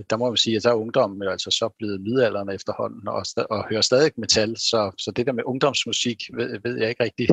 der 0.10 0.18
må 0.18 0.30
man 0.30 0.38
sige, 0.38 0.56
at 0.56 0.64
der 0.64 0.70
er 0.70 0.74
ungdommen 0.74 1.24
jo 1.24 1.30
altså 1.30 1.52
så 1.52 1.70
blevet 1.78 2.02
midalderne 2.02 2.54
efterhånden 2.54 3.08
og, 3.08 3.26
og 3.50 3.70
hører 3.70 3.82
stadig 3.82 4.12
metal, 4.18 4.58
så, 4.58 4.92
så 4.98 5.12
det 5.12 5.26
der 5.26 5.32
med 5.32 5.44
ungdomsmusik 5.46 6.24
ved, 6.34 6.60
ved 6.64 6.78
jeg 6.78 6.90
ikke 6.90 7.04
rigtigt. 7.04 7.32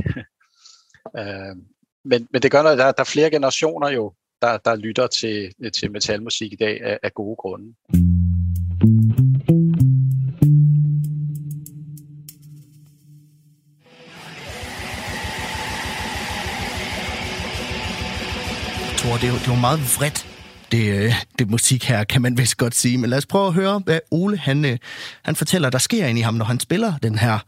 øh, 1.19 1.57
men, 2.05 2.29
men 2.31 2.43
det 2.43 2.51
gør 2.51 2.63
noget, 2.63 2.79
der, 2.79 2.85
der 2.85 3.01
er 3.01 3.05
flere 3.05 3.31
generationer 3.31 3.89
jo, 3.89 4.13
der, 4.43 4.59
der 4.59 4.77
lytter 4.77 5.07
til, 5.07 5.55
til 5.81 5.91
metalmusik 5.91 6.53
i 6.53 6.57
dag 6.57 6.81
af, 6.83 6.99
af 7.03 7.15
gode 7.15 7.37
grunde. 7.37 7.75
Thor, 18.99 19.15
Det 19.17 19.25
er 19.25 19.29
jo, 19.29 19.39
det 19.39 19.49
er 19.49 19.55
jo 19.55 19.61
meget 19.61 19.81
vredt, 19.99 20.27
det, 20.73 21.05
øh, 21.05 21.13
det 21.39 21.51
musik 21.51 21.85
her, 21.85 22.05
kan 22.05 22.23
man 22.23 22.39
vist 22.39 22.57
godt 22.57 22.75
sige. 22.75 22.99
Men 22.99 23.11
lad 23.11 23.19
os 23.19 23.27
prøve 23.27 23.47
at 23.47 23.53
høre, 23.53 23.79
hvad 23.85 24.01
Ole 24.11 24.37
han, 24.37 24.65
øh, 24.65 24.79
han 25.23 25.37
fortæller, 25.37 25.71
der 25.71 25.79
sker 25.79 26.07
ind 26.07 26.19
i 26.19 26.23
ham, 26.23 26.35
når 26.35 26.45
han 26.45 26.61
spiller 26.61 26.99
den 27.03 27.19
her 27.19 27.39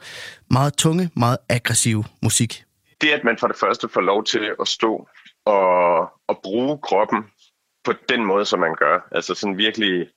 meget 0.51 0.75
tunge, 0.75 1.11
meget 1.15 1.37
aggressive 1.49 2.05
musik. 2.23 2.66
Det, 3.01 3.11
at 3.11 3.25
man 3.25 3.39
for 3.39 3.47
det 3.47 3.57
første 3.57 3.89
får 3.89 4.01
lov 4.01 4.25
til 4.25 4.55
at 4.61 4.69
stå 4.69 5.09
og, 5.45 5.99
og 6.27 6.41
bruge 6.43 6.79
kroppen 6.83 7.25
på 7.85 7.93
den 8.09 8.25
måde, 8.25 8.45
som 8.45 8.61
man 8.61 8.75
gør. 8.75 9.09
Altså 9.13 9.35
sådan 9.35 9.59
virkelig... 9.59 10.09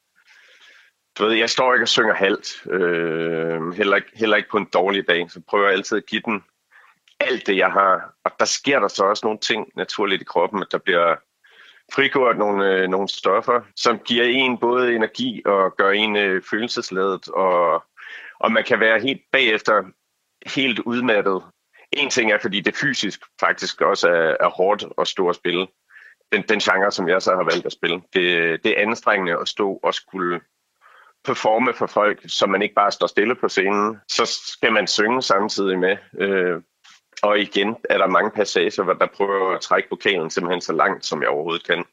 Du 1.17 1.25
ved, 1.25 1.33
jeg 1.33 1.49
står 1.49 1.73
ikke 1.73 1.83
og 1.83 1.87
synger 1.87 2.13
halvt. 2.13 2.65
Øh, 2.71 3.73
heller, 3.73 3.95
ikke, 3.95 4.11
heller 4.15 4.37
ikke 4.37 4.49
på 4.49 4.57
en 4.57 4.69
dårlig 4.73 5.07
dag. 5.07 5.31
Så 5.31 5.41
prøver 5.49 5.65
jeg 5.65 5.73
altid 5.73 5.97
at 5.97 6.05
give 6.05 6.21
den 6.25 6.43
alt 7.19 7.47
det, 7.47 7.57
jeg 7.57 7.71
har. 7.71 8.13
Og 8.25 8.31
der 8.39 8.45
sker 8.45 8.79
der 8.79 8.87
så 8.87 9.03
også 9.03 9.25
nogle 9.25 9.39
ting 9.39 9.71
naturligt 9.75 10.21
i 10.21 10.25
kroppen, 10.25 10.61
at 10.61 10.71
der 10.71 10.77
bliver 10.77 11.15
frigjort 11.93 12.37
nogle, 12.37 12.73
øh, 12.73 12.87
nogle 12.87 13.09
stoffer, 13.09 13.61
som 13.75 13.99
giver 13.99 14.25
en 14.25 14.57
både 14.57 14.95
energi 14.95 15.41
og 15.45 15.75
gør 15.77 15.91
en 15.91 16.15
øh, 16.15 16.41
følelsesladet, 16.49 17.27
og, 17.27 17.83
og 18.39 18.51
man 18.51 18.63
kan 18.63 18.79
være 18.79 18.99
helt 18.99 19.21
bagefter 19.31 19.83
helt 20.45 20.79
udmattet. 20.79 21.41
En 21.91 22.09
ting 22.09 22.31
er, 22.31 22.37
fordi 22.41 22.59
det 22.59 22.75
fysisk 22.75 23.19
faktisk 23.39 23.81
også 23.81 24.07
er, 24.07 24.35
er 24.39 24.49
hårdt 24.49 24.85
at 24.97 25.07
stå 25.07 25.27
og 25.27 25.35
spille. 25.35 25.67
Den, 26.31 26.43
den 26.49 26.59
genre, 26.59 26.91
som 26.91 27.09
jeg 27.09 27.21
så 27.21 27.35
har 27.35 27.43
valgt 27.43 27.65
at 27.65 27.71
spille. 27.71 28.01
Det, 28.13 28.63
det 28.63 28.77
er 28.77 28.81
anstrengende 28.81 29.39
at 29.39 29.47
stå 29.47 29.79
og 29.83 29.93
skulle 29.93 30.41
performe 31.25 31.73
for 31.73 31.87
folk, 31.87 32.19
så 32.27 32.47
man 32.47 32.61
ikke 32.61 32.75
bare 32.75 32.91
står 32.91 33.07
stille 33.07 33.35
på 33.35 33.49
scenen. 33.49 33.97
Så 34.07 34.25
skal 34.25 34.73
man 34.73 34.87
synge 34.87 35.21
samtidig 35.21 35.79
med. 35.79 35.97
Øh, 36.19 36.61
og 37.21 37.39
igen 37.39 37.75
er 37.89 37.97
der 37.97 38.07
mange 38.07 38.31
passager, 38.31 38.83
hvor 38.83 38.93
der 38.93 39.07
prøver 39.07 39.55
at 39.55 39.61
trække 39.61 39.89
vokalen 39.89 40.29
simpelthen 40.29 40.61
så 40.61 40.73
langt, 40.73 41.05
som 41.05 41.21
jeg 41.21 41.29
overhovedet 41.29 41.67
kan. 41.67 41.85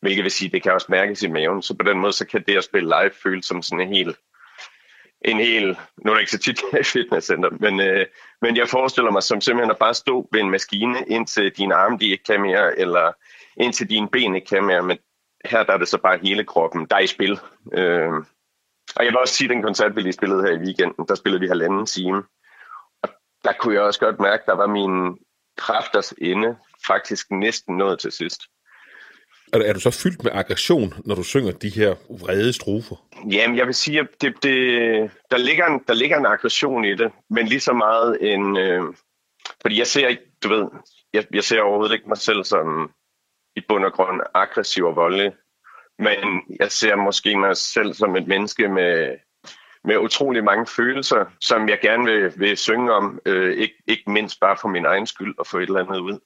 Hvilket 0.00 0.24
vil 0.24 0.32
sige, 0.32 0.50
det 0.50 0.62
kan 0.62 0.72
også 0.72 0.86
mærkes 0.90 1.22
i 1.22 1.28
maven. 1.28 1.62
Så 1.62 1.74
på 1.74 1.82
den 1.82 1.98
måde, 1.98 2.12
så 2.12 2.26
kan 2.26 2.44
det 2.48 2.56
at 2.56 2.64
spille 2.64 2.88
live 2.88 3.10
føles 3.22 3.46
som 3.46 3.62
sådan 3.62 3.80
en 3.80 3.94
helt 3.94 4.16
en 5.24 5.36
hel, 5.36 5.78
nu 6.04 6.10
er 6.10 6.14
det 6.14 6.20
ikke 6.20 6.30
så 6.30 6.38
tit 6.38 6.60
i 6.80 6.82
fitnesscenter, 6.82 7.50
men, 7.50 7.80
øh, 7.80 8.06
men 8.42 8.56
jeg 8.56 8.68
forestiller 8.68 9.10
mig 9.10 9.22
som 9.22 9.40
simpelthen 9.40 9.70
at 9.70 9.78
bare 9.78 9.94
stå 9.94 10.28
ved 10.32 10.40
en 10.40 10.50
maskine, 10.50 11.04
indtil 11.06 11.52
dine 11.56 11.74
arme 11.74 11.98
de 11.98 12.10
ikke 12.10 12.24
kan 12.24 12.40
mere, 12.40 12.78
eller 12.78 13.12
indtil 13.56 13.90
dine 13.90 14.08
ben 14.08 14.34
ikke 14.34 14.46
kan 14.46 14.64
mere, 14.64 14.82
men 14.82 14.98
her 15.44 15.62
der 15.62 15.72
er 15.72 15.78
det 15.78 15.88
så 15.88 15.98
bare 15.98 16.18
hele 16.22 16.44
kroppen, 16.44 16.86
der 16.90 16.96
er 16.96 17.00
i 17.00 17.06
spil. 17.06 17.40
Øh, 17.72 18.12
og 18.96 19.04
jeg 19.04 19.12
vil 19.12 19.18
også 19.18 19.34
sige, 19.34 19.48
at 19.48 19.54
den 19.54 19.62
koncert, 19.62 19.96
vi 19.96 20.00
lige 20.00 20.12
spillede 20.12 20.42
her 20.42 20.52
i 20.52 20.64
weekenden, 20.64 21.06
der 21.08 21.14
spillede 21.14 21.40
vi 21.40 21.48
halvanden 21.48 21.86
time, 21.86 22.22
der 23.44 23.52
kunne 23.60 23.74
jeg 23.74 23.82
også 23.82 24.00
godt 24.00 24.20
mærke, 24.20 24.42
der 24.46 24.54
var 24.54 24.66
min 24.66 25.18
kræfters 25.56 26.14
ende 26.18 26.56
faktisk 26.86 27.30
næsten 27.30 27.76
nået 27.76 27.98
til 27.98 28.12
sidst. 28.12 28.40
Er, 29.52 29.58
er 29.58 29.72
du 29.72 29.80
så 29.80 29.90
fyldt 29.90 30.24
med 30.24 30.32
aggression, 30.34 30.94
når 31.04 31.14
du 31.14 31.22
synger 31.22 31.52
de 31.52 31.68
her 31.68 31.94
vrede 32.10 32.52
strofer? 32.52 33.05
Jamen, 33.30 33.56
jeg 33.56 33.66
vil 33.66 33.74
sige, 33.74 34.00
at 34.00 34.08
det, 34.20 34.42
det, 34.42 35.10
der, 35.30 35.36
ligger 35.36 35.66
en, 35.66 35.84
der 35.88 35.94
ligger 35.94 36.18
en 36.18 36.26
aggression 36.26 36.84
i 36.84 36.94
det, 36.94 37.12
men 37.30 37.46
lige 37.46 37.60
så 37.60 37.72
meget 37.72 38.32
en... 38.32 38.56
Øh, 38.56 38.82
fordi 39.62 39.78
jeg 39.78 39.86
ser 39.86 40.08
ikke, 40.08 40.22
du 40.44 40.48
ved, 40.48 40.68
jeg, 41.12 41.26
jeg 41.34 41.44
ser 41.44 41.60
overhovedet 41.60 41.94
ikke 41.94 42.08
mig 42.08 42.18
selv 42.18 42.44
som 42.44 42.90
i 43.56 43.60
bund 43.68 43.84
og 43.84 43.92
grund 43.92 44.20
aggressiv 44.34 44.84
og 44.84 44.96
voldelig, 44.96 45.32
men 45.98 46.42
jeg 46.60 46.72
ser 46.72 46.96
måske 46.96 47.36
mig 47.36 47.56
selv 47.56 47.94
som 47.94 48.16
et 48.16 48.26
menneske 48.26 48.68
med 48.68 49.16
med 49.86 49.98
utrolig 49.98 50.44
mange 50.44 50.66
følelser, 50.66 51.24
som 51.40 51.68
jeg 51.68 51.78
gerne 51.82 52.04
vil, 52.04 52.32
vil 52.36 52.56
synge 52.56 52.92
om, 52.92 53.20
øh, 53.26 53.56
ikke, 53.56 53.74
ikke 53.86 54.10
mindst 54.10 54.40
bare 54.40 54.56
for 54.60 54.68
min 54.68 54.86
egen 54.86 55.06
skyld 55.06 55.34
og 55.38 55.46
få 55.46 55.58
et 55.58 55.62
eller 55.62 55.84
andet 55.84 55.98
ud. 56.00 56.18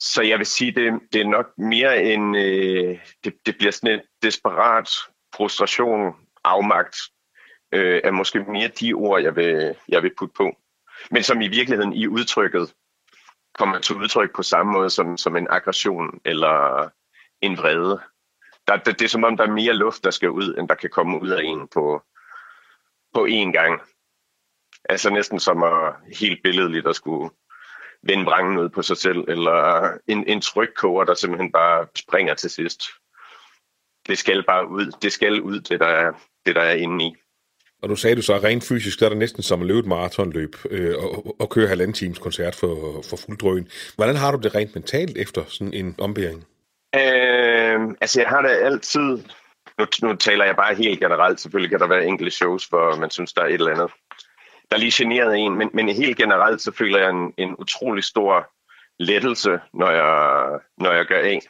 Så 0.00 0.22
jeg 0.22 0.38
vil 0.38 0.46
sige, 0.46 0.72
det, 0.72 1.00
det 1.12 1.20
er 1.20 1.26
nok 1.26 1.46
mere 1.58 2.02
en, 2.02 2.34
øh, 2.34 2.98
det, 3.24 3.34
det 3.46 3.58
bliver 3.58 3.70
sådan 3.72 3.94
et 3.98 4.02
desperat 4.22 4.88
frustration, 5.36 6.14
afmagt, 6.44 6.96
øh, 7.72 8.00
er 8.04 8.10
måske 8.10 8.40
mere 8.40 8.68
de 8.68 8.92
ord, 8.92 9.22
jeg 9.22 9.36
vil, 9.36 9.74
jeg 9.88 10.02
vil 10.02 10.14
putte 10.18 10.34
på. 10.36 10.56
Men 11.10 11.22
som 11.22 11.40
i 11.40 11.48
virkeligheden 11.48 11.92
i 11.92 12.06
udtrykket 12.06 12.74
kommer 13.54 13.78
til 13.78 13.96
udtryk 13.96 14.34
på 14.36 14.42
samme 14.42 14.72
måde 14.72 14.90
som, 14.90 15.16
som 15.16 15.36
en 15.36 15.46
aggression 15.50 16.20
eller 16.24 16.88
en 17.40 17.56
vrede. 17.56 18.00
Der, 18.68 18.76
det, 18.76 18.98
det 18.98 19.04
er 19.04 19.08
som 19.08 19.24
om, 19.24 19.36
der 19.36 19.44
er 19.44 19.50
mere 19.50 19.74
luft, 19.74 20.04
der 20.04 20.10
skal 20.10 20.30
ud, 20.30 20.54
end 20.58 20.68
der 20.68 20.74
kan 20.74 20.90
komme 20.90 21.22
ud 21.22 21.28
af 21.28 21.42
en 21.42 21.68
på, 21.68 22.02
på 23.14 23.26
én 23.26 23.52
gang. 23.52 23.80
Altså 24.88 25.10
næsten 25.10 25.40
som 25.40 25.62
at 25.62 25.94
helt 26.18 26.42
billedligt 26.42 26.86
at 26.86 26.96
skulle 26.96 27.30
vende 28.02 28.24
vrangen 28.24 28.58
ud 28.58 28.68
på 28.68 28.82
sig 28.82 28.96
selv, 28.96 29.24
eller 29.28 29.90
en, 30.06 30.26
en 30.26 30.40
trykkoger, 30.40 31.04
der 31.04 31.14
simpelthen 31.14 31.52
bare 31.52 31.86
springer 31.98 32.34
til 32.34 32.50
sidst. 32.50 32.82
Det 34.08 34.18
skal 34.18 34.44
bare 34.46 34.68
ud. 34.68 34.92
Det 35.02 35.12
skal 35.12 35.40
ud, 35.40 35.60
det 35.60 35.80
der 35.80 35.86
er, 35.86 36.12
det 36.46 36.54
der 36.54 36.62
er 36.62 36.74
inde 36.74 37.04
i. 37.04 37.14
Og 37.82 37.88
du 37.88 37.96
sagde 37.96 38.16
du 38.16 38.22
så, 38.22 38.36
rent 38.36 38.64
fysisk, 38.64 39.00
der 39.00 39.06
er 39.06 39.10
det 39.10 39.18
næsten 39.18 39.42
som 39.42 39.60
at 39.60 39.66
løbe 39.66 39.78
et 39.78 39.86
maratonløb 39.86 40.56
øh, 40.70 40.94
og, 40.98 41.36
og 41.40 41.50
køre 41.50 41.68
halvanden 41.68 41.94
times 41.94 42.18
koncert 42.18 42.54
for, 42.54 43.02
for 43.10 43.16
fuld 43.16 43.38
drøn. 43.38 43.68
Hvordan 43.96 44.16
har 44.16 44.32
du 44.32 44.38
det 44.42 44.54
rent 44.54 44.74
mentalt 44.74 45.18
efter 45.18 45.44
sådan 45.48 45.74
en 45.74 45.94
ombæring? 45.98 46.44
Øh, 46.94 47.96
altså 48.00 48.20
jeg 48.20 48.28
har 48.28 48.42
det 48.42 48.50
altid 48.50 49.18
nu, 49.78 49.86
nu 50.02 50.16
taler 50.16 50.44
jeg 50.44 50.56
bare 50.56 50.74
helt 50.74 51.00
generelt. 51.00 51.40
Selvfølgelig 51.40 51.70
kan 51.70 51.80
der 51.80 51.86
være 51.86 52.06
enkelte 52.06 52.30
shows, 52.30 52.66
hvor 52.66 52.96
man 52.96 53.10
synes, 53.10 53.32
der 53.32 53.42
er 53.42 53.46
et 53.46 53.54
eller 53.54 53.70
andet, 53.70 53.90
der 54.70 54.76
er 54.76 54.80
lige 54.80 54.92
generet 54.94 55.38
en. 55.38 55.58
Men, 55.58 55.70
men 55.74 55.88
helt 55.88 56.16
generelt, 56.16 56.60
så 56.60 56.72
føler 56.72 56.98
jeg 56.98 57.10
en, 57.10 57.34
en 57.38 57.56
utrolig 57.58 58.04
stor 58.04 58.50
lettelse, 58.98 59.60
når 59.74 59.90
jeg, 59.90 60.58
når 60.78 60.92
jeg 60.92 61.06
gør 61.06 61.18
af, 61.18 61.40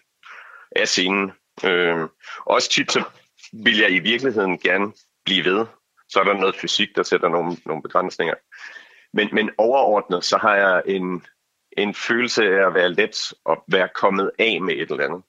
af 0.76 0.88
scenen. 0.88 1.32
Øh, 1.64 2.09
også 2.46 2.70
tit, 2.70 2.92
så 2.92 3.05
vil 3.53 3.78
jeg 3.78 3.90
i 3.90 3.98
virkeligheden 3.98 4.59
gerne 4.59 4.92
blive 5.24 5.44
ved. 5.44 5.66
Så 6.09 6.20
er 6.20 6.24
der 6.24 6.34
noget 6.34 6.57
fysik, 6.57 6.88
der 6.96 7.03
sætter 7.03 7.28
nogle, 7.28 7.57
nogle 7.66 7.82
begrænsninger. 7.82 8.34
Men, 9.12 9.28
men 9.32 9.50
overordnet, 9.59 10.24
så 10.24 10.38
har 10.38 10.57
jeg 10.57 10.82
en, 10.86 11.26
en 11.76 11.94
følelse 11.94 12.44
af 12.44 12.66
at 12.66 12.74
være 12.74 12.88
let 12.88 13.32
og 13.44 13.64
være 13.68 13.88
kommet 13.94 14.30
af 14.38 14.61
med 14.61 14.74
et 14.74 14.90
eller 14.90 15.05
andet. 15.05 15.22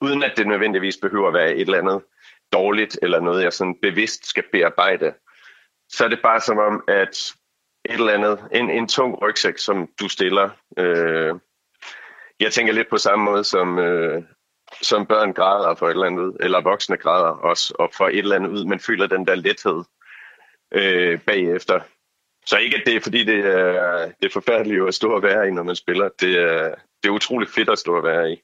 Uden 0.00 0.22
at 0.22 0.32
det 0.36 0.46
nødvendigvis 0.46 0.96
behøver 1.02 1.28
at 1.28 1.34
være 1.34 1.54
et 1.54 1.60
eller 1.60 1.78
andet 1.78 2.02
dårligt, 2.52 2.98
eller 3.02 3.20
noget, 3.20 3.44
jeg 3.44 3.52
sådan 3.52 3.78
bevidst 3.82 4.26
skal 4.26 4.44
bearbejde, 4.52 5.14
så 5.88 6.04
er 6.04 6.08
det 6.08 6.20
bare 6.22 6.40
som 6.40 6.58
om, 6.58 6.84
at 6.88 7.34
et 7.84 7.94
eller 7.94 8.12
andet, 8.12 8.44
en, 8.52 8.70
en 8.70 8.88
tung 8.88 9.22
rygsæk, 9.22 9.58
som 9.58 9.88
du 10.00 10.08
stiller. 10.08 10.50
Øh, 10.78 11.34
jeg 12.40 12.52
tænker 12.52 12.72
lidt 12.72 12.90
på 12.90 12.98
samme 12.98 13.24
måde, 13.24 13.44
som, 13.44 13.78
øh, 13.78 14.22
som 14.84 15.06
børn 15.06 15.32
græder 15.32 15.74
for 15.74 15.86
et 15.86 15.90
eller 15.90 16.06
andet, 16.06 16.36
eller 16.40 16.60
voksne 16.60 16.96
græder 16.96 17.28
også, 17.50 17.74
og 17.78 17.90
for 17.96 18.08
et 18.08 18.18
eller 18.18 18.36
andet 18.36 18.50
ud, 18.50 18.64
men 18.64 18.80
føler 18.80 19.06
den 19.06 19.26
der 19.26 19.34
lethed 19.34 19.84
øh, 20.74 21.20
bagefter. 21.20 21.80
Så 22.46 22.56
ikke, 22.58 22.76
at 22.76 22.82
det 22.86 22.96
er, 22.96 23.00
fordi 23.00 23.24
det 23.24 23.38
er, 23.46 24.04
det 24.20 24.26
er 24.26 24.32
forfærdeligt 24.32 24.88
at 24.88 24.94
stå 24.94 25.14
og 25.14 25.22
være 25.22 25.48
i, 25.48 25.50
når 25.50 25.62
man 25.62 25.76
spiller. 25.76 26.08
Det 26.20 26.36
er, 26.38 26.74
det 27.02 27.08
er 27.08 27.12
utroligt 27.12 27.54
fedt 27.54 27.68
at 27.68 27.78
stå 27.78 27.96
og 27.96 28.02
være 28.02 28.32
i. 28.32 28.36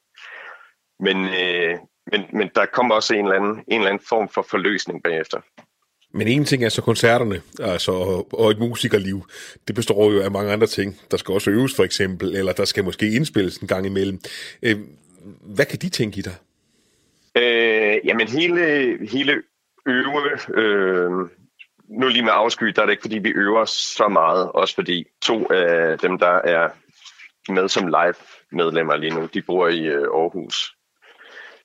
Men, 0.99 1.17
øh, 1.25 1.77
men, 2.11 2.21
men 2.33 2.49
der 2.55 2.65
kommer 2.65 2.95
også 2.95 3.13
en 3.13 3.25
eller, 3.25 3.35
anden, 3.35 3.63
en 3.67 3.79
eller 3.79 3.89
anden 3.89 4.05
form 4.09 4.29
for 4.29 4.45
forløsning 4.49 5.03
bagefter. 5.03 5.41
Men 6.13 6.27
en 6.27 6.45
ting 6.45 6.63
er 6.63 6.69
så 6.69 6.81
koncerterne, 6.81 7.41
altså, 7.59 7.91
og, 8.33 8.51
et 8.51 8.59
musikerliv, 8.59 9.25
det 9.67 9.75
består 9.75 10.11
jo 10.11 10.21
af 10.21 10.31
mange 10.31 10.51
andre 10.51 10.67
ting. 10.67 10.99
Der 11.11 11.17
skal 11.17 11.33
også 11.33 11.51
øves 11.51 11.75
for 11.75 11.83
eksempel, 11.83 12.35
eller 12.35 12.53
der 12.53 12.65
skal 12.65 12.83
måske 12.83 13.11
indspilles 13.11 13.57
en 13.57 13.67
gang 13.67 13.85
imellem. 13.85 14.19
Øh, 14.63 14.79
hvad 15.41 15.65
kan 15.65 15.79
de 15.79 15.89
tænke 15.89 16.17
i 16.17 16.21
dig? 16.21 16.35
Øh, 17.35 17.99
jamen 18.05 18.27
hele, 18.27 18.63
hele 19.07 19.43
øve, 19.85 20.39
øh, 20.53 21.11
nu 21.89 22.07
lige 22.07 22.23
med 22.23 22.31
afsky, 22.33 22.65
der 22.65 22.81
er 22.81 22.85
det 22.85 22.93
ikke 22.93 23.01
fordi 23.01 23.17
vi 23.17 23.29
øver 23.29 23.65
så 23.65 24.07
meget, 24.07 24.51
også 24.51 24.75
fordi 24.75 25.05
to 25.21 25.51
af 25.51 25.99
dem, 25.99 26.19
der 26.19 26.41
er 26.43 26.69
med 27.51 27.69
som 27.69 27.87
live 27.87 28.13
medlemmer 28.51 28.95
lige 28.95 29.15
nu, 29.15 29.29
de 29.33 29.41
bor 29.41 29.67
i 29.67 29.85
øh, 29.85 30.01
Aarhus. 30.01 30.75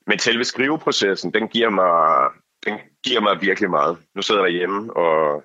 Men 0.06 0.18
selve 0.18 0.44
skriveprocessen, 0.44 1.34
den 1.34 1.48
giver 1.48 1.70
mig, 1.70 2.30
den 2.66 2.78
giver 3.04 3.20
mig 3.20 3.40
virkelig 3.40 3.70
meget. 3.70 3.98
Nu 4.14 4.22
sidder 4.22 4.44
jeg 4.44 4.52
hjemme 4.52 4.96
og, 4.96 5.44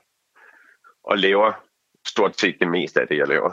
og 1.03 1.17
laver 1.17 1.53
stort 2.07 2.39
set 2.39 2.57
det 2.59 2.67
meste 2.67 3.01
af 3.01 3.07
det, 3.07 3.17
jeg 3.17 3.27
laver. 3.27 3.51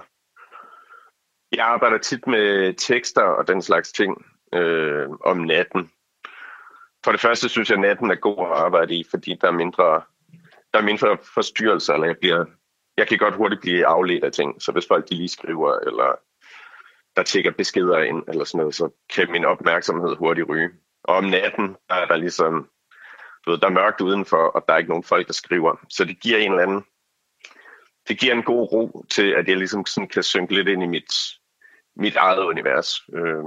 Jeg 1.53 1.67
arbejder 1.67 1.99
tit 1.99 2.27
med 2.27 2.75
tekster 2.75 3.23
og 3.23 3.49
den 3.49 3.63
slags 3.63 3.93
ting 3.93 4.27
øh, 4.55 5.09
om 5.24 5.36
natten. 5.36 5.90
For 7.05 7.12
det 7.12 7.20
første 7.20 7.49
synes 7.49 7.70
jeg, 7.70 7.76
at 7.76 7.80
natten 7.80 8.11
er 8.11 8.14
god 8.14 8.38
at 8.38 8.59
arbejde 8.59 8.94
i, 8.94 9.05
fordi 9.11 9.38
der 9.40 9.49
er 9.49 9.53
mindre, 9.53 10.03
der 10.72 10.78
er 10.78 10.82
mindre 10.82 11.18
forstyrrelser, 11.34 11.94
eller 11.94 12.07
jeg, 12.07 12.16
bliver, 12.20 12.44
jeg 12.96 13.09
kan 13.09 13.18
godt 13.18 13.34
hurtigt 13.34 13.61
blive 13.61 13.86
afledt 13.86 14.24
af 14.24 14.32
ting. 14.32 14.62
Så 14.62 14.72
hvis 14.72 14.86
folk 14.88 15.09
de 15.09 15.14
lige 15.14 15.28
skriver, 15.28 15.78
eller 15.78 16.18
der 17.16 17.22
tækker 17.22 17.51
beskeder 17.51 17.99
ind, 17.99 18.22
eller 18.28 18.44
sådan 18.44 18.59
noget, 18.59 18.74
så 18.74 18.90
kan 19.14 19.30
min 19.30 19.44
opmærksomhed 19.44 20.16
hurtigt 20.16 20.49
ryge. 20.49 20.70
Og 21.05 21.16
om 21.16 21.24
natten, 21.24 21.76
der 21.88 21.94
er 21.94 22.07
der 22.07 22.16
ligesom, 22.16 22.68
du 23.46 23.51
ved, 23.51 23.59
der 23.59 23.66
er 23.66 23.70
mørkt 23.80 24.01
udenfor, 24.01 24.36
og 24.36 24.64
der 24.68 24.74
er 24.74 24.78
ikke 24.78 24.90
nogen 24.90 25.05
folk, 25.05 25.26
der 25.26 25.32
skriver. 25.32 25.76
Så 25.88 26.05
det 26.05 26.20
giver 26.20 26.38
en 26.38 26.51
eller 26.51 26.62
anden, 26.62 26.84
det 28.09 28.20
giver 28.20 28.34
en 28.34 28.42
god 28.42 28.72
ro 28.72 29.05
til, 29.11 29.30
at 29.30 29.49
jeg 29.49 29.57
ligesom 29.57 29.86
sådan 29.86 30.09
kan 30.09 30.22
synke 30.22 30.55
lidt 30.55 30.68
ind 30.68 30.82
i 30.82 30.86
mit, 30.86 31.12
mit 31.96 32.16
eget 32.16 32.44
univers. 32.44 33.01
Øh, 33.14 33.44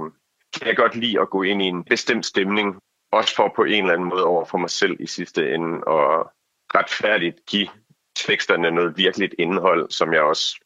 kan 0.54 0.66
jeg 0.66 0.76
godt 0.76 0.94
lide 0.94 1.20
at 1.20 1.30
gå 1.30 1.42
ind 1.42 1.62
i 1.62 1.64
en 1.64 1.84
bestemt 1.84 2.26
stemning, 2.26 2.76
også 3.12 3.34
for 3.34 3.52
på 3.56 3.64
en 3.64 3.82
eller 3.82 3.92
anden 3.92 4.08
måde 4.08 4.24
over 4.24 4.44
for 4.44 4.58
mig 4.58 4.70
selv 4.70 4.96
i 5.00 5.06
sidste 5.06 5.54
ende, 5.54 5.84
og 5.84 6.32
retfærdigt 6.74 7.36
give 7.46 7.68
teksterne 8.16 8.70
noget 8.70 8.96
virkeligt 8.96 9.34
indhold, 9.38 9.90
som 9.90 10.12
jeg 10.12 10.22
også 10.22 10.60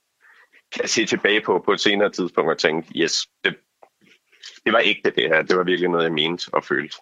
kan 0.72 0.89
se 0.89 1.07
tilbage 1.07 1.41
på 1.41 1.62
på 1.64 1.72
et 1.72 1.80
senere 1.80 2.11
tidspunkt 2.11 2.51
og 2.51 2.59
tænke, 2.59 2.93
yes, 2.97 3.26
det, 3.45 3.57
det 4.64 4.72
var 4.72 4.80
ægte 4.84 5.11
det 5.11 5.28
her. 5.28 5.43
Det 5.43 5.57
var 5.57 5.64
virkelig 5.64 5.91
noget, 5.91 6.05
jeg 6.05 6.12
mente 6.12 6.49
og 6.53 6.64
følte. 6.64 6.97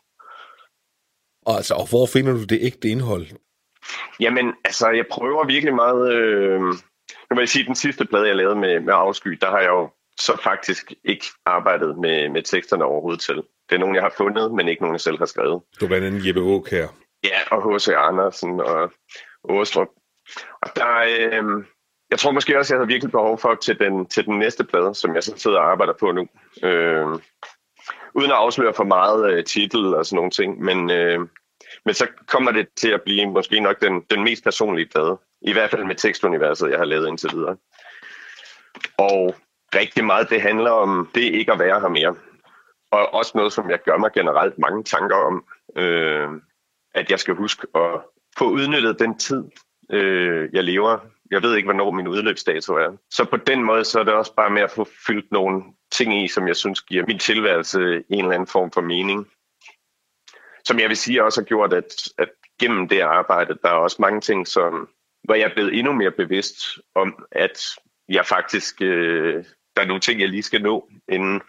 Og, 1.47 1.57
altså, 1.57 1.75
og 1.75 1.89
hvor 1.89 2.07
finder 2.07 2.33
du 2.33 2.45
det 2.45 2.59
ægte 2.63 2.89
indhold? 2.89 3.27
Jamen, 4.21 4.55
altså, 4.65 4.91
jeg 4.91 5.07
prøver 5.11 5.47
virkelig 5.47 5.75
meget... 5.75 6.13
Øh, 6.13 6.61
nu 7.31 7.31
vil 7.31 7.39
jeg 7.39 7.49
sige, 7.49 7.67
den 7.67 7.75
sidste 7.75 8.05
plade, 8.05 8.27
jeg 8.27 8.37
lavede 8.37 8.57
med, 8.57 8.81
med 8.81 8.95
Afsky, 8.95 9.31
der 9.41 9.51
har 9.51 9.59
jeg 9.59 9.69
jo 9.69 9.91
så 10.21 10.41
faktisk 10.43 10.93
ikke 11.05 11.27
arbejdet 11.47 11.99
med, 11.99 12.29
med 12.29 12.43
teksterne 12.43 12.85
overhovedet 12.85 13.21
til. 13.21 13.37
Det 13.69 13.75
er 13.75 13.79
nogen, 13.79 13.95
jeg 13.95 14.03
har 14.03 14.15
fundet, 14.17 14.53
men 14.53 14.69
ikke 14.69 14.83
nogen, 14.83 14.95
jeg 14.95 15.01
selv 15.01 15.19
har 15.19 15.27
skrevet. 15.27 15.63
Du 15.81 15.87
blandt 15.87 16.07
andet 16.07 16.27
Jeppe 16.27 16.71
her. 16.71 16.89
Ja, 17.25 17.39
og 17.51 17.75
H.C. 17.75 17.89
Andersen 17.89 18.61
og 18.61 18.93
Åstrup. 19.45 19.89
Og 20.63 20.71
der, 20.77 20.97
øh, 20.99 21.65
jeg 22.11 22.19
tror 22.19 22.31
måske 22.31 22.59
også, 22.59 22.75
jeg 22.75 22.81
har 22.81 22.87
virkelig 22.87 23.11
behov 23.11 23.39
for 23.39 23.55
til 23.55 23.79
den, 23.79 24.07
til 24.07 24.25
den 24.25 24.39
næste 24.39 24.65
plade, 24.65 24.95
som 24.95 25.15
jeg 25.15 25.23
så 25.23 25.33
sidder 25.37 25.59
og 25.59 25.71
arbejder 25.71 25.93
på 26.01 26.13
nu. 26.13 26.29
Øh, 26.63 27.07
uden 28.15 28.31
at 28.31 28.37
afsløre 28.37 28.75
for 28.75 28.85
meget 28.85 29.33
øh, 29.33 29.45
titel 29.45 29.95
og 29.95 30.07
sådan 30.07 30.17
nogle 30.17 30.31
ting, 30.31 30.61
men, 30.61 30.91
øh, 30.91 31.21
men 31.85 31.95
så 31.95 32.07
kommer 32.27 32.53
det 32.53 32.69
til 32.77 32.91
at 32.91 33.03
blive 33.03 33.27
måske 33.27 33.61
nok 33.61 33.81
den, 33.81 34.01
den 34.11 34.25
mest 34.25 34.45
personlige 34.45 34.89
plade. 34.89 35.19
I 35.43 35.53
hvert 35.53 35.71
fald 35.71 35.85
med 35.85 35.95
tekstuniverset, 35.95 36.71
jeg 36.71 36.79
har 36.79 36.85
lavet 36.85 37.09
indtil 37.09 37.31
videre. 37.35 37.57
Og 38.99 39.35
rigtig 39.75 40.05
meget 40.05 40.31
det 40.31 40.43
handler 40.43 40.71
om 40.71 41.11
det 41.15 41.21
ikke 41.21 41.53
at 41.53 41.59
være 41.59 41.81
her 41.81 41.89
mere. 41.89 42.17
Og 42.93 43.15
også 43.15 43.33
noget, 43.35 43.53
som 43.53 43.71
jeg 43.71 43.83
gør 43.83 43.97
mig 43.97 44.13
generelt 44.13 44.59
mange 44.59 44.85
tanker 44.85 45.17
om, 45.17 45.45
øh, 45.77 46.29
at 46.95 47.11
jeg 47.11 47.21
skal 47.21 47.35
huske 47.35 47.67
at 47.75 48.01
få 48.39 48.51
udnyttet 48.51 48.99
den 48.99 49.19
tid, 49.19 49.45
øh, 49.91 50.49
jeg 50.53 50.65
lever. 50.65 50.99
Jeg 51.31 51.43
ved 51.43 51.57
ikke, 51.57 51.67
hvornår 51.67 51.91
min 51.91 52.09
udløbsdato 52.09 52.75
er. 52.75 52.97
Så 53.11 53.25
på 53.25 53.37
den 53.37 53.63
måde, 53.63 53.85
så 53.85 54.01
er 54.01 54.05
det 54.05 54.15
også 54.15 54.35
bare 54.35 54.51
med 54.51 54.63
at 54.63 54.71
få 54.71 54.89
fyldt 55.07 55.33
nogle 55.33 55.63
ting 55.93 56.25
i, 56.25 56.29
som 56.29 56.49
jeg 56.49 56.57
synes 56.57 56.83
giver 56.83 57.05
min 57.07 57.19
tilværelse 57.19 57.79
en 58.09 58.19
eller 58.19 58.33
anden 58.33 58.47
form 58.47 58.71
for 58.71 58.81
mening. 58.81 59.29
Som 60.65 60.79
jeg 60.79 60.89
vil 60.89 60.97
sige 60.97 61.25
også 61.25 61.41
har 61.41 61.45
gjort, 61.45 61.73
at, 61.73 62.09
at 62.19 62.29
gennem 62.61 62.89
det 62.89 63.01
arbejde, 63.01 63.59
der 63.63 63.69
er 63.69 63.75
også 63.75 63.97
mange 64.01 64.21
ting, 64.21 64.47
som, 64.47 64.89
hvor 65.25 65.35
jeg 65.35 65.51
er 65.51 65.55
blevet 65.55 65.79
endnu 65.79 65.93
mere 65.93 66.11
bevidst 66.11 66.57
om, 66.95 67.27
at 67.33 67.59
jeg 68.09 68.27
faktisk, 68.27 68.83
øh, 68.83 69.45
der 69.77 69.83
er 69.83 69.87
nogle 69.87 70.01
ting, 70.01 70.21
jeg 70.21 70.29
lige 70.29 70.43
skal 70.43 70.63
nå, 70.63 70.89
inden 71.09 71.41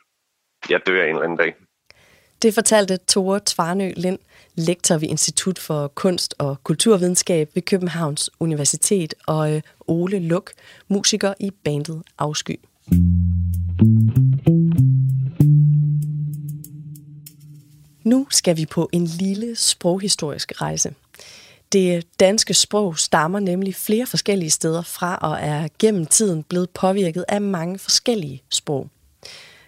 jeg 0.69 0.80
dør 0.88 1.03
en 1.03 1.09
eller 1.09 1.21
anden 1.21 1.38
dag. 1.38 1.55
Det 2.41 2.53
fortalte 2.53 2.97
Tore 2.97 3.39
Tvarnø 3.45 3.91
Lind, 3.97 4.19
lektor 4.55 4.97
ved 4.97 5.07
Institut 5.07 5.59
for 5.59 5.88
Kunst 5.88 6.36
og 6.38 6.63
Kulturvidenskab 6.63 7.49
ved 7.53 7.61
Københavns 7.61 8.30
Universitet, 8.39 9.13
og 9.28 9.55
øh, 9.55 9.61
Ole 9.88 10.19
Luk, 10.19 10.51
musiker 10.88 11.34
i 11.39 11.51
bandet 11.63 12.03
Afsky. 12.17 12.59
Nu 18.03 18.28
skal 18.30 18.57
vi 18.57 18.65
på 18.65 18.89
en 18.91 19.05
lille 19.05 19.55
sproghistorisk 19.55 20.61
rejse. 20.61 20.93
Det 21.76 22.19
danske 22.19 22.53
sprog 22.53 22.99
stammer 22.99 23.39
nemlig 23.39 23.76
flere 23.76 24.05
forskellige 24.05 24.49
steder 24.49 24.82
fra 24.82 25.15
og 25.15 25.38
er 25.41 25.67
gennem 25.80 26.05
tiden 26.05 26.43
blevet 26.43 26.69
påvirket 26.69 27.26
af 27.28 27.41
mange 27.41 27.80
forskellige 27.80 28.43
sprog. 28.49 28.89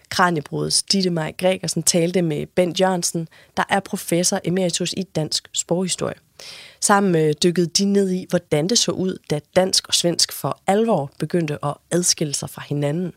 Kranjebrudets 0.09 0.83
Ditte 0.83 1.09
Maj 1.09 1.33
Gregersen 1.37 1.83
talte 1.83 2.21
med 2.21 2.45
Bent 2.45 2.79
Jørgensen, 2.79 3.27
der 3.57 3.63
er 3.69 3.79
professor 3.79 4.39
emeritus 4.43 4.93
i 4.97 5.03
dansk 5.03 5.47
sproghistorie. 5.53 6.15
Sammen 6.81 7.33
dykkede 7.43 7.67
de 7.67 7.85
ned 7.85 8.11
i, 8.11 8.25
hvordan 8.29 8.67
det 8.67 8.79
så 8.79 8.91
ud, 8.91 9.17
da 9.29 9.39
dansk 9.55 9.87
og 9.87 9.93
svensk 9.93 10.31
for 10.31 10.61
alvor 10.67 11.11
begyndte 11.19 11.65
at 11.65 11.73
adskille 11.91 12.33
sig 12.33 12.49
fra 12.49 12.63
hinanden. 12.69 13.13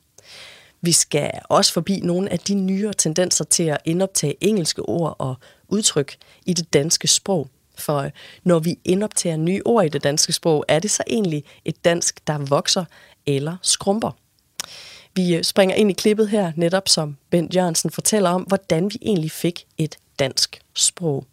Vi 0.81 0.93
skal 0.93 1.31
også 1.45 1.73
forbi 1.73 2.01
nogle 2.01 2.33
af 2.33 2.39
de 2.39 2.55
nyere 2.55 2.93
tendenser 2.93 3.45
til 3.45 3.65
at 3.65 3.79
indoptage 3.85 4.35
engelske 4.41 4.83
ord 4.83 5.17
og 5.19 5.35
udtryk 5.69 6.17
i 6.47 6.53
det 6.53 6.73
danske 6.73 7.09
sprog. 7.09 7.51
For 7.81 7.99
øh, 7.99 8.11
når 8.45 8.59
vi 8.59 8.79
indoptager 8.85 9.37
nye 9.37 9.63
ord 9.65 9.85
i 9.85 9.89
det 9.89 10.05
danske 10.05 10.33
sprog, 10.33 10.65
er 10.69 10.79
det 10.79 10.91
så 10.91 11.03
egentlig 11.07 11.45
et 11.65 11.85
dansk, 11.85 12.27
der 12.27 12.39
vokser 12.39 12.85
eller 13.27 13.57
skrumper. 13.63 14.11
Vi 15.15 15.35
øh, 15.37 15.45
springer 15.45 15.77
ind 15.77 15.91
i 15.91 15.95
klippet 15.95 16.29
her, 16.29 16.53
netop 16.57 16.89
som 16.89 17.17
Bent 17.31 17.55
Jørgensen 17.55 17.91
fortæller 17.91 18.31
om, 18.31 18.43
hvordan 18.43 18.85
vi 18.85 18.99
egentlig 19.03 19.31
fik 19.31 19.65
et 19.79 19.97
dansk 20.19 20.61
sprog. 20.75 21.27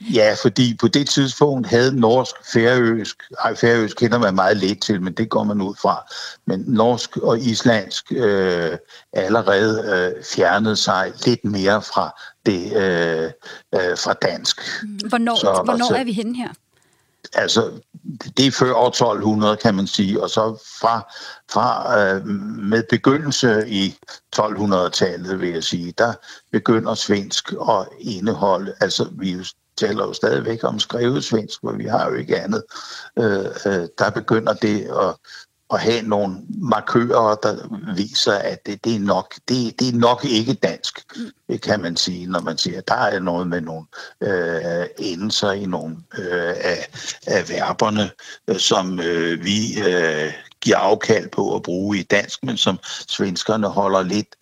Ja, 0.00 0.36
fordi 0.42 0.76
på 0.80 0.88
det 0.88 1.08
tidspunkt 1.08 1.66
havde 1.66 2.00
norsk, 2.00 2.34
færøsk, 2.52 3.16
ej, 3.44 3.56
færøsk 3.56 3.96
kender 3.96 4.18
man 4.18 4.34
meget 4.34 4.56
lidt 4.56 4.82
til, 4.82 5.02
men 5.02 5.12
det 5.12 5.28
går 5.28 5.44
man 5.44 5.60
ud 5.60 5.74
fra. 5.82 6.12
Men 6.46 6.64
norsk 6.66 7.16
og 7.16 7.38
islandsk 7.38 8.12
øh, 8.12 8.78
allerede 9.12 9.84
øh, 10.16 10.24
fjernede 10.24 10.76
sig 10.76 11.12
lidt 11.26 11.44
mere 11.44 11.82
fra 11.82 12.20
det 12.46 12.72
øh, 12.76 13.30
øh, 13.74 13.98
fra 13.98 14.12
dansk. 14.12 14.60
Hvornår, 15.08 15.36
så, 15.36 15.62
hvornår 15.64 15.72
altså, 15.72 15.94
er 15.94 16.04
vi 16.04 16.12
henne 16.12 16.36
her? 16.36 16.48
Altså, 17.34 17.70
det 18.36 18.46
er 18.46 18.50
før 18.50 18.74
år 18.74 18.88
1200, 18.88 19.56
kan 19.56 19.74
man 19.74 19.86
sige, 19.86 20.22
og 20.22 20.30
så 20.30 20.64
fra, 20.80 21.12
fra 21.50 21.98
øh, 22.00 22.26
med 22.26 22.82
begyndelse 22.90 23.68
i 23.68 23.94
1200-tallet, 24.36 25.40
vil 25.40 25.50
jeg 25.50 25.64
sige, 25.64 25.92
der 25.98 26.12
begynder 26.52 26.94
svensk 26.94 27.52
at 27.52 27.88
indeholde, 28.00 28.74
altså 28.80 29.08
vi 29.12 29.36
taler 29.76 30.04
jo 30.04 30.12
stadigvæk 30.12 30.64
om 30.64 30.78
skrevet 30.78 31.24
svensk, 31.24 31.60
hvor 31.62 31.72
vi 31.72 31.84
har 31.84 32.10
jo 32.10 32.14
ikke 32.14 32.40
andet. 32.40 32.62
Øh, 33.18 33.46
øh, 33.66 33.88
der 33.98 34.10
begynder 34.10 34.52
det 34.52 34.80
at, 34.80 35.14
at 35.72 35.80
have 35.80 36.02
nogle 36.02 36.36
markører, 36.48 37.34
der 37.34 37.56
viser, 37.96 38.32
at 38.32 38.66
det, 38.66 38.84
det, 38.84 38.94
er 38.94 39.00
nok, 39.00 39.34
det, 39.48 39.80
det 39.80 39.88
er 39.88 39.98
nok 39.98 40.24
ikke 40.24 40.54
dansk, 40.54 41.12
det 41.48 41.62
kan 41.62 41.80
man 41.80 41.96
sige, 41.96 42.26
når 42.26 42.40
man 42.40 42.58
siger, 42.58 42.78
at 42.78 42.88
der 42.88 42.94
er 42.94 43.20
noget 43.20 43.48
med 43.48 43.60
nogle 43.60 43.86
øh, 44.20 44.86
endelser 44.98 45.52
i 45.52 45.66
nogle 45.66 45.96
øh, 46.18 46.54
af, 46.60 46.88
af 47.26 47.48
verberne, 47.48 48.10
øh, 48.48 48.58
som 48.58 49.00
øh, 49.00 49.44
vi 49.44 49.82
øh, 49.86 50.32
giver 50.66 50.78
afkald 50.78 51.28
på 51.28 51.54
at 51.56 51.62
bruge 51.62 51.98
i 51.98 52.02
dansk, 52.02 52.44
men 52.44 52.56
som 52.56 52.78
svenskerne 53.08 53.68
holder 53.68 54.02
lidt 54.02 54.34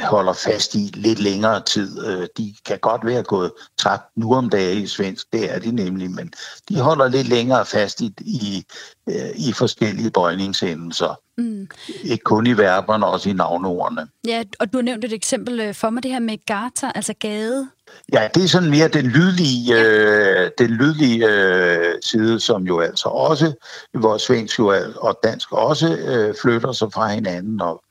holder 0.00 0.32
fast 0.32 0.74
i 0.74 0.90
lidt 0.94 1.18
længere 1.18 1.62
tid. 1.62 2.06
Øh, 2.06 2.28
de 2.36 2.54
kan 2.64 2.78
godt 2.78 3.06
være 3.06 3.22
gået 3.22 3.52
tabt 3.78 4.16
nu 4.16 4.34
om 4.34 4.50
dagen 4.50 4.82
i 4.82 4.86
svensk, 4.86 5.32
det 5.32 5.54
er 5.54 5.58
de 5.58 5.70
nemlig, 5.70 6.10
men 6.10 6.32
de 6.68 6.80
holder 6.80 7.08
lidt 7.08 7.28
længere 7.28 7.66
fast 7.66 8.00
i, 8.00 8.12
i, 8.20 8.64
øh, 9.08 9.30
i 9.36 9.52
forskellige 9.52 10.10
bøjningsendelser. 10.10 11.20
Mm. 11.38 11.68
Ikke 12.02 12.22
kun 12.22 12.46
i 12.46 12.52
verberne, 12.52 13.06
også 13.06 13.28
i 13.30 13.32
navneordene. 13.32 14.08
Ja, 14.26 14.42
og 14.60 14.72
du 14.72 14.78
har 14.78 14.82
nævnt 14.82 15.04
et 15.04 15.12
eksempel 15.12 15.60
øh, 15.60 15.74
for 15.74 15.90
mig, 15.90 16.02
det 16.02 16.10
her 16.10 16.18
med 16.18 16.38
gata, 16.46 16.92
altså 16.94 17.14
gade. 17.20 17.68
Ja, 18.12 18.28
det 18.34 18.44
er 18.44 18.48
sådan 18.48 18.70
mere 18.70 18.88
den 18.88 19.06
lydlige, 19.06 19.74
øh, 19.74 20.50
den 20.58 20.70
lydlige 20.70 21.28
øh, 21.28 21.94
side, 22.02 22.40
som 22.40 22.62
jo 22.62 22.80
altså 22.80 23.08
også, 23.08 23.52
hvor 23.92 24.18
svensk 24.18 24.58
jo 24.58 24.74
og 24.96 25.18
dansk 25.22 25.52
også 25.52 25.96
øh, 25.96 26.34
flytter 26.42 26.72
sig 26.72 26.92
fra 26.92 27.08
hinanden, 27.08 27.60
og 27.60 27.84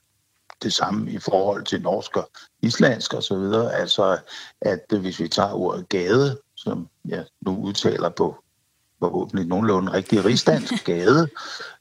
det 0.63 0.73
samme 0.73 1.11
i 1.11 1.19
forhold 1.19 1.65
til 1.65 1.81
norsk 1.81 2.17
og 2.17 2.29
islandsk 2.61 3.13
og 3.13 3.23
så 3.23 3.35
videre. 3.35 3.73
Altså, 3.73 4.17
at 4.61 4.99
hvis 4.99 5.19
vi 5.19 5.27
tager 5.27 5.53
ordet 5.53 5.89
gade, 5.89 6.39
som 6.55 6.87
jeg 7.05 7.25
nu 7.41 7.57
udtaler 7.57 8.09
på 8.09 8.43
forhåbentlig 8.99 9.47
nogenlunde 9.47 9.93
rigtig 9.93 10.25
rigsdansk 10.25 10.73
gade, 10.85 11.29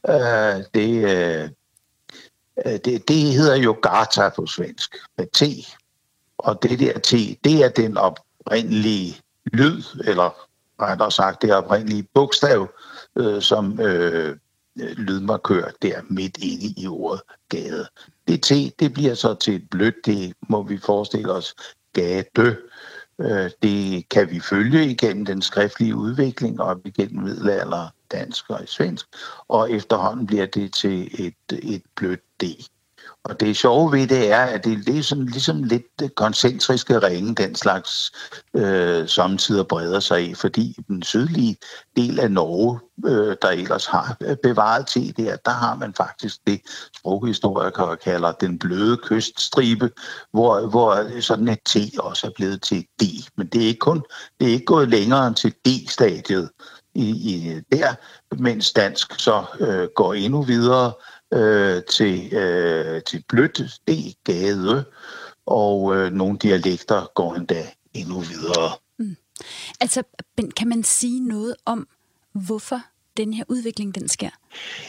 øh, 0.09 0.65
det, 0.75 1.05
øh, 1.05 1.49
det, 2.85 3.09
det 3.09 3.17
hedder 3.17 3.57
jo 3.57 3.77
gata 3.83 4.29
på 4.29 4.47
svensk 4.47 4.97
med 5.19 5.27
T. 5.27 5.43
Og 6.43 6.63
det 6.63 6.79
der 6.79 6.99
T, 6.99 7.11
det 7.45 7.65
er 7.65 7.69
den 7.69 7.97
oprindelige 7.97 9.17
lyd, 9.45 9.83
eller 10.05 10.49
rettere 10.81 11.11
sagt 11.11 11.43
det 11.43 11.55
oprindelige 11.55 12.09
bogstav, 12.15 12.69
øh, 13.17 13.43
som 13.43 13.81
øh, 13.81 14.37
lydmarkør 14.77 15.65
der 15.83 16.01
midt 16.09 16.39
inde 16.39 16.75
i 16.81 16.87
ordet 16.87 17.23
gade. 17.49 17.87
Det 18.29 18.43
T, 18.43 18.81
det 18.81 18.95
bliver 18.95 19.15
så 19.15 19.35
til 19.35 19.55
et 19.55 19.71
blødt, 19.71 20.07
det 20.07 20.35
må 20.49 20.63
vi 20.63 20.79
forestille 20.79 21.33
os, 21.33 21.55
gade. 21.93 22.57
Øh, 23.21 23.51
det 23.63 24.09
kan 24.09 24.31
vi 24.31 24.41
følge 24.41 24.87
igennem 24.87 25.27
den 25.27 25.43
skriftlige 25.43 25.97
udvikling 25.97 26.61
og 26.61 26.81
igennem 26.85 27.25
middelalder 27.25 27.89
dansk 28.13 28.51
og 28.51 28.61
svensk, 28.67 29.07
og 29.49 29.73
efterhånden 29.73 30.27
bliver 30.27 30.47
det 30.47 30.75
til 30.75 31.27
et, 31.27 31.59
et 31.63 31.83
blødt 31.97 32.21
D. 32.41 32.45
Og 33.25 33.41
det 33.41 33.57
sjove 33.57 33.93
ved 33.93 34.07
det 34.07 34.33
er, 34.33 34.43
at 34.43 34.65
det, 34.65 34.87
det 34.87 34.99
er 34.99 35.03
sådan, 35.03 35.27
ligesom 35.27 35.63
lidt 35.63 36.03
øh, 36.03 36.09
koncentriske 36.09 36.99
ringe, 36.99 37.35
den 37.35 37.55
slags 37.55 38.13
øh, 38.57 39.09
samtidig 39.09 39.67
breder 39.67 40.01
sig 40.01 40.31
i, 40.31 40.35
fordi 40.35 40.77
den 40.89 41.03
sydlige 41.03 41.57
del 41.97 42.21
af 42.21 42.31
Norge, 42.31 42.81
øh, 43.07 43.37
der 43.43 43.49
ellers 43.49 43.87
har 43.87 44.17
øh, 44.21 44.37
bevaret 44.43 44.95
det 44.95 45.17
der, 45.17 45.37
der 45.37 45.51
har 45.51 45.75
man 45.75 45.95
faktisk 45.95 46.37
det, 46.47 46.61
sproghistorikere 46.97 47.97
kalder 47.97 48.33
den 48.33 48.59
bløde 48.59 48.97
kyststribe, 48.97 49.91
hvor, 50.33 50.67
hvor 50.67 51.21
sådan 51.21 51.49
et 51.49 51.59
T 51.67 51.77
også 51.99 52.27
er 52.27 52.33
blevet 52.37 52.63
til 52.63 52.83
D. 53.01 53.03
Men 53.37 53.47
det 53.47 53.63
er 53.63 53.67
ikke 53.67 53.79
kun, 53.79 54.03
det 54.41 54.49
er 54.49 54.53
ikke 54.53 54.65
gået 54.65 54.89
længere 54.89 55.27
end 55.27 55.35
til 55.35 55.53
D-stadiet 55.53 56.51
i, 56.95 57.09
i 57.09 57.61
der, 57.73 57.95
mens 58.39 58.73
dansk 58.73 59.21
så 59.21 59.45
øh, 59.61 59.89
går 59.97 60.15
endnu 60.15 60.43
videre 60.43 60.93
øh, 61.33 61.83
til, 61.91 62.35
øh, 62.35 63.03
til 63.03 63.25
blødt 63.29 63.61
D-gade, 63.89 64.85
og 65.47 65.97
øh, 65.97 66.13
nogle 66.13 66.39
dialekter 66.39 67.11
går 67.15 67.35
endda 67.35 67.67
endnu 67.95 68.21
videre. 68.21 68.71
Mm. 68.99 69.17
Altså, 69.81 70.03
kan 70.57 70.69
man 70.69 70.85
sige 70.85 71.29
noget 71.29 71.55
om, 71.67 71.89
hvorfor 72.33 72.81
den 73.17 73.35
her 73.35 73.45
udvikling, 73.49 73.95
den 73.95 74.09
sker? 74.09 74.31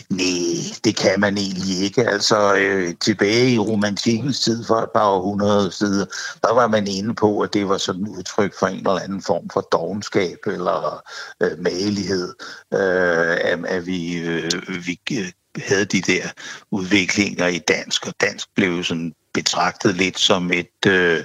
Nej, 0.09 0.77
det 0.83 0.95
kan 0.95 1.19
man 1.19 1.37
egentlig 1.37 1.79
ikke. 1.79 2.09
Altså, 2.09 2.55
øh, 2.55 2.93
tilbage 3.01 3.53
i 3.53 3.59
romantikkens 3.59 4.39
tid 4.39 4.65
for 4.65 4.75
et 4.75 4.89
par 4.95 5.07
århundrede 5.09 5.71
siden, 5.71 6.07
der 6.43 6.53
var 6.53 6.67
man 6.67 6.87
inde 6.87 7.15
på, 7.15 7.39
at 7.39 7.53
det 7.53 7.69
var 7.69 7.77
sådan 7.77 8.03
et 8.03 8.09
udtryk 8.09 8.53
for 8.59 8.67
en 8.67 8.77
eller 8.77 8.99
anden 8.99 9.21
form 9.21 9.49
for 9.49 9.61
dogenskab 9.61 10.37
eller 10.45 11.01
øh, 11.41 11.59
malighed, 11.59 12.33
øh, 12.73 13.37
at, 13.51 13.65
at 13.65 13.85
vi, 13.85 14.17
øh, 14.17 14.51
vi 14.85 14.99
havde 15.57 15.85
de 15.85 16.01
der 16.01 16.29
udviklinger 16.71 17.47
i 17.47 17.59
dansk, 17.59 18.07
og 18.07 18.13
dansk 18.21 18.47
blev 18.55 18.83
sådan 18.83 19.13
betragtet 19.33 19.95
lidt 19.95 20.19
som 20.19 20.51
et, 20.51 20.85
øh, 20.87 21.23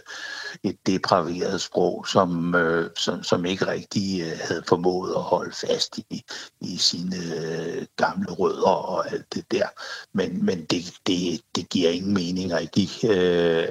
et 0.62 0.76
depraveret 0.86 1.60
sprog, 1.60 2.06
som, 2.08 2.54
øh, 2.54 2.90
som, 2.96 3.22
som 3.22 3.44
ikke 3.44 3.66
rigtig 3.66 4.20
øh, 4.20 4.38
havde 4.48 4.62
formået 4.68 5.14
at 5.16 5.22
holde 5.22 5.54
fast 5.54 5.98
i, 5.98 6.22
i 6.60 6.76
sine 6.76 7.16
øh, 7.16 7.86
gamle 7.96 8.32
rødder 8.32 8.68
og 8.68 9.12
alt 9.12 9.34
det 9.34 9.44
der. 9.50 9.66
Men, 10.12 10.44
men 10.44 10.64
det, 10.64 10.92
det, 11.06 11.40
det 11.56 11.68
giver 11.68 11.90
ingen 11.90 12.14
mening 12.14 12.52
rigtig 12.52 12.88
øh, 13.04 13.68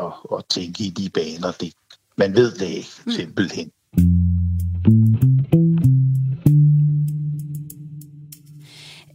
at, 0.00 0.12
at 0.38 0.44
tænke 0.50 0.84
i 0.84 0.90
de 0.90 1.10
baner. 1.10 1.52
Det, 1.52 1.72
man 2.16 2.36
ved 2.36 2.52
det 2.52 2.66
ikke, 2.66 2.90
mm. 3.04 3.12
simpelthen. 3.12 3.70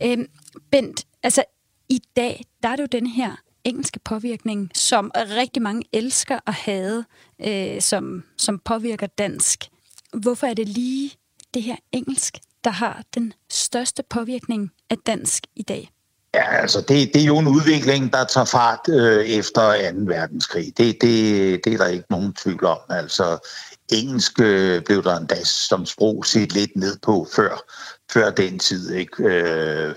Øhm, 0.04 0.28
Bent, 0.72 1.06
altså 1.24 1.44
i 1.90 2.02
dag, 2.16 2.46
der 2.64 2.70
er 2.70 2.76
det 2.76 2.84
jo 2.84 3.00
den 3.00 3.08
her 3.08 3.36
engelske 3.64 4.00
påvirkning, 4.00 4.72
som 4.76 5.12
rigtig 5.16 5.62
mange 5.62 5.84
elsker 5.94 6.40
at 6.48 6.54
have, 6.54 7.06
øh, 7.48 7.82
som, 7.82 8.24
som 8.38 8.60
påvirker 8.60 9.08
dansk. 9.08 9.64
Hvorfor 10.14 10.48
er 10.48 10.54
det 10.54 10.68
lige 10.68 11.12
det 11.54 11.64
her 11.64 11.76
engelsk, 11.92 12.38
der 12.64 12.70
har 12.70 13.04
den 13.16 13.34
største 13.50 14.04
påvirkning 14.10 14.72
af 14.90 14.98
dansk 14.98 15.44
i 15.56 15.64
dag? 15.64 15.90
Ja, 16.34 16.56
altså 16.56 16.82
det, 16.82 17.14
det 17.14 17.22
er 17.22 17.26
jo 17.26 17.38
en 17.38 17.48
udvikling, 17.48 18.14
der 18.14 18.24
tager 18.24 18.46
fart 18.46 18.90
øh, 18.90 19.26
efter 19.26 19.92
2. 19.92 20.00
verdenskrig. 20.00 20.78
Det, 20.78 20.98
det, 21.02 21.66
det 21.66 21.74
er 21.74 21.78
der 21.78 21.88
ikke 21.88 22.06
nogen 22.10 22.34
tvivl 22.34 22.66
om. 22.66 22.78
Altså 22.90 23.50
engelsk 23.92 24.40
øh, 24.40 24.84
blev 24.84 25.04
der 25.04 25.18
endda 25.18 25.44
som 25.44 25.86
sprog 25.86 26.26
set 26.26 26.54
lidt 26.54 26.76
ned 26.76 26.98
på 27.02 27.28
før, 27.36 27.62
før 28.12 28.32
den 28.32 28.60
tid. 28.60 28.94
Ikke? 28.94 29.24
Øh, 29.24 29.96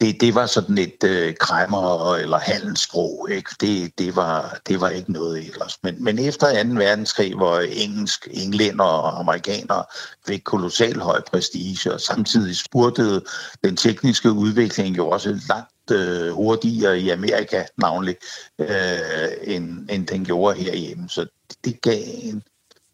det, 0.00 0.20
det 0.20 0.34
var 0.34 0.46
sådan 0.46 0.78
et 0.78 1.04
øh, 1.04 1.34
kræmmer 1.40 2.14
eller 2.14 2.38
handelssprog. 2.38 3.28
Ikke? 3.30 3.50
Det, 3.60 3.98
det, 3.98 4.16
var, 4.16 4.60
det 4.68 4.80
var 4.80 4.88
ikke 4.88 5.12
noget 5.12 5.38
ellers. 5.38 5.78
Men, 5.82 6.04
men 6.04 6.18
efter 6.18 6.64
2. 6.64 6.68
verdenskrig, 6.68 7.34
hvor 7.34 7.60
engelsk, 7.60 8.28
englænder 8.30 8.84
og 8.84 9.18
amerikanere 9.20 9.84
fik 10.26 10.40
kolossal 10.44 11.00
høj 11.00 11.20
prestige, 11.20 11.92
og 11.92 12.00
samtidig 12.00 12.56
spurtede 12.56 13.24
den 13.64 13.76
tekniske 13.76 14.32
udvikling 14.32 14.96
jo 14.96 15.08
også 15.08 15.40
langt 15.48 15.90
øh, 15.90 16.32
hurtigere 16.32 17.00
i 17.00 17.10
Amerika, 17.10 17.64
navnlig, 17.76 18.16
øh, 18.58 18.68
end, 19.42 19.88
end 19.90 20.06
den 20.06 20.24
gjorde 20.24 20.60
herhjemme. 20.60 21.08
Så 21.08 21.26
det 21.64 21.80
gav 21.82 22.02
en 22.22 22.42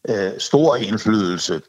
øh, 0.09 0.33
stor 0.39 0.77
indflydelse. 0.77 1.63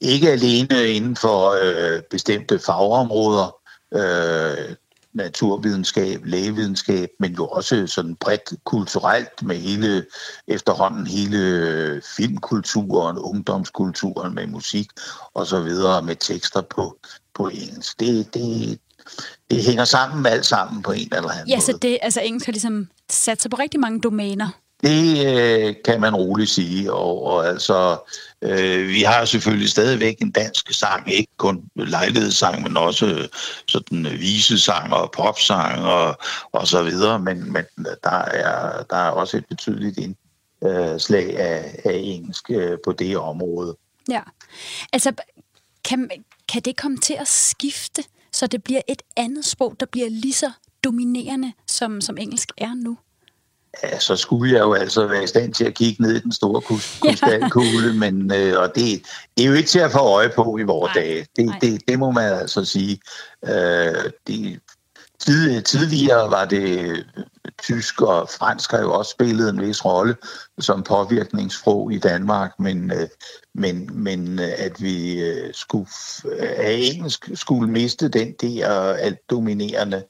Ikke 0.00 0.30
alene 0.30 0.88
inden 0.88 1.16
for 1.16 1.56
øh, 1.62 2.02
bestemte 2.10 2.58
fagområder, 2.58 3.63
øh, 3.94 4.76
naturvidenskab, 5.14 6.20
lægevidenskab, 6.24 7.08
men 7.18 7.32
jo 7.32 7.46
også 7.46 7.86
sådan 7.86 8.16
bredt 8.16 8.52
kulturelt 8.64 9.42
med 9.42 9.56
hele, 9.56 10.04
efterhånden 10.48 11.06
hele 11.06 12.02
filmkulturen, 12.16 13.18
ungdomskulturen 13.18 14.34
med 14.34 14.46
musik 14.46 14.88
og 15.34 15.46
så 15.46 15.60
videre 15.60 16.02
med 16.02 16.16
tekster 16.16 16.60
på, 16.60 16.98
på 17.34 17.48
engelsk. 17.48 18.00
Det, 18.00 18.34
det, 18.34 18.78
det 19.50 19.64
hænger 19.64 19.84
sammen 19.84 20.26
alt 20.26 20.46
sammen 20.46 20.82
på 20.82 20.92
en 20.92 21.08
eller 21.12 21.30
anden 21.30 21.32
ja, 21.32 21.38
måde. 21.38 21.50
Ja, 21.50 21.60
så 21.60 21.78
det, 21.82 21.98
altså 22.02 22.20
engelsk 22.20 22.46
har 22.46 22.52
ligesom 22.52 22.88
sat 23.10 23.42
sig 23.42 23.50
på 23.50 23.56
rigtig 23.56 23.80
mange 23.80 24.00
domæner. 24.00 24.48
Det 24.82 25.26
øh, 25.26 25.74
kan 25.84 26.00
man 26.00 26.14
roligt 26.14 26.50
sige, 26.50 26.92
og, 26.92 27.22
og 27.22 27.48
altså, 27.48 27.98
øh, 28.44 28.88
vi 28.88 29.02
har 29.02 29.24
selvfølgelig 29.24 29.70
stadigvæk 29.70 30.18
en 30.20 30.30
dansk 30.30 30.72
sang, 30.72 31.12
ikke 31.12 31.32
kun 31.36 31.64
lejlighedssang, 31.76 32.62
men 32.62 32.76
også 32.76 33.06
øh, 33.06 33.28
sådan 33.68 34.06
øh, 34.06 34.12
visesang 34.12 34.92
og 34.92 35.12
popsang 35.12 35.80
og, 35.80 36.18
og 36.52 36.68
så 36.68 36.82
videre, 36.82 37.18
men, 37.18 37.52
men 37.52 37.64
øh, 37.78 37.84
der, 38.04 38.10
er, 38.10 38.82
der 38.82 38.96
er 38.96 39.10
også 39.10 39.36
et 39.36 39.46
betydeligt 39.48 39.98
indslag 39.98 41.38
af, 41.38 41.80
af 41.84 42.00
engelsk 42.02 42.50
på 42.84 42.92
det 42.92 43.16
område. 43.16 43.76
Ja, 44.10 44.20
altså 44.92 45.12
kan, 45.84 46.10
kan 46.48 46.62
det 46.62 46.76
komme 46.76 46.98
til 46.98 47.14
at 47.20 47.28
skifte, 47.28 48.02
så 48.32 48.46
det 48.46 48.64
bliver 48.64 48.80
et 48.88 49.02
andet 49.16 49.44
sprog, 49.44 49.76
der 49.80 49.86
bliver 49.86 50.08
lige 50.10 50.34
så 50.34 50.50
dominerende, 50.84 51.52
som, 51.66 52.00
som 52.00 52.18
engelsk 52.18 52.52
er 52.58 52.74
nu? 52.74 52.98
Ja, 53.82 53.98
så 53.98 54.16
skulle 54.16 54.52
jeg 54.52 54.60
jo 54.60 54.74
altså 54.74 55.06
være 55.06 55.24
i 55.24 55.26
stand 55.26 55.54
til 55.54 55.64
at 55.64 55.74
kigge 55.74 56.02
ned 56.02 56.16
i 56.16 56.20
den 56.20 56.32
store 56.32 56.60
krystalkugle, 56.60 57.86
ja. 57.86 57.92
men 57.92 58.32
øh, 58.34 58.60
og 58.60 58.68
det, 58.74 59.02
det 59.36 59.44
er 59.44 59.48
jo 59.48 59.54
ikke 59.54 59.68
til 59.68 59.78
at 59.78 59.92
få 59.92 59.98
øje 59.98 60.28
på 60.28 60.58
i 60.58 60.62
vores 60.62 60.92
Nej. 60.94 61.04
dage. 61.04 61.26
Det, 61.36 61.54
det, 61.60 61.88
det 61.88 61.98
må 61.98 62.10
man 62.10 62.32
altså 62.32 62.64
sige. 62.64 63.00
Øh, 63.44 64.10
det, 64.26 64.60
tid, 65.18 65.62
tidligere 65.62 66.30
var 66.30 66.44
det 66.44 67.04
tysk 67.62 68.02
og 68.02 68.28
fransk 68.38 68.70
har 68.70 68.80
jo 68.80 68.92
også 68.92 69.10
spillet 69.10 69.50
en 69.50 69.60
vis 69.60 69.84
rolle 69.84 70.16
som 70.58 70.82
påvirkningssprog 70.82 71.92
i 71.92 71.98
Danmark, 71.98 72.52
men, 72.58 72.90
øh, 72.90 73.08
men, 73.54 73.90
men 73.92 74.38
øh, 74.38 74.52
at 74.58 74.82
vi 74.82 75.22
øh, 75.22 75.54
skulle 75.54 75.86
af 76.38 76.78
engelsk 76.94 77.30
skulle 77.34 77.70
miste 77.70 78.08
den 78.08 78.34
der 78.40 78.68
alt 78.92 79.30
dominerende 79.30 80.04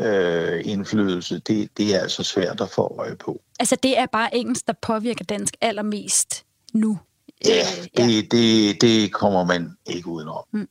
øh, 0.00 0.62
indflydelse, 0.64 1.38
det, 1.38 1.76
det 1.76 1.94
er 1.94 2.00
altså 2.00 2.22
svært 2.22 2.60
at 2.60 2.70
få 2.70 2.96
øje 2.98 3.16
på. 3.16 3.40
Altså 3.60 3.76
det 3.76 3.98
er 3.98 4.06
bare 4.06 4.36
engelsk, 4.36 4.66
der 4.66 4.72
påvirker 4.72 5.24
dansk 5.24 5.56
allermest 5.60 6.44
nu? 6.72 6.98
Ja, 7.46 7.58
øh, 7.60 7.84
det, 7.96 7.98
ja. 7.98 8.36
Det, 8.36 8.80
det 8.80 9.12
kommer 9.12 9.44
man 9.44 9.76
ikke 9.86 10.08
udenom. 10.08 10.44
Mm. 10.52 10.68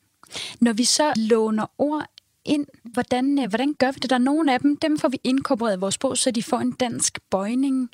Når 0.62 0.74
vi 0.74 0.84
så 0.84 1.14
låner 1.16 1.66
ord 1.78 2.06
ind, 2.46 2.66
hvordan, 2.84 3.40
øh, 3.40 3.50
hvordan 3.50 3.74
gør 3.74 3.92
vi 3.92 4.00
det? 4.02 4.10
Der 4.10 4.16
er 4.16 4.20
nogle 4.20 4.54
af 4.54 4.60
dem, 4.60 4.78
dem 4.78 4.98
får 4.98 5.10
vi 5.10 5.20
inkorporeret 5.24 5.78
i 5.78 5.80
vores 5.80 5.96
sprog, 5.96 6.18
så 6.18 6.32
de 6.32 6.44
får 6.44 6.58
en 6.58 6.72
dansk 6.72 7.20
bøjning. 7.30 7.90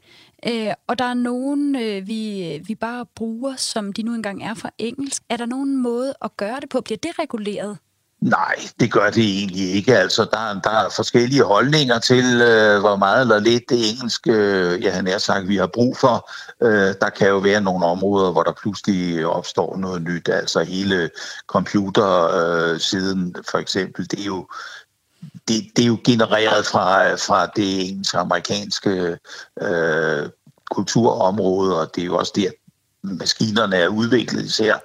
Øh, 0.48 0.74
og 0.88 1.00
der 1.00 1.06
er 1.06 1.14
nogen, 1.14 1.76
øh, 1.76 2.08
vi, 2.08 2.62
vi 2.68 2.76
bare 2.76 3.06
bruger, 3.16 3.56
som 3.56 3.94
de 3.94 4.04
nu 4.04 4.14
engang 4.14 4.44
er 4.44 4.54
fra 4.54 4.70
engelsk. 4.78 5.24
Er 5.30 5.38
der 5.38 5.46
nogen 5.46 5.78
måde 5.78 6.14
at 6.22 6.38
gøre 6.38 6.60
det 6.60 6.70
på? 6.70 6.82
Bliver 6.82 6.98
det 6.98 7.20
reguleret? 7.20 7.78
Nej, 8.26 8.56
det 8.80 8.92
gør 8.92 9.10
det 9.10 9.24
egentlig 9.24 9.72
ikke. 9.72 9.98
Altså, 9.98 10.26
der, 10.32 10.60
der 10.64 10.70
er 10.70 10.90
forskellige 10.90 11.44
holdninger 11.44 12.00
til, 12.00 12.42
øh, 12.42 12.80
hvor 12.80 12.96
meget 12.96 13.22
eller 13.22 13.40
lidt 13.40 13.64
det 13.70 13.90
engelske, 13.90 14.32
øh, 14.32 14.94
han 14.94 15.08
er 15.08 15.18
sagt, 15.18 15.48
vi 15.48 15.56
har 15.58 15.68
brug 15.68 15.98
for. 15.98 16.32
Øh, 16.64 16.94
der 17.02 17.10
kan 17.10 17.28
jo 17.28 17.38
være 17.38 17.62
nogle 17.62 17.86
områder, 17.86 18.32
hvor 18.32 18.44
der 18.44 18.52
pludselig 18.62 19.28
opstår 19.28 19.78
noget 19.78 20.02
nyt. 20.02 20.30
Altså 20.30 20.64
hele 20.64 21.10
computersiden, 21.48 23.36
øh, 23.38 23.44
for 23.52 23.58
eksempel, 23.58 24.12
det 24.12 24.20
er 24.20 24.26
jo 24.26 24.48
det, 25.48 25.64
det 25.76 25.84
er 25.84 25.88
jo 25.88 25.98
genereret 26.06 26.66
fra, 26.66 27.16
fra 27.16 27.46
det 27.56 27.90
engelsk-amerikanske 27.90 29.18
øh, 29.62 30.30
kulturområde, 30.72 31.80
og 31.80 31.96
det 31.96 32.02
er 32.02 32.06
jo 32.06 32.18
også 32.18 32.32
der, 32.36 32.50
maskinerne 33.04 33.76
er 33.76 33.88
udviklet 33.88 34.46
især 34.46 34.66
ja, 34.66 34.78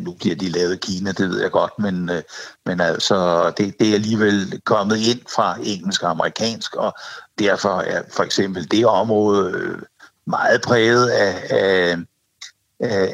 nu 0.00 0.12
bliver 0.12 0.36
de 0.36 0.48
lavet 0.48 0.74
i 0.74 0.78
Kina, 0.78 1.12
det 1.12 1.30
ved 1.30 1.40
jeg 1.40 1.50
godt, 1.50 1.78
men, 1.78 2.10
øh, 2.10 2.22
men 2.66 2.80
altså, 2.80 3.50
det, 3.58 3.74
det 3.80 3.90
er 3.90 3.94
alligevel 3.94 4.60
kommet 4.64 4.96
ind 4.96 5.20
fra 5.34 5.58
engelsk 5.62 6.02
og 6.02 6.10
amerikansk, 6.10 6.76
og 6.76 6.94
derfor 7.38 7.80
er 7.80 8.02
for 8.12 8.22
eksempel 8.22 8.70
det 8.70 8.86
område 8.86 9.52
øh, 9.54 9.78
meget 10.26 10.62
præget 10.62 11.08
af, 11.08 11.46
af, 11.50 11.96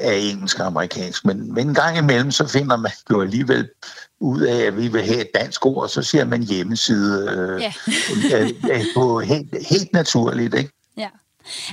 af 0.01 0.17
engelsk 0.17 0.61
og 0.61 0.67
amerikansk. 0.67 1.25
Men, 1.25 1.55
men 1.55 1.69
en 1.69 1.75
gang 1.75 1.99
imellem, 1.99 2.31
så 2.31 2.47
finder 2.49 2.77
man 2.77 2.93
jo 3.11 3.23
alligevel 3.23 3.69
ud 4.21 4.41
af, 4.41 4.59
at 4.67 4.77
vi 4.77 4.89
vil 4.89 5.05
have 5.05 5.21
et 5.21 5.31
dansk 5.35 5.67
ord, 5.67 5.83
og 5.83 5.91
så 5.91 6.03
siger 6.03 6.25
man 6.25 6.43
hjemmeside 6.43 7.31
øh, 7.31 7.63
Ja. 7.63 7.73
øh, 8.41 8.51
øh, 8.73 8.85
på 8.95 9.21
helt, 9.21 9.67
helt 9.71 9.93
naturligt. 9.93 10.55
Ikke? 10.55 10.71
Ja. 10.97 11.09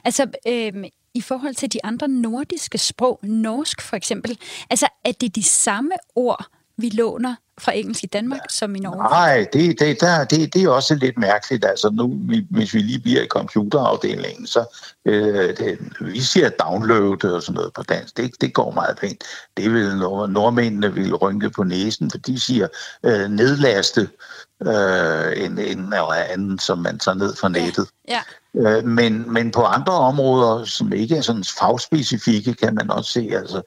Altså, 0.05 0.27
øhm, 0.47 0.83
i 1.13 1.21
forhold 1.21 1.55
til 1.55 1.73
de 1.73 1.85
andre 1.85 2.07
nordiske 2.07 2.77
sprog, 2.77 3.19
norsk 3.23 3.81
for 3.81 3.95
eksempel, 3.95 4.39
altså, 4.69 4.87
er 5.03 5.11
det 5.11 5.35
de 5.35 5.43
samme 5.43 5.95
ord, 6.15 6.45
vi 6.83 6.89
låner 6.89 7.35
fra 7.59 7.71
engelsk 7.75 8.03
i 8.03 8.07
Danmark, 8.07 8.39
ja. 8.39 8.49
som 8.49 8.75
i 8.75 8.79
Norge? 8.79 9.03
Nej, 9.03 9.47
det, 9.53 9.79
det, 9.79 10.01
der, 10.01 10.23
det, 10.23 10.53
det 10.53 10.63
er 10.63 10.69
også 10.69 10.95
lidt 10.95 11.17
mærkeligt. 11.17 11.65
Altså 11.65 11.89
nu, 11.89 12.19
vi- 12.29 12.47
hvis 12.49 12.73
vi 12.73 12.79
lige 12.79 12.99
bliver 12.99 13.21
i 13.21 13.27
computerafdelingen, 13.27 14.47
så 14.47 14.61
øh, 15.05 15.57
det, 15.57 15.79
vi 16.01 16.21
siger 16.21 16.49
download 16.49 17.25
og 17.25 17.41
sådan 17.43 17.55
noget 17.55 17.73
på 17.73 17.83
dansk. 17.83 18.17
Det, 18.17 18.31
det 18.41 18.53
går 18.53 18.71
meget 18.71 18.97
pænt. 18.97 19.23
Det 19.57 19.73
vil 19.73 19.97
nord, 19.97 20.29
nordmændene 20.29 20.93
vil 20.93 21.15
rynke 21.15 21.49
på 21.49 21.63
næsen, 21.63 22.11
for 22.11 22.17
de 22.17 22.39
siger 22.39 22.67
øh, 23.03 23.29
nedlaste 23.29 24.09
øh, 24.67 25.45
en, 25.45 25.59
en 25.59 25.79
eller 25.79 26.13
anden, 26.33 26.59
som 26.59 26.77
man 26.77 26.99
tager 26.99 27.15
ned 27.15 27.35
fra 27.35 27.49
nettet. 27.49 27.87
Ja. 28.07 28.21
Øh, 28.57 28.83
men, 28.85 29.33
men 29.33 29.51
på 29.51 29.63
andre 29.63 29.93
områder, 29.93 30.65
som 30.65 30.93
ikke 30.93 31.15
er 31.17 31.21
sådan 31.21 31.43
fagspecifikke, 31.59 32.53
kan 32.53 32.75
man 32.75 32.89
også 32.91 33.11
se, 33.11 33.29
altså 33.33 33.61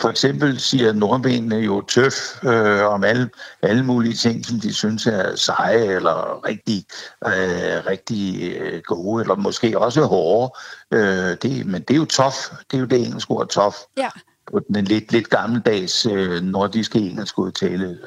for 0.00 0.08
eksempel 0.08 0.60
siger 0.60 0.92
nordmændene 0.92 1.56
jo 1.56 1.80
tøf 1.80 2.44
øh, 2.44 2.84
om 2.84 3.04
alle, 3.04 3.30
alle 3.62 3.84
mulige 3.84 4.14
ting, 4.14 4.46
som 4.46 4.60
de 4.60 4.74
synes 4.74 5.06
er 5.06 5.36
seje 5.36 5.84
eller 5.84 6.46
rigtig, 6.46 6.84
øh, 7.26 7.86
rigtig 7.86 8.52
øh, 8.52 8.82
gode, 8.82 9.22
eller 9.22 9.36
måske 9.36 9.78
også 9.78 10.02
hårde. 10.02 10.52
Øh, 10.90 11.36
det, 11.42 11.66
men 11.66 11.82
det 11.82 11.90
er 11.90 11.98
jo 11.98 12.04
tof. 12.04 12.34
Det 12.70 12.76
er 12.76 12.80
jo 12.80 12.86
det 12.86 13.06
engelske 13.06 13.30
ord 13.30 13.48
tof. 13.48 13.74
Ja. 13.96 14.08
På 14.52 14.60
den 14.74 14.84
lidt, 14.84 15.12
lidt 15.12 15.30
gammeldags 15.30 16.06
øh, 16.06 16.42
nordiske 16.42 16.98
engelske 16.98 17.38
udtale, 17.38 17.98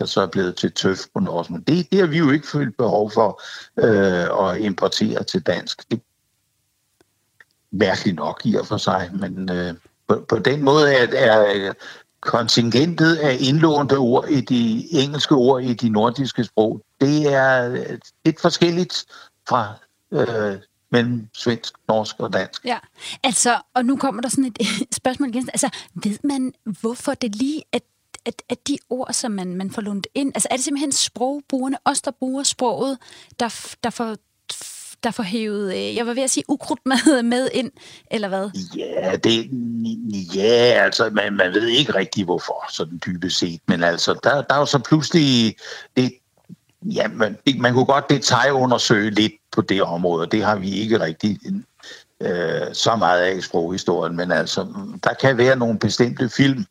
der 0.00 0.06
så 0.06 0.20
er 0.20 0.26
blevet 0.26 0.56
til 0.56 0.72
tøf 0.72 0.98
på 1.14 1.20
norsk. 1.20 1.50
Men 1.50 1.60
det, 1.60 1.90
det 1.92 2.00
har 2.00 2.06
vi 2.06 2.18
jo 2.18 2.30
ikke 2.30 2.48
følt 2.48 2.76
behov 2.76 3.10
for 3.10 3.42
øh, 3.78 4.48
at 4.48 4.60
importere 4.60 5.22
til 5.22 5.42
dansk. 5.42 5.90
Det 5.90 6.00
mærkeligt 7.72 8.16
nok 8.16 8.40
i 8.44 8.54
og 8.54 8.66
for 8.66 8.76
sig, 8.76 9.10
men 9.12 9.50
øh, 9.50 9.74
på, 10.08 10.24
på 10.28 10.38
den 10.38 10.62
måde 10.62 10.94
er, 10.94 11.06
er 11.12 11.72
kontingentet 12.20 13.16
af 13.16 13.36
indlånte 13.40 13.96
ord 13.96 14.28
i 14.28 14.40
de 14.40 14.86
engelske 14.92 15.34
ord 15.34 15.62
i 15.62 15.74
de 15.74 15.88
nordiske 15.88 16.44
sprog, 16.44 16.80
det 17.00 17.34
er 17.34 17.70
øh, 17.70 17.98
lidt 18.24 18.40
forskelligt 18.40 19.04
fra 19.48 19.74
øh, 20.12 20.58
mellem 20.90 21.28
svensk, 21.34 21.74
norsk 21.88 22.20
og 22.20 22.32
dansk. 22.32 22.64
Ja, 22.64 22.78
altså, 23.22 23.60
og 23.74 23.84
nu 23.84 23.96
kommer 23.96 24.22
der 24.22 24.28
sådan 24.28 24.44
et 24.60 24.94
spørgsmål 24.94 25.28
igen. 25.28 25.48
Altså, 25.52 25.70
ved 25.94 26.18
man, 26.24 26.52
hvorfor 26.64 27.14
det 27.14 27.36
lige 27.36 27.62
at 27.72 27.82
at, 28.26 28.42
at 28.48 28.68
de 28.68 28.78
ord, 28.90 29.12
som 29.12 29.32
man, 29.32 29.56
man 29.56 29.70
får 29.70 29.82
lånt 29.82 30.06
ind, 30.14 30.32
altså 30.34 30.48
er 30.50 30.56
det 30.56 30.64
simpelthen 30.64 30.92
sprogbrugerne, 30.92 31.76
os 31.84 32.02
der 32.02 32.10
bruger 32.10 32.42
sproget, 32.42 32.98
der, 33.40 33.76
der 33.84 33.90
får 33.90 34.16
der 35.04 35.10
får 35.10 35.22
hævet, 35.22 35.74
øh, 35.74 35.96
jeg 35.96 36.06
var 36.06 36.14
ved 36.14 36.22
at 36.22 36.30
sige 36.30 36.44
ukrudt 36.48 36.80
med, 37.06 37.22
med 37.22 37.48
ind, 37.52 37.70
eller 38.10 38.28
hvad? 38.28 38.50
Ja, 38.76 39.16
det, 39.16 39.50
ja 40.34 40.82
altså, 40.84 41.10
man, 41.12 41.32
man 41.32 41.52
ved 41.52 41.66
ikke 41.66 41.94
rigtig 41.94 42.24
hvorfor, 42.24 42.64
sådan 42.72 43.00
dybest 43.06 43.38
set, 43.38 43.60
men 43.68 43.82
altså, 43.82 44.18
der, 44.24 44.42
der 44.42 44.54
er 44.54 44.58
jo 44.58 44.66
så 44.66 44.78
pludselig, 44.78 45.56
det, 45.96 46.12
ja, 46.82 47.08
man, 47.08 47.38
man 47.58 47.72
kunne 47.72 47.84
godt 47.84 48.10
detaljundersøge 48.10 49.10
lidt 49.10 49.32
på 49.52 49.62
det 49.62 49.82
område, 49.82 50.22
og 50.22 50.32
det 50.32 50.44
har 50.44 50.56
vi 50.56 50.70
ikke 50.70 51.00
rigtig 51.00 51.38
øh, 52.20 52.74
så 52.74 52.96
meget 52.96 53.22
af 53.22 53.36
i 53.36 53.40
sproghistorien, 53.40 54.16
men 54.16 54.32
altså, 54.32 54.66
der 55.04 55.14
kan 55.14 55.38
være 55.38 55.56
nogle 55.56 55.78
bestemte 55.78 56.28
film, 56.28 56.64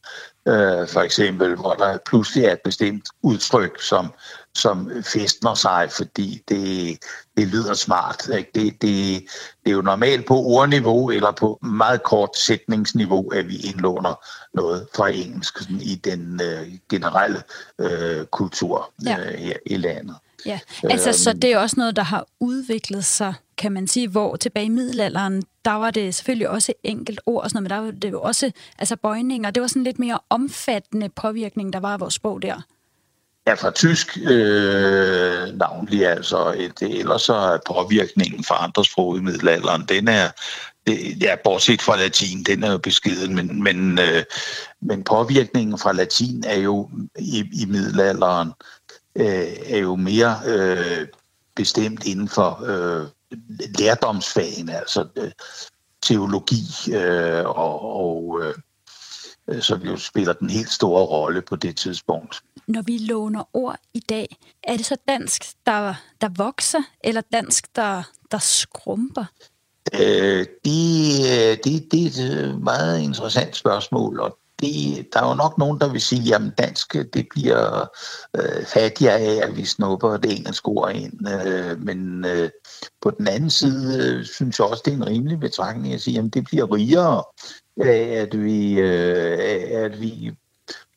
øh, 0.47 0.87
for 0.87 0.99
eksempel, 0.99 1.55
hvor 1.55 1.73
der 1.73 1.97
pludselig 2.05 2.45
er 2.45 2.51
et 2.51 2.61
bestemt 2.63 3.05
udtryk, 3.21 3.81
som, 3.81 4.13
som 4.55 4.91
festner 5.03 5.53
sig, 5.53 5.89
fordi 5.91 6.41
det, 6.49 6.97
det 7.37 7.47
lyder 7.47 7.73
smart. 7.73 8.29
Ikke? 8.37 8.51
Det, 8.55 8.81
det, 8.81 9.23
det 9.63 9.71
er 9.71 9.71
jo 9.71 9.81
normalt 9.81 10.25
på 10.25 10.35
ordniveau 10.35 11.09
eller 11.09 11.31
på 11.31 11.59
meget 11.61 12.03
kort 12.03 12.37
sætningsniveau, 12.37 13.29
at 13.29 13.47
vi 13.47 13.55
indlåner 13.55 14.25
noget 14.53 14.87
fra 14.95 15.09
engelsk 15.09 15.57
sådan, 15.57 15.81
i 15.81 15.95
den 15.95 16.41
øh, 16.43 16.67
generelle 16.89 17.43
øh, 17.79 18.25
kultur 18.25 18.91
Ja. 19.05 19.19
øh, 19.19 19.39
her 19.39 19.57
i 19.65 19.77
landet. 19.77 20.15
Ja, 20.45 20.59
altså 20.83 21.13
så 21.13 21.33
det 21.33 21.53
er 21.53 21.57
også 21.57 21.75
noget, 21.77 21.95
der 21.95 22.03
har 22.03 22.25
udviklet 22.39 23.05
sig, 23.05 23.33
kan 23.57 23.71
man 23.71 23.87
sige, 23.87 24.07
hvor 24.07 24.35
tilbage 24.35 24.65
i 24.65 24.69
middelalderen, 24.69 25.43
der 25.65 25.71
var 25.71 25.91
det 25.91 26.15
selvfølgelig 26.15 26.49
også 26.49 26.73
enkelt 26.83 27.19
ord 27.25 27.43
og 27.43 27.49
sådan 27.49 27.63
noget, 27.63 27.81
men 27.81 27.85
der 27.85 27.91
var 27.93 27.99
det 27.99 28.11
jo 28.11 28.21
også 28.21 28.51
altså 28.79 28.95
bøjninger. 28.95 29.51
Det 29.51 29.61
var 29.61 29.67
sådan 29.67 29.83
lidt 29.83 29.99
mere 29.99 30.19
omfattende 30.29 31.09
påvirkning, 31.09 31.73
der 31.73 31.79
var 31.79 31.93
af 31.93 31.99
vores 31.99 32.13
sprog 32.13 32.41
der. 32.41 32.61
Ja, 33.47 33.53
fra 33.53 33.71
tysk 33.71 34.17
øh, 34.17 35.57
navnlig 35.57 36.07
altså. 36.07 36.53
Et, 36.57 36.99
ellers 36.99 37.21
så 37.21 37.33
er 37.33 37.57
påvirkningen 37.67 38.43
fra 38.43 38.63
andre 38.63 38.85
sprog 38.85 39.17
i 39.17 39.21
middelalderen, 39.21 39.85
den 39.89 40.07
er, 40.07 40.29
det, 40.87 41.21
ja, 41.21 41.35
bortset 41.43 41.81
fra 41.81 41.97
latin, 41.97 42.43
den 42.43 42.63
er 42.63 42.71
jo 42.71 42.77
beskeden, 42.77 43.35
men, 43.35 43.63
men, 43.63 43.99
øh, 43.99 44.23
men 44.81 45.03
påvirkningen 45.03 45.79
fra 45.79 45.91
latin 45.91 46.43
er 46.47 46.57
jo 46.57 46.89
i, 47.19 47.39
i 47.61 47.65
middelalderen 47.65 48.51
øh, 49.15 49.47
er 49.65 49.77
jo 49.77 49.95
mere 49.95 50.39
øh, 50.45 51.07
bestemt 51.55 52.05
inden 52.05 52.29
for 52.29 52.63
øh, 52.65 53.07
lærdomsfagene, 53.79 54.77
altså 54.77 55.07
øh, 55.17 55.31
teologi 56.01 56.93
øh, 56.93 57.45
og, 57.45 57.81
og 57.81 58.41
øh, 58.43 59.61
som 59.61 59.81
jo 59.81 59.97
spiller 59.97 60.33
den 60.33 60.49
helt 60.49 60.71
store 60.71 61.05
rolle 61.05 61.41
på 61.41 61.55
det 61.55 61.77
tidspunkt. 61.77 62.41
Når 62.67 62.81
vi 62.81 62.97
låner 62.97 63.49
ord 63.53 63.79
i 63.93 63.99
dag, 63.99 64.37
er 64.63 64.77
det 64.77 64.85
så 64.85 64.95
dansk, 65.07 65.43
der, 65.65 65.93
der 66.21 66.29
vokser, 66.37 66.81
eller 67.03 67.21
dansk, 67.33 67.75
der, 67.75 68.03
der 68.31 68.37
skrumper? 68.37 69.25
Øh, 69.93 70.45
det, 70.65 71.19
øh, 71.33 71.57
det, 71.63 71.91
det 71.91 72.03
er 72.03 72.49
et 72.49 72.61
meget 72.61 73.01
interessant 73.01 73.55
spørgsmål, 73.55 74.19
og 74.19 74.37
det, 74.59 75.07
der 75.13 75.21
er 75.21 75.29
jo 75.29 75.35
nok 75.35 75.57
nogen, 75.57 75.79
der 75.79 75.91
vil 75.91 76.01
sige, 76.01 76.35
at 76.35 76.41
dansk 76.57 76.93
det 76.93 77.27
bliver 77.29 77.87
øh, 78.37 78.65
fattigere 78.65 79.19
af, 79.19 79.47
at 79.47 79.57
vi 79.57 79.65
snupper 79.65 80.17
det 80.17 80.37
engelske 80.37 80.67
ord 80.67 80.95
ind. 80.95 81.27
Øh, 81.29 81.81
men 81.81 82.25
øh, 82.25 82.49
på 83.01 83.11
den 83.11 83.27
anden 83.27 83.49
side 83.49 84.09
øh, 84.09 84.25
synes 84.25 84.59
jeg 84.59 84.67
også, 84.67 84.81
det 84.85 84.93
er 84.93 84.97
en 84.97 85.07
rimelig 85.07 85.39
betragtning 85.39 85.93
at 85.93 86.01
sige, 86.01 86.19
at 86.19 86.33
det 86.33 86.43
bliver 86.43 86.75
rigere 86.75 87.23
af, 87.81 88.21
at 88.21 88.43
vi, 88.43 88.79
øh, 88.79 89.83
at 89.83 90.01
vi 90.01 90.31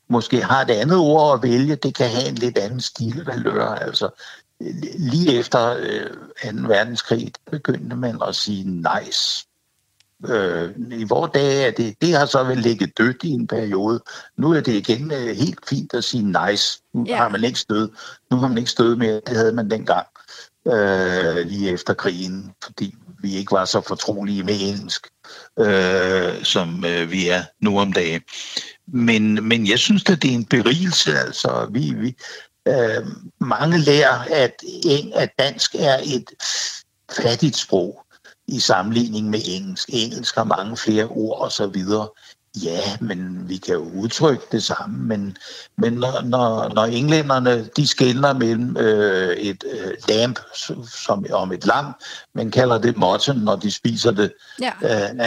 måske 0.09 0.43
har 0.43 0.63
et 0.63 0.71
andet 0.71 0.99
ord 0.99 1.35
at 1.35 1.51
vælge. 1.51 1.77
Det 1.77 1.95
kan 1.95 2.09
have 2.11 2.29
en 2.29 2.35
lidt 2.35 2.59
anden 2.59 2.81
stilvalør. 2.81 3.67
Altså, 3.69 4.09
lige 4.99 5.39
efter 5.39 5.77
øh, 5.79 6.11
2. 6.63 6.69
verdenskrig 6.69 7.33
begyndte 7.51 7.97
man 7.97 8.19
at 8.29 8.37
sige 8.37 8.65
nice. 8.65 9.47
Øh, 10.29 10.71
I 10.91 11.05
vores 11.05 11.31
dage 11.35 11.67
er 11.67 11.71
det, 11.71 11.95
det 12.01 12.13
har 12.15 12.27
så 12.27 12.45
vel 12.45 12.59
ligget 12.59 12.99
dødt 12.99 13.23
i 13.25 13.31
en 13.31 13.47
periode. 13.47 14.03
Nu 14.37 14.53
er 14.53 14.61
det 14.61 14.73
igen 14.73 15.13
øh, 15.13 15.37
helt 15.37 15.69
fint 15.69 15.95
at 15.95 16.05
sige 16.05 16.23
nice. 16.51 16.81
Nu 16.95 17.05
Ja. 17.09 17.17
har 17.17 17.29
man 17.29 17.45
ikke 17.45 17.59
stød. 17.59 17.91
Nu 18.31 18.37
har 18.37 18.49
man 18.49 18.59
ikke 18.59 18.71
stød 18.71 18.97
mere. 18.97 19.21
Det 19.27 19.37
havde 19.37 19.53
man 19.53 19.71
dengang 19.71 20.07
øh, 20.67 21.37
lige 21.47 21.71
efter 21.71 21.95
krigen, 21.95 22.53
fordi 22.65 22.95
vi 23.23 23.35
ikke 23.37 23.53
var 23.53 23.65
så 23.65 23.81
fortrolige 23.81 24.43
med 24.43 24.55
engelsk, 24.61 25.07
øh, 25.59 26.45
som 26.45 26.85
øh, 26.85 27.11
vi 27.11 27.29
er 27.29 27.43
nu 27.61 27.79
om 27.81 27.93
dagen. 27.93 28.23
Men, 28.89 29.49
men 29.49 29.69
jeg 29.69 29.79
synes, 29.79 30.05
at 30.11 30.23
det 30.23 30.31
er 30.31 30.35
en 30.35 30.45
berigelse. 30.45 31.19
Altså, 31.19 31.69
vi, 31.71 31.93
vi, 31.93 32.17
øh, 32.69 33.07
mange 33.41 33.79
lærer, 33.79 34.19
at, 34.31 34.53
at 35.15 35.31
dansk 35.39 35.75
er 35.75 35.99
et 36.05 36.31
fattigt 37.23 37.57
sprog 37.57 38.03
i 38.49 38.61
sammenligning 38.61 39.31
med 39.31 39.41
engelsk. 39.45 39.89
Engelsk 39.93 40.35
har 40.37 40.45
mange 40.45 40.77
flere 40.77 41.05
ord 41.05 41.41
og 41.41 41.53
så 41.53 41.67
videre. 41.67 42.09
Ja, 42.63 42.97
men 43.01 43.49
vi 43.49 43.57
kan 43.57 43.75
jo 43.75 43.91
udtrykke 43.95 44.45
det 44.53 44.63
samme, 44.63 44.99
men, 44.99 45.37
men 45.79 45.93
når, 45.93 46.23
når, 46.23 46.75
når 46.75 46.85
englænderne 46.85 47.69
de 47.77 47.87
skældner 47.87 48.33
mellem 48.33 48.77
øh, 48.77 49.37
et 49.37 49.65
øh, 49.73 49.93
lamp 50.09 50.39
som 51.05 51.27
om 51.33 51.53
et 51.53 51.67
lam, 51.67 51.95
men 52.35 52.51
kalder 52.51 52.79
det 52.79 52.97
mutton, 52.97 53.37
når 53.37 53.57
de 53.57 53.71
spiser 53.71 54.11
det, 54.11 54.33
Ja. 54.61 54.73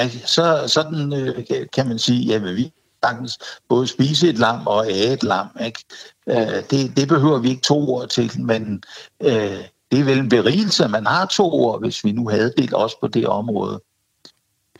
øh, 0.05 0.16
så 0.26 0.64
sådan 0.68 1.14
øh, 1.14 1.45
kan 1.74 1.88
man 1.88 1.99
sige, 1.99 2.36
at 2.36 2.43
vi 2.43 2.72
sagtens 3.04 3.39
både 3.70 3.88
spise 3.88 4.30
et 4.30 4.38
lam 4.38 4.68
og 4.68 4.91
æde 4.91 5.14
et 5.14 5.24
lam. 5.24 5.47
Ikke? 5.66 5.84
Øh, 6.30 6.64
det, 6.70 6.97
det 6.97 7.08
behøver 7.08 7.39
vi 7.39 7.50
ikke 7.50 7.62
to 7.62 7.89
ord 7.89 8.08
til, 8.08 8.41
men 8.41 8.84
øh, 9.24 9.64
det 9.91 10.00
er 10.00 10.04
vel 10.04 10.20
en 10.20 10.30
berigelse, 10.30 10.84
at 10.84 10.91
man 10.91 11.06
har 11.06 11.26
to 11.26 11.54
ord, 11.54 11.80
hvis 11.80 12.04
vi 12.04 12.12
nu 12.12 12.30
havde 12.30 12.54
det 12.58 12.74
også 12.74 12.97
på 13.02 13.08
det 13.08 13.28
område. 13.28 13.82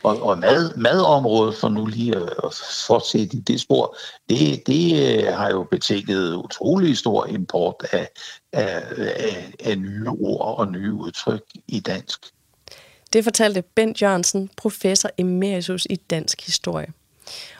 Og, 0.02 0.22
og 0.22 0.38
mad, 0.38 0.76
madområdet, 0.76 1.54
for 1.56 1.68
nu 1.68 1.86
lige 1.86 2.16
at 2.16 2.22
at 2.22 2.54
fortsætte 2.86 3.36
i 3.36 3.40
det 3.40 3.60
spor, 3.60 3.96
det, 4.28 4.66
det 4.66 5.18
øh, 5.18 5.34
har 5.34 5.50
jo 5.50 5.66
betinget 5.70 6.34
utrolig 6.34 6.98
stor 6.98 7.26
import 7.26 7.74
af, 7.92 8.08
af, 8.52 8.82
af, 8.96 9.52
af 9.64 9.78
nye 9.78 10.08
ord 10.08 10.58
og 10.58 10.72
nye 10.72 10.92
udtryk 10.92 11.42
i 11.68 11.80
dansk. 11.80 12.26
Det 13.12 13.24
fortalte 13.24 13.62
Bent 13.62 14.02
Jørgensen, 14.02 14.50
professor 14.56 15.10
emeritus 15.18 15.86
i 15.90 15.96
dansk 15.96 16.46
historie. 16.46 16.92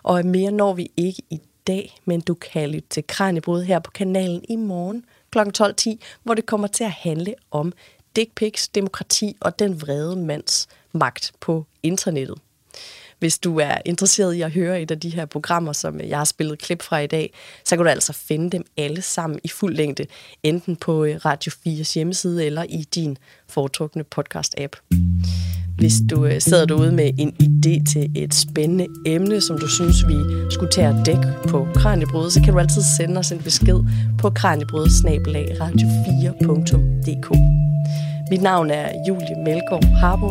Og 0.02 0.26
mere 0.26 0.50
når 0.50 0.74
vi 0.74 0.90
ikke 0.96 1.22
i 1.30 1.40
dag, 1.66 1.94
men 2.04 2.20
du 2.20 2.34
kan 2.34 2.70
lytte 2.70 2.88
til 2.88 3.04
Kranjebrud 3.06 3.62
her 3.62 3.78
på 3.78 3.90
kanalen 3.90 4.44
i 4.48 4.56
morgen 4.56 5.04
kl. 5.30 5.38
12.10, 5.38 5.96
hvor 6.22 6.34
det 6.34 6.46
kommer 6.46 6.66
til 6.66 6.84
at 6.84 6.90
handle 6.90 7.34
om 7.50 7.72
dick 8.16 8.34
pics, 8.34 8.68
demokrati 8.68 9.36
og 9.40 9.58
den 9.58 9.82
vrede 9.82 10.16
mands 10.16 10.68
magt 10.92 11.32
på 11.40 11.66
internettet. 11.82 12.38
Hvis 13.20 13.38
du 13.38 13.58
er 13.58 13.74
interesseret 13.84 14.34
i 14.34 14.40
at 14.40 14.52
høre 14.52 14.82
et 14.82 14.90
af 14.90 15.00
de 15.00 15.10
her 15.10 15.26
programmer, 15.26 15.72
som 15.72 16.00
jeg 16.00 16.18
har 16.18 16.24
spillet 16.24 16.58
klip 16.58 16.82
fra 16.82 16.98
i 16.98 17.06
dag, 17.06 17.32
så 17.64 17.76
kan 17.76 17.84
du 17.84 17.90
altså 17.90 18.12
finde 18.12 18.50
dem 18.50 18.64
alle 18.76 19.02
sammen 19.02 19.40
i 19.44 19.48
fuld 19.48 19.74
længde, 19.74 20.06
enten 20.42 20.76
på 20.76 21.04
øh, 21.04 21.16
Radio 21.24 21.52
4's 21.66 21.94
hjemmeside 21.94 22.46
eller 22.46 22.64
i 22.68 22.82
din 22.94 23.18
foretrukne 23.48 24.04
podcast-app. 24.16 24.96
Hvis 25.78 25.94
du 26.10 26.26
øh, 26.26 26.40
sidder 26.40 26.64
derude 26.64 26.92
med 26.92 27.10
en 27.18 27.32
idé 27.42 27.92
til 27.92 28.10
et 28.16 28.34
spændende 28.34 28.86
emne, 29.06 29.40
som 29.40 29.58
du 29.58 29.68
synes, 29.68 29.96
vi 30.08 30.14
skulle 30.50 30.72
tage 30.72 30.88
at 30.88 31.06
dække 31.06 31.28
på 31.48 31.68
Kranjebrød, 31.74 32.30
så 32.30 32.40
kan 32.44 32.52
du 32.52 32.58
altid 32.58 32.82
sende 32.98 33.18
os 33.18 33.32
en 33.32 33.38
besked 33.38 33.78
på 34.18 34.30
kranjebrød 34.30 34.86
radio4.dk. 35.60 37.30
Mit 38.30 38.42
navn 38.42 38.70
er 38.70 38.92
Julie 39.08 39.44
Melgaard 39.44 39.84
Harbo. 39.84 40.28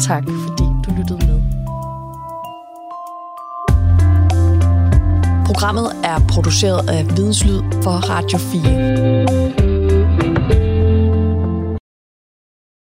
Tak 0.00 0.24
fordi 0.24 0.64
du 0.84 0.90
lyttede 0.98 1.26
med. 1.26 1.39
Programmet 5.50 5.92
er 6.04 6.18
produceret 6.28 6.90
af 6.90 7.16
Videnslyd 7.16 7.62
for 7.82 7.90
Radio 7.90 8.38
4. 8.38 9.69